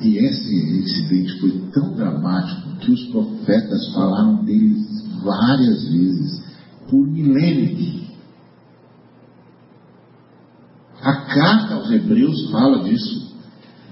E 0.00 0.18
esse 0.18 0.54
incidente 0.54 1.40
foi 1.40 1.70
tão 1.72 1.94
dramático 1.94 2.76
que 2.80 2.92
os 2.92 3.06
profetas 3.06 3.94
falaram 3.94 4.44
deles 4.44 4.86
várias 5.22 5.88
vezes, 5.88 6.42
por 6.88 7.06
milênios. 7.06 8.06
A 11.00 11.12
carta 11.12 11.74
aos 11.74 11.90
Hebreus 11.90 12.50
fala 12.50 12.84
disso. 12.84 13.25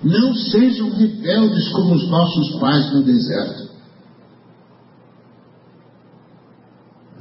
Não 0.04 0.34
sejam 0.34 0.90
rebeldes 0.90 1.72
como 1.72 1.94
os 1.94 2.10
nossos 2.10 2.60
pais 2.60 2.92
no 2.92 3.02
deserto. 3.02 3.70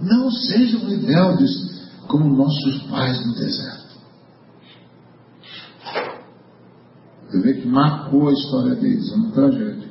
Não 0.01 0.29
sejam 0.29 0.81
rebeldes 0.81 1.81
como 2.09 2.35
nossos 2.35 2.83
pais 2.89 3.25
no 3.25 3.35
deserto. 3.35 3.93
Você 7.29 7.39
vê 7.39 7.53
que 7.53 7.67
marcou 7.67 8.27
a 8.27 8.33
história 8.33 8.75
deles, 8.75 9.09
é 9.11 9.15
uma 9.15 9.31
tragédia. 9.31 9.89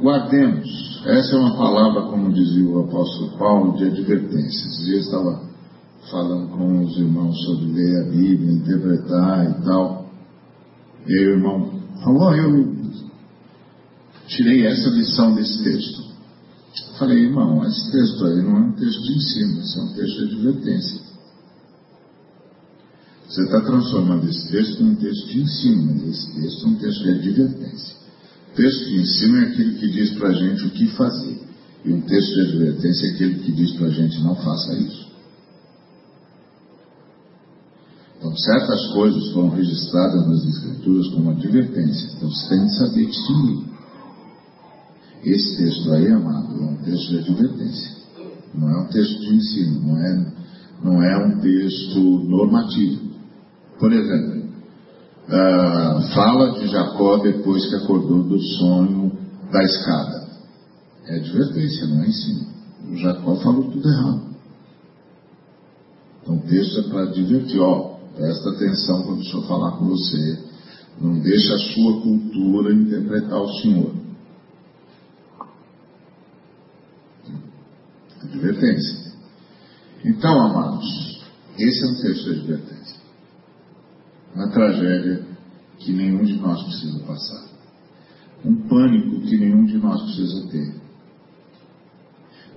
Guardemos. 0.00 1.02
Essa 1.06 1.36
é 1.36 1.38
uma 1.38 1.56
palavra, 1.56 2.02
como 2.10 2.32
dizia 2.32 2.68
o 2.68 2.80
apóstolo 2.80 3.38
Paulo, 3.38 3.76
de 3.76 3.84
advertência. 3.84 4.66
Esse 4.68 4.84
dia 4.84 4.98
estava 4.98 5.49
falando 6.08 6.48
com 6.48 6.84
os 6.84 6.96
irmãos 6.96 7.36
sobre 7.44 7.66
ler 7.72 8.00
a 8.00 8.10
Bíblia, 8.10 8.52
interpretar 8.52 9.50
e 9.50 9.64
tal. 9.64 10.10
E 11.06 11.12
aí 11.12 11.26
o 11.26 11.30
irmão 11.32 11.80
falou, 12.02 12.34
eu 12.34 12.76
tirei 14.26 14.66
essa 14.66 14.88
lição 14.90 15.34
desse 15.34 15.62
texto. 15.62 16.10
Falei, 16.98 17.24
irmão, 17.24 17.64
esse 17.66 17.90
texto 17.90 18.24
aí 18.26 18.42
não 18.42 18.56
é 18.56 18.60
um 18.60 18.72
texto 18.72 19.02
de 19.02 19.12
ensino, 19.16 19.60
é 19.60 19.82
um 19.82 19.94
texto 19.94 20.16
de 20.16 20.34
advertência. 20.34 21.00
Você 23.28 23.42
está 23.44 23.60
transformando 23.60 24.28
esse 24.28 24.50
texto 24.50 24.82
num 24.82 24.96
texto 24.96 25.28
de 25.28 25.40
ensino, 25.40 25.82
mas 25.84 26.08
esse 26.08 26.40
texto 26.40 26.66
é 26.66 26.68
um 26.68 26.74
texto 26.74 27.02
de 27.02 27.10
advertência. 27.10 27.96
O 28.52 28.56
texto 28.56 28.84
de 28.86 29.00
ensino 29.00 29.36
é 29.38 29.42
aquele 29.44 29.74
que 29.78 29.88
diz 29.88 30.10
para 30.10 30.28
a 30.28 30.32
gente 30.32 30.66
o 30.66 30.70
que 30.70 30.86
fazer. 30.88 31.40
E 31.84 31.92
um 31.92 32.00
texto 32.00 32.34
de 32.34 32.40
advertência 32.40 33.06
é 33.06 33.10
aquele 33.12 33.34
que 33.36 33.52
diz 33.52 33.72
para 33.72 33.86
a 33.86 33.90
gente 33.90 34.20
não 34.22 34.34
faça 34.34 34.74
isso. 34.74 35.09
Então, 38.30 38.36
certas 38.36 38.86
coisas 38.92 39.32
foram 39.32 39.48
registradas 39.48 40.24
nas 40.28 40.44
Escrituras 40.44 41.08
como 41.08 41.30
advertência. 41.30 42.10
Então, 42.16 42.30
você 42.30 42.48
tem 42.48 42.64
que 42.64 42.74
saber 42.76 43.06
distinguir. 43.06 43.64
Esse 45.24 45.56
texto 45.56 45.92
aí, 45.92 46.12
amado, 46.12 46.54
é 46.54 46.64
um 46.64 46.76
texto 46.76 47.08
de 47.08 47.18
advertência. 47.18 47.96
Não 48.54 48.70
é 48.70 48.82
um 48.82 48.86
texto 48.86 49.20
de 49.20 49.34
ensino, 49.34 49.80
não 49.80 49.98
é, 49.98 50.32
não 50.82 51.02
é 51.02 51.26
um 51.26 51.40
texto 51.40 51.98
normativo. 52.00 53.00
Por 53.80 53.92
exemplo, 53.92 54.44
uh, 55.28 56.14
fala 56.14 56.52
de 56.52 56.68
Jacó 56.68 57.16
depois 57.18 57.68
que 57.68 57.74
acordou 57.76 58.22
do 58.22 58.40
sonho 58.40 59.12
da 59.50 59.62
escada. 59.64 60.28
É 61.06 61.16
advertência, 61.16 61.86
não 61.88 62.04
é 62.04 62.06
ensino. 62.06 62.46
O 62.92 62.96
Jacó 62.96 63.34
falou 63.36 63.70
tudo 63.70 63.88
errado. 63.88 64.22
Então 66.22 66.36
o 66.36 66.42
texto 66.42 66.80
é 66.80 66.82
para 66.84 67.02
advertir, 67.02 67.60
ó, 67.60 67.89
presta 68.20 68.50
atenção 68.50 69.02
quando 69.04 69.20
o 69.20 69.24
senhor 69.24 69.46
falar 69.46 69.72
com 69.78 69.86
você. 69.86 70.38
Não 71.00 71.18
deixa 71.20 71.54
a 71.54 71.58
sua 71.58 72.02
cultura 72.02 72.74
interpretar 72.74 73.40
o 73.40 73.52
Senhor. 73.60 73.94
Advertência. 78.22 79.12
Então, 80.04 80.38
amados, 80.42 81.22
esse 81.58 81.84
é 81.84 81.88
um 81.88 81.94
texto 82.02 82.24
de 82.24 82.30
advertência 82.40 82.80
uma 84.34 84.48
tragédia 84.48 85.26
que 85.78 85.92
nenhum 85.92 86.24
de 86.24 86.34
nós 86.34 86.62
precisa 86.62 86.98
passar, 87.00 87.44
um 88.44 88.54
pânico 88.68 89.20
que 89.22 89.36
nenhum 89.36 89.64
de 89.64 89.78
nós 89.78 90.02
precisa 90.02 90.46
ter, 90.48 90.74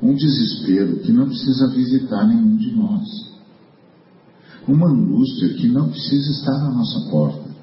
um 0.01 0.13
desespero 0.13 0.99
que 0.99 1.11
não 1.11 1.27
precisa 1.27 1.67
visitar 1.69 2.27
nenhum 2.27 2.57
de 2.57 2.75
nós, 2.75 3.32
uma 4.67 4.87
angústia 4.87 5.53
que 5.55 5.67
não 5.67 5.89
precisa 5.89 6.31
estar 6.31 6.57
na 6.59 6.71
nossa 6.71 7.09
porta, 7.09 7.53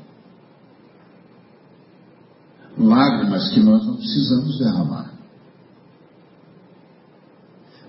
lágrimas 2.78 3.52
que 3.52 3.60
nós 3.60 3.86
não 3.86 3.96
precisamos 3.96 4.58
derramar, 4.58 5.12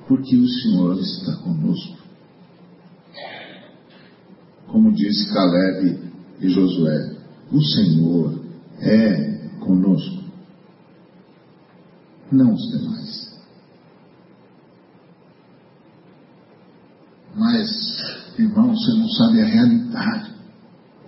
porque 0.08 0.36
o 0.36 0.48
Senhor 0.48 1.00
está 1.00 1.36
conosco. 1.38 2.02
Como 4.68 4.94
disse 4.94 5.34
Caleb 5.34 6.12
e 6.40 6.50
Josué: 6.50 7.18
O 7.52 7.62
Senhor 7.62 8.42
é 8.80 9.48
conosco, 9.60 10.24
não 12.32 12.54
os 12.54 12.72
demais. 12.72 13.21
Mas, 17.36 17.68
irmão, 18.38 18.76
você 18.76 18.94
não 18.94 19.10
sabe 19.10 19.42
a 19.42 19.46
realidade. 19.46 20.32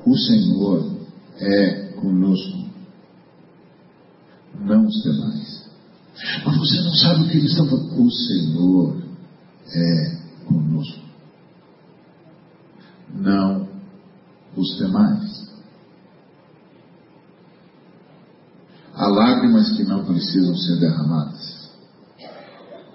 O 0.05 0.17
Senhor 0.17 0.97
é 1.37 1.93
conosco, 1.95 2.69
não 4.59 4.85
os 4.85 5.03
demais. 5.03 5.63
Mas 6.45 6.57
você 6.57 6.81
não 6.81 6.93
sabe 6.93 7.23
o 7.23 7.29
que 7.29 7.37
eles 7.37 7.51
estão 7.51 7.67
falando. 7.67 8.05
O 8.05 8.11
Senhor 8.11 9.03
é 9.67 10.17
conosco. 10.45 11.03
Não 13.13 13.67
os 14.55 14.77
demais. 14.77 15.51
Há 18.93 19.07
lágrimas 19.07 19.75
que 19.75 19.83
não 19.83 20.05
precisam 20.05 20.55
ser 20.55 20.79
derramadas. 20.79 21.71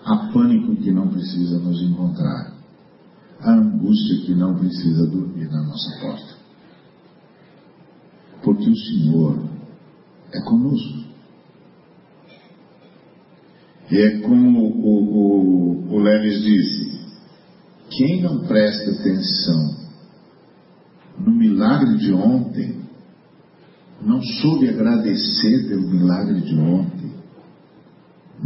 Há 0.04 0.30
pânico 0.32 0.76
que 0.76 0.92
não 0.92 1.08
precisa 1.08 1.58
nos 1.58 1.82
encontrar. 1.82 2.57
Há 3.40 3.52
angústia 3.52 4.26
que 4.26 4.34
não 4.34 4.58
precisa 4.58 5.06
dormir 5.06 5.48
na 5.50 5.62
nossa 5.62 6.00
porta. 6.00 6.38
Porque 8.42 8.68
o 8.68 8.76
Senhor 8.76 9.48
é 10.32 10.40
conosco. 10.40 11.08
E 13.90 13.96
é 13.96 14.18
como 14.20 14.60
o, 14.60 15.90
o, 15.90 15.94
o 15.94 15.98
Leves 15.98 16.42
disse: 16.42 17.00
quem 17.90 18.22
não 18.22 18.40
presta 18.46 18.90
atenção 18.90 19.78
no 21.18 21.32
milagre 21.32 21.96
de 21.96 22.12
ontem, 22.12 22.80
não 24.00 24.22
soube 24.22 24.68
agradecer 24.68 25.68
pelo 25.68 25.88
milagre 25.88 26.40
de 26.40 26.54
ontem, 26.54 26.97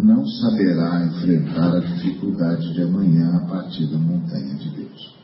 não 0.02 0.26
saberá 0.26 1.06
enfrentar 1.06 1.76
a 1.76 1.80
dificuldade 1.80 2.74
de 2.74 2.82
amanhã 2.82 3.36
a 3.36 3.46
partir 3.46 3.86
da 3.86 3.98
montanha 3.98 4.54
de 4.54 4.70
Deus. 4.70 5.14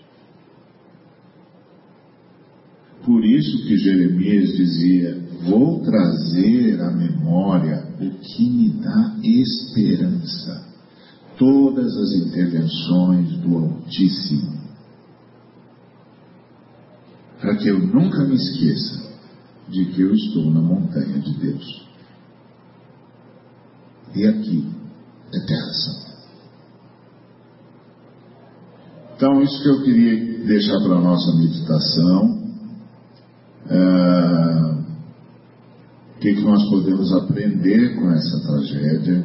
Por 3.05 3.25
isso 3.25 3.67
que 3.67 3.77
Jeremias 3.79 4.57
dizia: 4.57 5.19
Vou 5.43 5.81
trazer 5.81 6.81
à 6.81 6.91
memória 6.91 7.89
o 8.01 8.11
que 8.11 8.51
me 8.51 8.71
dá 8.81 9.17
esperança, 9.23 10.67
todas 11.37 11.97
as 11.97 12.13
intervenções 12.27 13.39
do 13.39 13.57
Altíssimo 13.57 14.59
para 17.41 17.57
que 17.57 17.69
eu 17.69 17.79
nunca 17.79 18.25
me 18.25 18.35
esqueça 18.35 19.09
de 19.69 19.85
que 19.87 20.03
eu 20.03 20.15
estou 20.15 20.51
na 20.51 20.61
montanha 20.61 21.19
de 21.19 21.33
Deus. 21.39 21.88
E 24.15 24.27
aqui 24.27 24.67
é 25.33 25.41
Terra 25.41 25.73
Santa. 25.73 26.09
Então, 29.17 29.43
isso 29.43 29.63
que 29.63 29.69
eu 29.69 29.83
queria 29.83 30.45
deixar 30.47 30.79
para 30.81 30.95
a 30.97 31.01
nossa 31.01 31.37
meditação. 31.37 32.39
É, 33.69 34.79
o 36.17 36.21
que, 36.21 36.35
que 36.35 36.43
nós 36.43 36.71
podemos 36.71 37.13
aprender 37.13 37.97
com 37.97 38.11
essa 38.13 38.41
tragédia? 38.47 39.25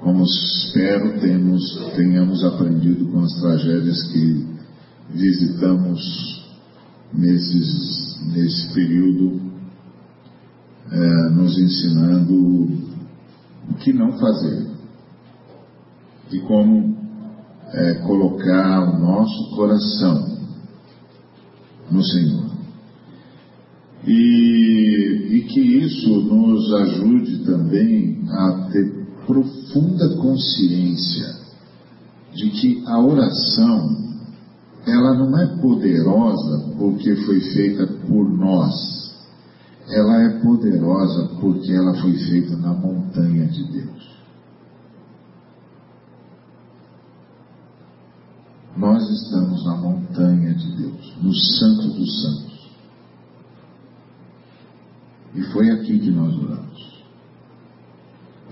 Como 0.00 0.22
espero 0.22 1.18
temos, 1.18 1.62
tenhamos 1.96 2.44
aprendido 2.44 3.06
com 3.06 3.20
as 3.20 3.32
tragédias 3.40 4.02
que 4.12 4.46
visitamos 5.10 6.46
nesses, 7.12 8.20
nesse 8.34 8.72
período, 8.74 9.40
é, 10.92 11.30
nos 11.30 11.58
ensinando 11.58 12.85
o 13.70 13.74
que 13.74 13.92
não 13.92 14.18
fazer 14.18 14.66
e 16.32 16.40
como 16.40 16.96
é, 17.72 17.94
colocar 18.06 18.94
o 18.94 18.98
nosso 18.98 19.56
coração 19.56 20.36
no 21.90 22.02
Senhor. 22.02 22.46
E, 24.06 25.28
e 25.32 25.40
que 25.48 25.60
isso 25.60 26.08
nos 26.08 26.72
ajude 26.74 27.44
também 27.44 28.20
a 28.30 28.68
ter 28.72 29.06
profunda 29.26 30.16
consciência 30.16 31.34
de 32.34 32.50
que 32.50 32.84
a 32.86 33.00
oração 33.00 34.06
ela 34.86 35.14
não 35.14 35.36
é 35.36 35.46
poderosa 35.60 36.74
porque 36.78 37.16
foi 37.16 37.40
feita 37.40 37.86
por 38.06 38.28
nós. 38.30 39.05
Ela 39.88 40.22
é 40.24 40.40
poderosa 40.40 41.28
porque 41.40 41.72
ela 41.72 41.94
foi 42.00 42.12
feita 42.16 42.56
na 42.56 42.74
montanha 42.74 43.46
de 43.46 43.64
Deus. 43.70 44.16
Nós 48.76 49.08
estamos 49.08 49.64
na 49.64 49.76
montanha 49.76 50.54
de 50.54 50.76
Deus, 50.76 51.16
no 51.22 51.34
Santo 51.34 51.88
dos 51.88 52.22
Santos. 52.22 52.46
E 55.34 55.42
foi 55.52 55.70
aqui 55.70 55.98
que 55.98 56.10
nós 56.10 56.34
oramos. 56.34 57.04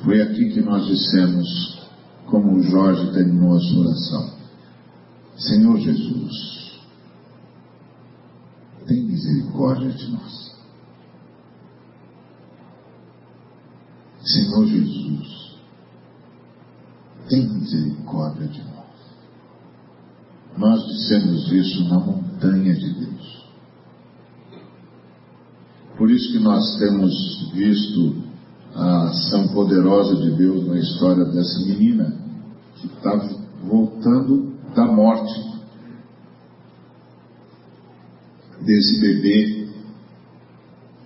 Foi 0.05 0.20
aqui 0.22 0.51
que 0.51 0.61
nós 0.61 0.87
dissemos, 0.87 1.89
como 2.26 2.55
o 2.55 2.62
Jorge 2.62 3.12
terminou 3.12 3.57
a 3.57 3.61
sua 3.61 3.87
oração. 3.87 4.35
Senhor 5.37 5.78
Jesus, 5.78 6.80
tem 8.87 9.03
misericórdia 9.03 9.91
de 9.91 10.11
nós. 10.12 10.54
Senhor 14.25 14.66
Jesus, 14.66 15.57
tem 17.29 17.47
misericórdia 17.47 18.49
de 18.49 18.62
nós. 18.62 18.75
Nós 20.57 20.87
dissemos 20.87 21.53
isso 21.53 21.85
na 21.89 21.99
montanha 21.99 22.75
de 22.75 22.95
Deus. 22.95 23.45
Por 25.97 26.11
isso 26.11 26.33
que 26.33 26.39
nós 26.39 26.79
temos 26.79 27.51
visto 27.53 28.25
a 28.75 29.05
ação 29.05 29.49
poderosa 29.49 30.16
de 30.16 30.37
Deus 30.37 30.66
na 30.66 30.79
história 30.79 31.25
dessa 31.27 31.61
menina 31.61 32.16
que 32.77 32.87
está 32.87 33.16
voltando 33.62 34.53
da 34.75 34.87
morte 34.87 35.55
desse 38.61 39.01
bebê 39.01 39.68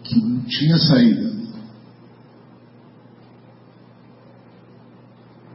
que 0.05 0.21
não 0.21 0.41
tinha 0.45 0.79
saída. 0.79 1.28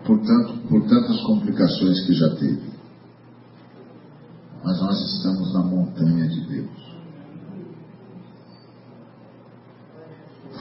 Por, 0.06 0.20
tanto, 0.20 0.68
por 0.68 0.82
tantas 0.82 1.22
complicações 1.22 2.06
que 2.06 2.14
já 2.14 2.36
teve. 2.36 2.74
Mas 4.64 4.80
nós 4.82 5.16
estamos 5.16 5.54
na 5.54 5.64
montanha 5.64 6.28
de 6.28 6.41
Deus. 6.47 6.84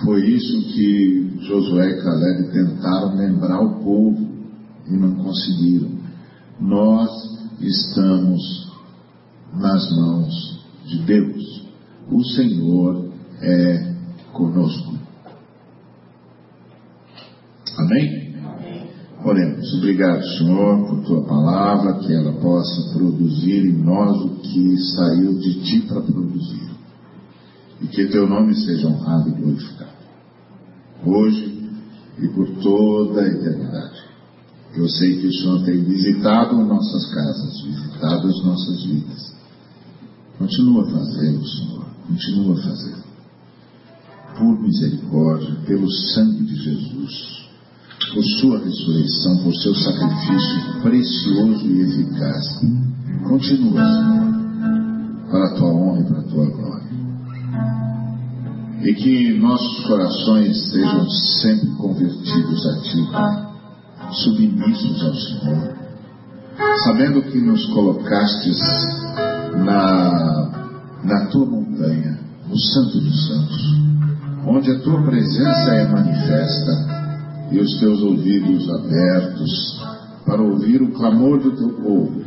Foi 0.04 0.20
isso 0.26 0.60
que 0.72 1.38
Josué 1.42 1.90
e 1.90 2.02
Caleb 2.02 2.52
tentaram 2.52 3.14
lembrar 3.14 3.60
o 3.60 3.82
povo 3.84 4.28
e 4.86 4.96
não 4.96 5.14
conseguiram. 5.14 5.90
Nós 6.60 7.10
estamos 7.60 8.72
nas 9.52 9.96
mãos 9.96 10.66
de 10.86 11.04
Deus. 11.04 11.66
O 12.10 12.24
Senhor 12.24 13.12
é 13.40 13.94
conosco. 14.32 14.98
Amém? 17.78 18.21
Oremos. 19.24 19.72
Obrigado, 19.74 20.24
Senhor, 20.36 20.88
por 20.88 21.04
tua 21.04 21.22
palavra, 21.22 22.00
que 22.00 22.12
ela 22.12 22.32
possa 22.32 22.92
produzir 22.92 23.66
em 23.66 23.84
nós 23.84 24.20
o 24.20 24.30
que 24.40 24.76
saiu 24.94 25.38
de 25.38 25.62
ti 25.62 25.80
para 25.82 26.00
produzir. 26.00 26.70
E 27.80 27.86
que 27.86 28.06
teu 28.08 28.28
nome 28.28 28.54
seja 28.54 28.88
honrado 28.88 29.28
e 29.28 29.32
glorificado. 29.32 29.92
Hoje 31.06 31.70
e 32.18 32.28
por 32.28 32.48
toda 32.62 33.22
a 33.22 33.28
eternidade. 33.28 34.02
Eu 34.74 34.88
sei 34.88 35.20
que 35.20 35.26
o 35.26 35.32
Senhor 35.32 35.64
tem 35.64 35.84
visitado 35.84 36.56
nossas 36.56 37.06
casas, 37.14 37.62
visitado 37.62 38.26
as 38.26 38.44
nossas 38.44 38.84
vidas. 38.84 39.34
Continua 40.38 40.84
fazendo, 40.90 41.46
Senhor. 41.46 41.86
Continua 42.08 42.56
fazendo. 42.56 43.02
Por 44.38 44.60
misericórdia, 44.62 45.54
pelo 45.66 45.90
sangue 45.90 46.44
de 46.44 46.56
Jesus, 46.56 47.41
por 48.12 48.22
sua 48.40 48.58
ressurreição, 48.58 49.38
por 49.38 49.54
seu 49.54 49.74
sacrifício 49.74 50.82
precioso 50.82 51.66
e 51.66 51.80
eficaz. 51.80 52.60
Continua, 53.26 53.84
Senhor, 53.84 55.30
para 55.30 55.46
a 55.46 55.54
tua 55.54 55.68
honra 55.68 56.00
e 56.00 56.04
para 56.04 56.18
a 56.18 56.22
tua 56.24 56.46
glória. 56.46 56.92
E 58.82 58.94
que 58.94 59.38
nossos 59.38 59.86
corações 59.86 60.70
sejam 60.70 61.08
sempre 61.08 61.68
convertidos 61.76 62.66
a 62.66 62.82
Ti, 62.82 63.08
Pai, 63.12 63.48
submissos 64.10 65.02
ao 65.04 65.14
Senhor, 65.14 65.76
sabendo 66.84 67.22
que 67.22 67.40
nos 67.40 67.64
colocastes 67.66 68.60
na, 69.64 70.50
na 71.04 71.26
tua 71.26 71.46
montanha, 71.46 72.18
no 72.48 72.58
Santo 72.58 73.00
dos 73.00 73.28
Santos, 73.28 73.82
onde 74.46 74.70
a 74.70 74.80
tua 74.80 75.02
presença 75.02 75.70
é 75.70 75.88
manifesta 75.88 77.01
e 77.50 77.58
os 77.58 77.80
teus 77.80 78.00
ouvidos 78.02 78.68
abertos 78.70 79.80
para 80.24 80.42
ouvir 80.42 80.80
o 80.82 80.92
clamor 80.92 81.40
do 81.40 81.50
teu 81.52 81.68
povo. 81.68 82.22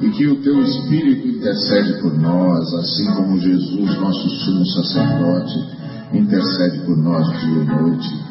E 0.00 0.10
que 0.10 0.26
o 0.26 0.42
teu 0.42 0.62
Espírito 0.62 1.26
intercede 1.26 2.00
por 2.00 2.16
nós, 2.18 2.72
assim 2.74 3.06
como 3.14 3.38
Jesus, 3.38 4.00
nosso 4.00 4.28
sumo 4.30 4.66
sacerdote, 4.66 5.58
intercede 6.12 6.78
por 6.84 6.96
nós 6.96 7.26
dia 7.40 7.62
e 7.62 7.64
noite. 7.64 8.28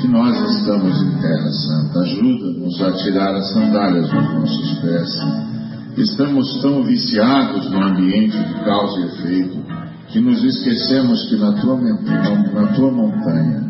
Que 0.00 0.08
nós 0.08 0.56
estamos 0.56 1.02
em 1.02 1.20
terra 1.20 1.50
santa, 1.50 2.00
ajuda-nos 2.00 2.82
a 2.82 2.92
tirar 2.92 3.34
as 3.34 3.52
sandálias 3.52 4.10
dos 4.10 4.34
nossos 4.34 4.78
pés. 4.80 5.08
Estamos 5.96 6.60
tão 6.62 6.82
viciados 6.82 7.70
no 7.70 7.82
ambiente 7.82 8.38
de 8.38 8.54
causa 8.64 9.00
e 9.00 9.04
efeito 9.04 9.58
que 10.08 10.20
nos 10.20 10.42
esquecemos 10.42 11.28
que 11.28 11.36
na 11.36 11.52
tua, 11.52 11.76
na 11.76 12.66
tua 12.74 12.90
montanha 12.90 13.69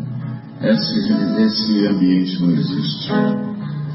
esse, 0.63 1.41
esse 1.41 1.87
ambiente 1.87 2.41
não 2.41 2.51
existe. 2.51 3.11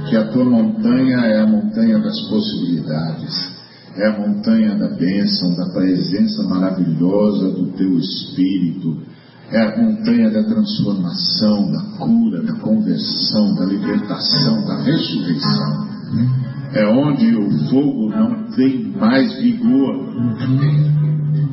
Que 0.08 0.16
a 0.16 0.28
tua 0.28 0.44
montanha 0.44 1.18
é 1.18 1.40
a 1.40 1.46
montanha 1.46 1.98
das 1.98 2.20
possibilidades, 2.28 3.56
é 3.96 4.06
a 4.06 4.18
montanha 4.18 4.76
da 4.76 4.88
bênção, 4.88 5.56
da 5.56 5.72
presença 5.72 6.44
maravilhosa 6.44 7.50
do 7.50 7.72
teu 7.72 7.98
Espírito, 7.98 8.98
é 9.50 9.62
a 9.62 9.76
montanha 9.80 10.30
da 10.30 10.44
transformação, 10.44 11.70
da 11.70 11.82
cura, 11.98 12.42
da 12.42 12.54
conversão, 12.54 13.54
da 13.54 13.64
libertação, 13.64 14.64
da 14.64 14.82
ressurreição. 14.82 15.86
É 16.72 16.86
onde 16.86 17.36
o 17.36 17.50
fogo 17.68 18.10
não 18.10 18.50
tem 18.50 18.92
mais 18.98 19.32
vigor, 19.40 19.96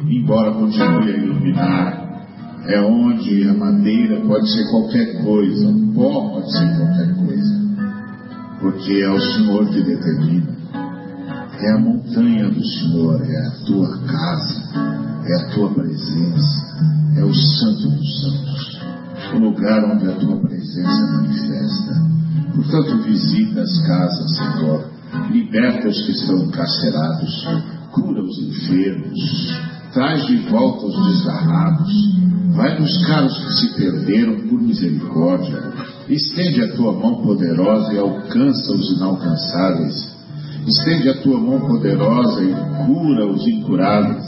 embora 0.08 0.54
continue 0.54 1.12
a 1.12 1.18
iluminar. 1.18 2.03
É 2.66 2.80
onde 2.80 3.50
a 3.50 3.54
madeira 3.54 4.22
pode 4.22 4.50
ser 4.50 4.70
qualquer 4.72 5.22
coisa, 5.22 5.68
o 5.68 5.94
pó 5.94 6.30
pode 6.30 6.52
ser 6.52 6.78
qualquer 6.78 7.16
coisa, 7.16 7.62
porque 8.62 8.94
é 9.02 9.10
o 9.10 9.20
Senhor 9.20 9.68
que 9.68 9.82
determina. 9.82 10.54
É 11.60 11.72
a 11.72 11.78
montanha 11.78 12.50
do 12.50 12.66
Senhor, 12.66 13.22
é 13.22 13.48
a 13.48 13.52
tua 13.66 14.00
casa, 14.06 14.64
é 15.26 15.42
a 15.42 15.50
tua 15.54 15.74
presença, 15.74 16.78
é 17.18 17.24
o 17.26 17.34
Santo 17.34 17.90
dos 17.90 18.22
Santos, 18.22 18.82
o 19.34 19.40
lugar 19.40 19.84
onde 19.84 20.10
a 20.10 20.14
tua 20.14 20.38
presença 20.38 21.12
manifesta. 21.12 22.02
Portanto, 22.56 23.04
visita 23.04 23.62
as 23.62 23.88
casas, 23.88 24.38
Senhor, 24.38 24.90
liberta 25.32 25.90
os 25.90 26.02
que 26.06 26.12
estão 26.14 26.38
encarcerados, 26.46 27.46
cura 27.92 28.24
os 28.24 28.40
enfermos, 28.40 29.20
traz 29.94 30.26
de 30.28 30.38
volta 30.50 30.86
os 30.86 31.08
desgarrados, 31.08 32.23
vai 32.54 32.78
buscar 32.78 33.26
os 33.26 33.38
que 33.46 33.54
se 33.54 33.76
perderam 33.76 34.48
por 34.48 34.62
misericórdia, 34.62 35.74
estende 36.08 36.62
a 36.62 36.76
tua 36.76 36.94
mão 36.94 37.22
poderosa 37.22 37.94
e 37.94 37.98
alcança 37.98 38.72
os 38.74 38.92
inalcançáveis. 38.98 40.14
Estende 40.68 41.10
a 41.10 41.22
tua 41.22 41.40
mão 41.40 41.60
poderosa 41.60 42.42
e 42.42 42.54
cura 42.86 43.26
os 43.26 43.46
incuráveis. 43.48 44.24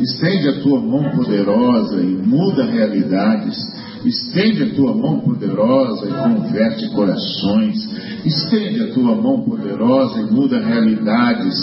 Estende 0.00 0.48
a 0.48 0.60
tua 0.62 0.80
mão 0.80 1.10
poderosa 1.10 2.00
e 2.00 2.06
muda 2.06 2.64
realidades. 2.64 3.56
Estende 4.02 4.62
a 4.62 4.74
tua 4.74 4.94
mão 4.94 5.20
poderosa 5.20 6.06
e 6.06 6.12
converte 6.12 6.88
corações. 6.88 7.76
Estende 8.24 8.82
a 8.82 8.94
tua 8.94 9.14
mão 9.14 9.42
poderosa 9.42 10.20
e 10.20 10.30
muda 10.32 10.58
realidades. 10.58 11.54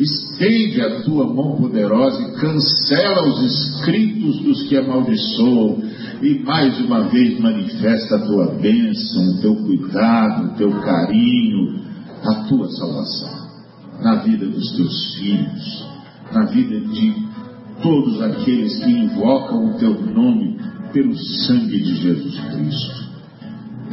Estende 0.00 0.80
a 0.80 1.02
tua 1.02 1.26
mão 1.26 1.56
poderosa 1.56 2.22
e 2.22 2.40
cancela 2.40 3.28
os 3.28 3.42
escritos 3.42 4.40
dos 4.42 4.62
que 4.64 4.76
amaldiçoam. 4.76 5.82
E 6.22 6.38
mais 6.40 6.78
uma 6.80 7.08
vez 7.08 7.38
manifesta 7.38 8.16
a 8.16 8.26
tua 8.26 8.46
bênção, 8.54 9.30
o 9.30 9.40
teu 9.40 9.56
cuidado, 9.56 10.46
o 10.46 10.56
teu 10.56 10.70
carinho, 10.80 11.80
a 12.24 12.34
tua 12.48 12.68
salvação 12.70 13.40
na 14.02 14.16
vida 14.16 14.46
dos 14.46 14.72
teus 14.76 15.14
filhos, 15.14 15.86
na 16.32 16.44
vida 16.46 16.80
de 16.80 17.14
todos 17.82 18.20
aqueles 18.22 18.82
que 18.82 18.90
invocam 18.90 19.70
o 19.70 19.78
teu 19.78 19.94
nome 20.00 20.58
pelo 20.92 21.16
sangue 21.16 21.80
de 21.80 21.94
Jesus 21.96 22.40
Cristo. 22.40 23.10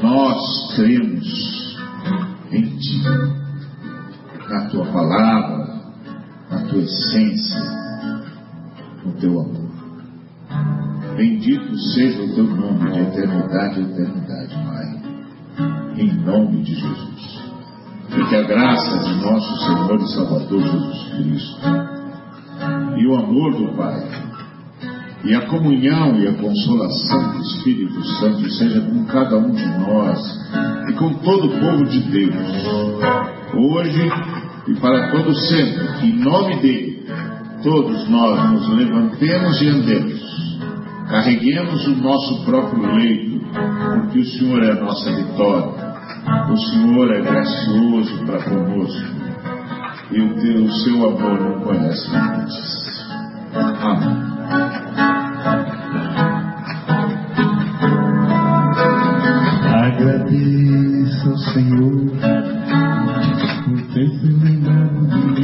Nós 0.02 0.76
cremos 0.76 1.78
em 2.52 2.78
ti, 2.78 3.04
na 4.50 4.70
tua 4.70 4.86
palavra, 4.86 5.67
na 6.50 6.62
tua 6.64 6.82
essência, 6.82 7.62
no 9.06 9.14
teu 9.14 9.40
amor. 9.40 9.68
Bendito 11.16 11.78
seja 11.94 12.22
o 12.22 12.36
teu 12.36 12.44
nome 12.44 12.92
de 12.92 13.00
eternidade 13.00 13.80
a 13.80 13.84
eternidade, 13.84 14.56
Pai. 14.56 14.98
Em 15.98 16.14
nome 16.14 16.64
de 16.64 16.76
Jesus 16.76 17.48
e 18.16 18.30
que 18.30 18.36
a 18.36 18.44
graça 18.44 18.98
de 19.00 19.16
nosso 19.22 19.58
Senhor 19.66 20.00
e 20.00 20.08
Salvador 20.14 20.62
Jesus 20.62 21.04
Cristo 21.10 21.60
e 22.98 23.08
o 23.08 23.16
amor 23.16 23.54
do 23.54 23.76
Pai 23.76 24.28
e 25.24 25.34
a 25.34 25.48
comunhão 25.48 26.16
e 26.16 26.28
a 26.28 26.34
consolação 26.34 27.34
do 27.34 27.42
Espírito 27.42 28.04
Santo 28.20 28.50
seja 28.52 28.82
com 28.82 29.04
cada 29.06 29.38
um 29.38 29.52
de 29.52 29.68
nós 29.80 30.20
e 30.90 30.94
com 30.94 31.14
todo 31.16 31.48
o 31.48 31.60
povo 31.60 31.86
de 31.86 32.00
Deus, 32.00 32.36
hoje 33.54 34.10
e 34.68 34.74
para 34.76 35.12
todo 35.12 35.34
sempre, 35.34 36.08
em 36.08 36.20
nome 36.20 36.60
dele 36.60 37.08
todos 37.64 38.08
nós 38.10 38.52
nos 38.52 38.70
levantemos 38.70 39.62
e 39.62 39.68
andemos, 39.68 40.60
carreguemos 41.10 41.88
o 41.88 41.96
nosso 41.96 42.46
próprio 42.46 42.96
leito, 42.96 43.42
porque 43.94 44.20
o 44.20 44.26
Senhor 44.26 44.64
é 44.64 44.72
a 44.72 44.76
nossa 44.76 45.12
vitória 45.12 45.88
o 46.50 46.58
Senhor 46.58 47.14
é 47.14 47.22
gracioso 47.22 48.26
para 48.26 48.44
conosco. 48.44 49.18
e 50.12 50.22
o 50.22 50.36
teu 50.36 50.72
seu 50.72 51.10
amor 51.10 51.40
não 51.40 51.62
conhece 51.62 52.10
limites. 52.10 53.06
Amém. 53.82 54.28
Agradeça 59.74 61.30
ao 61.30 61.38
Senhor 61.38 62.47
aconteceu 63.68 64.48
em 64.48 64.58
nada. 64.62 65.37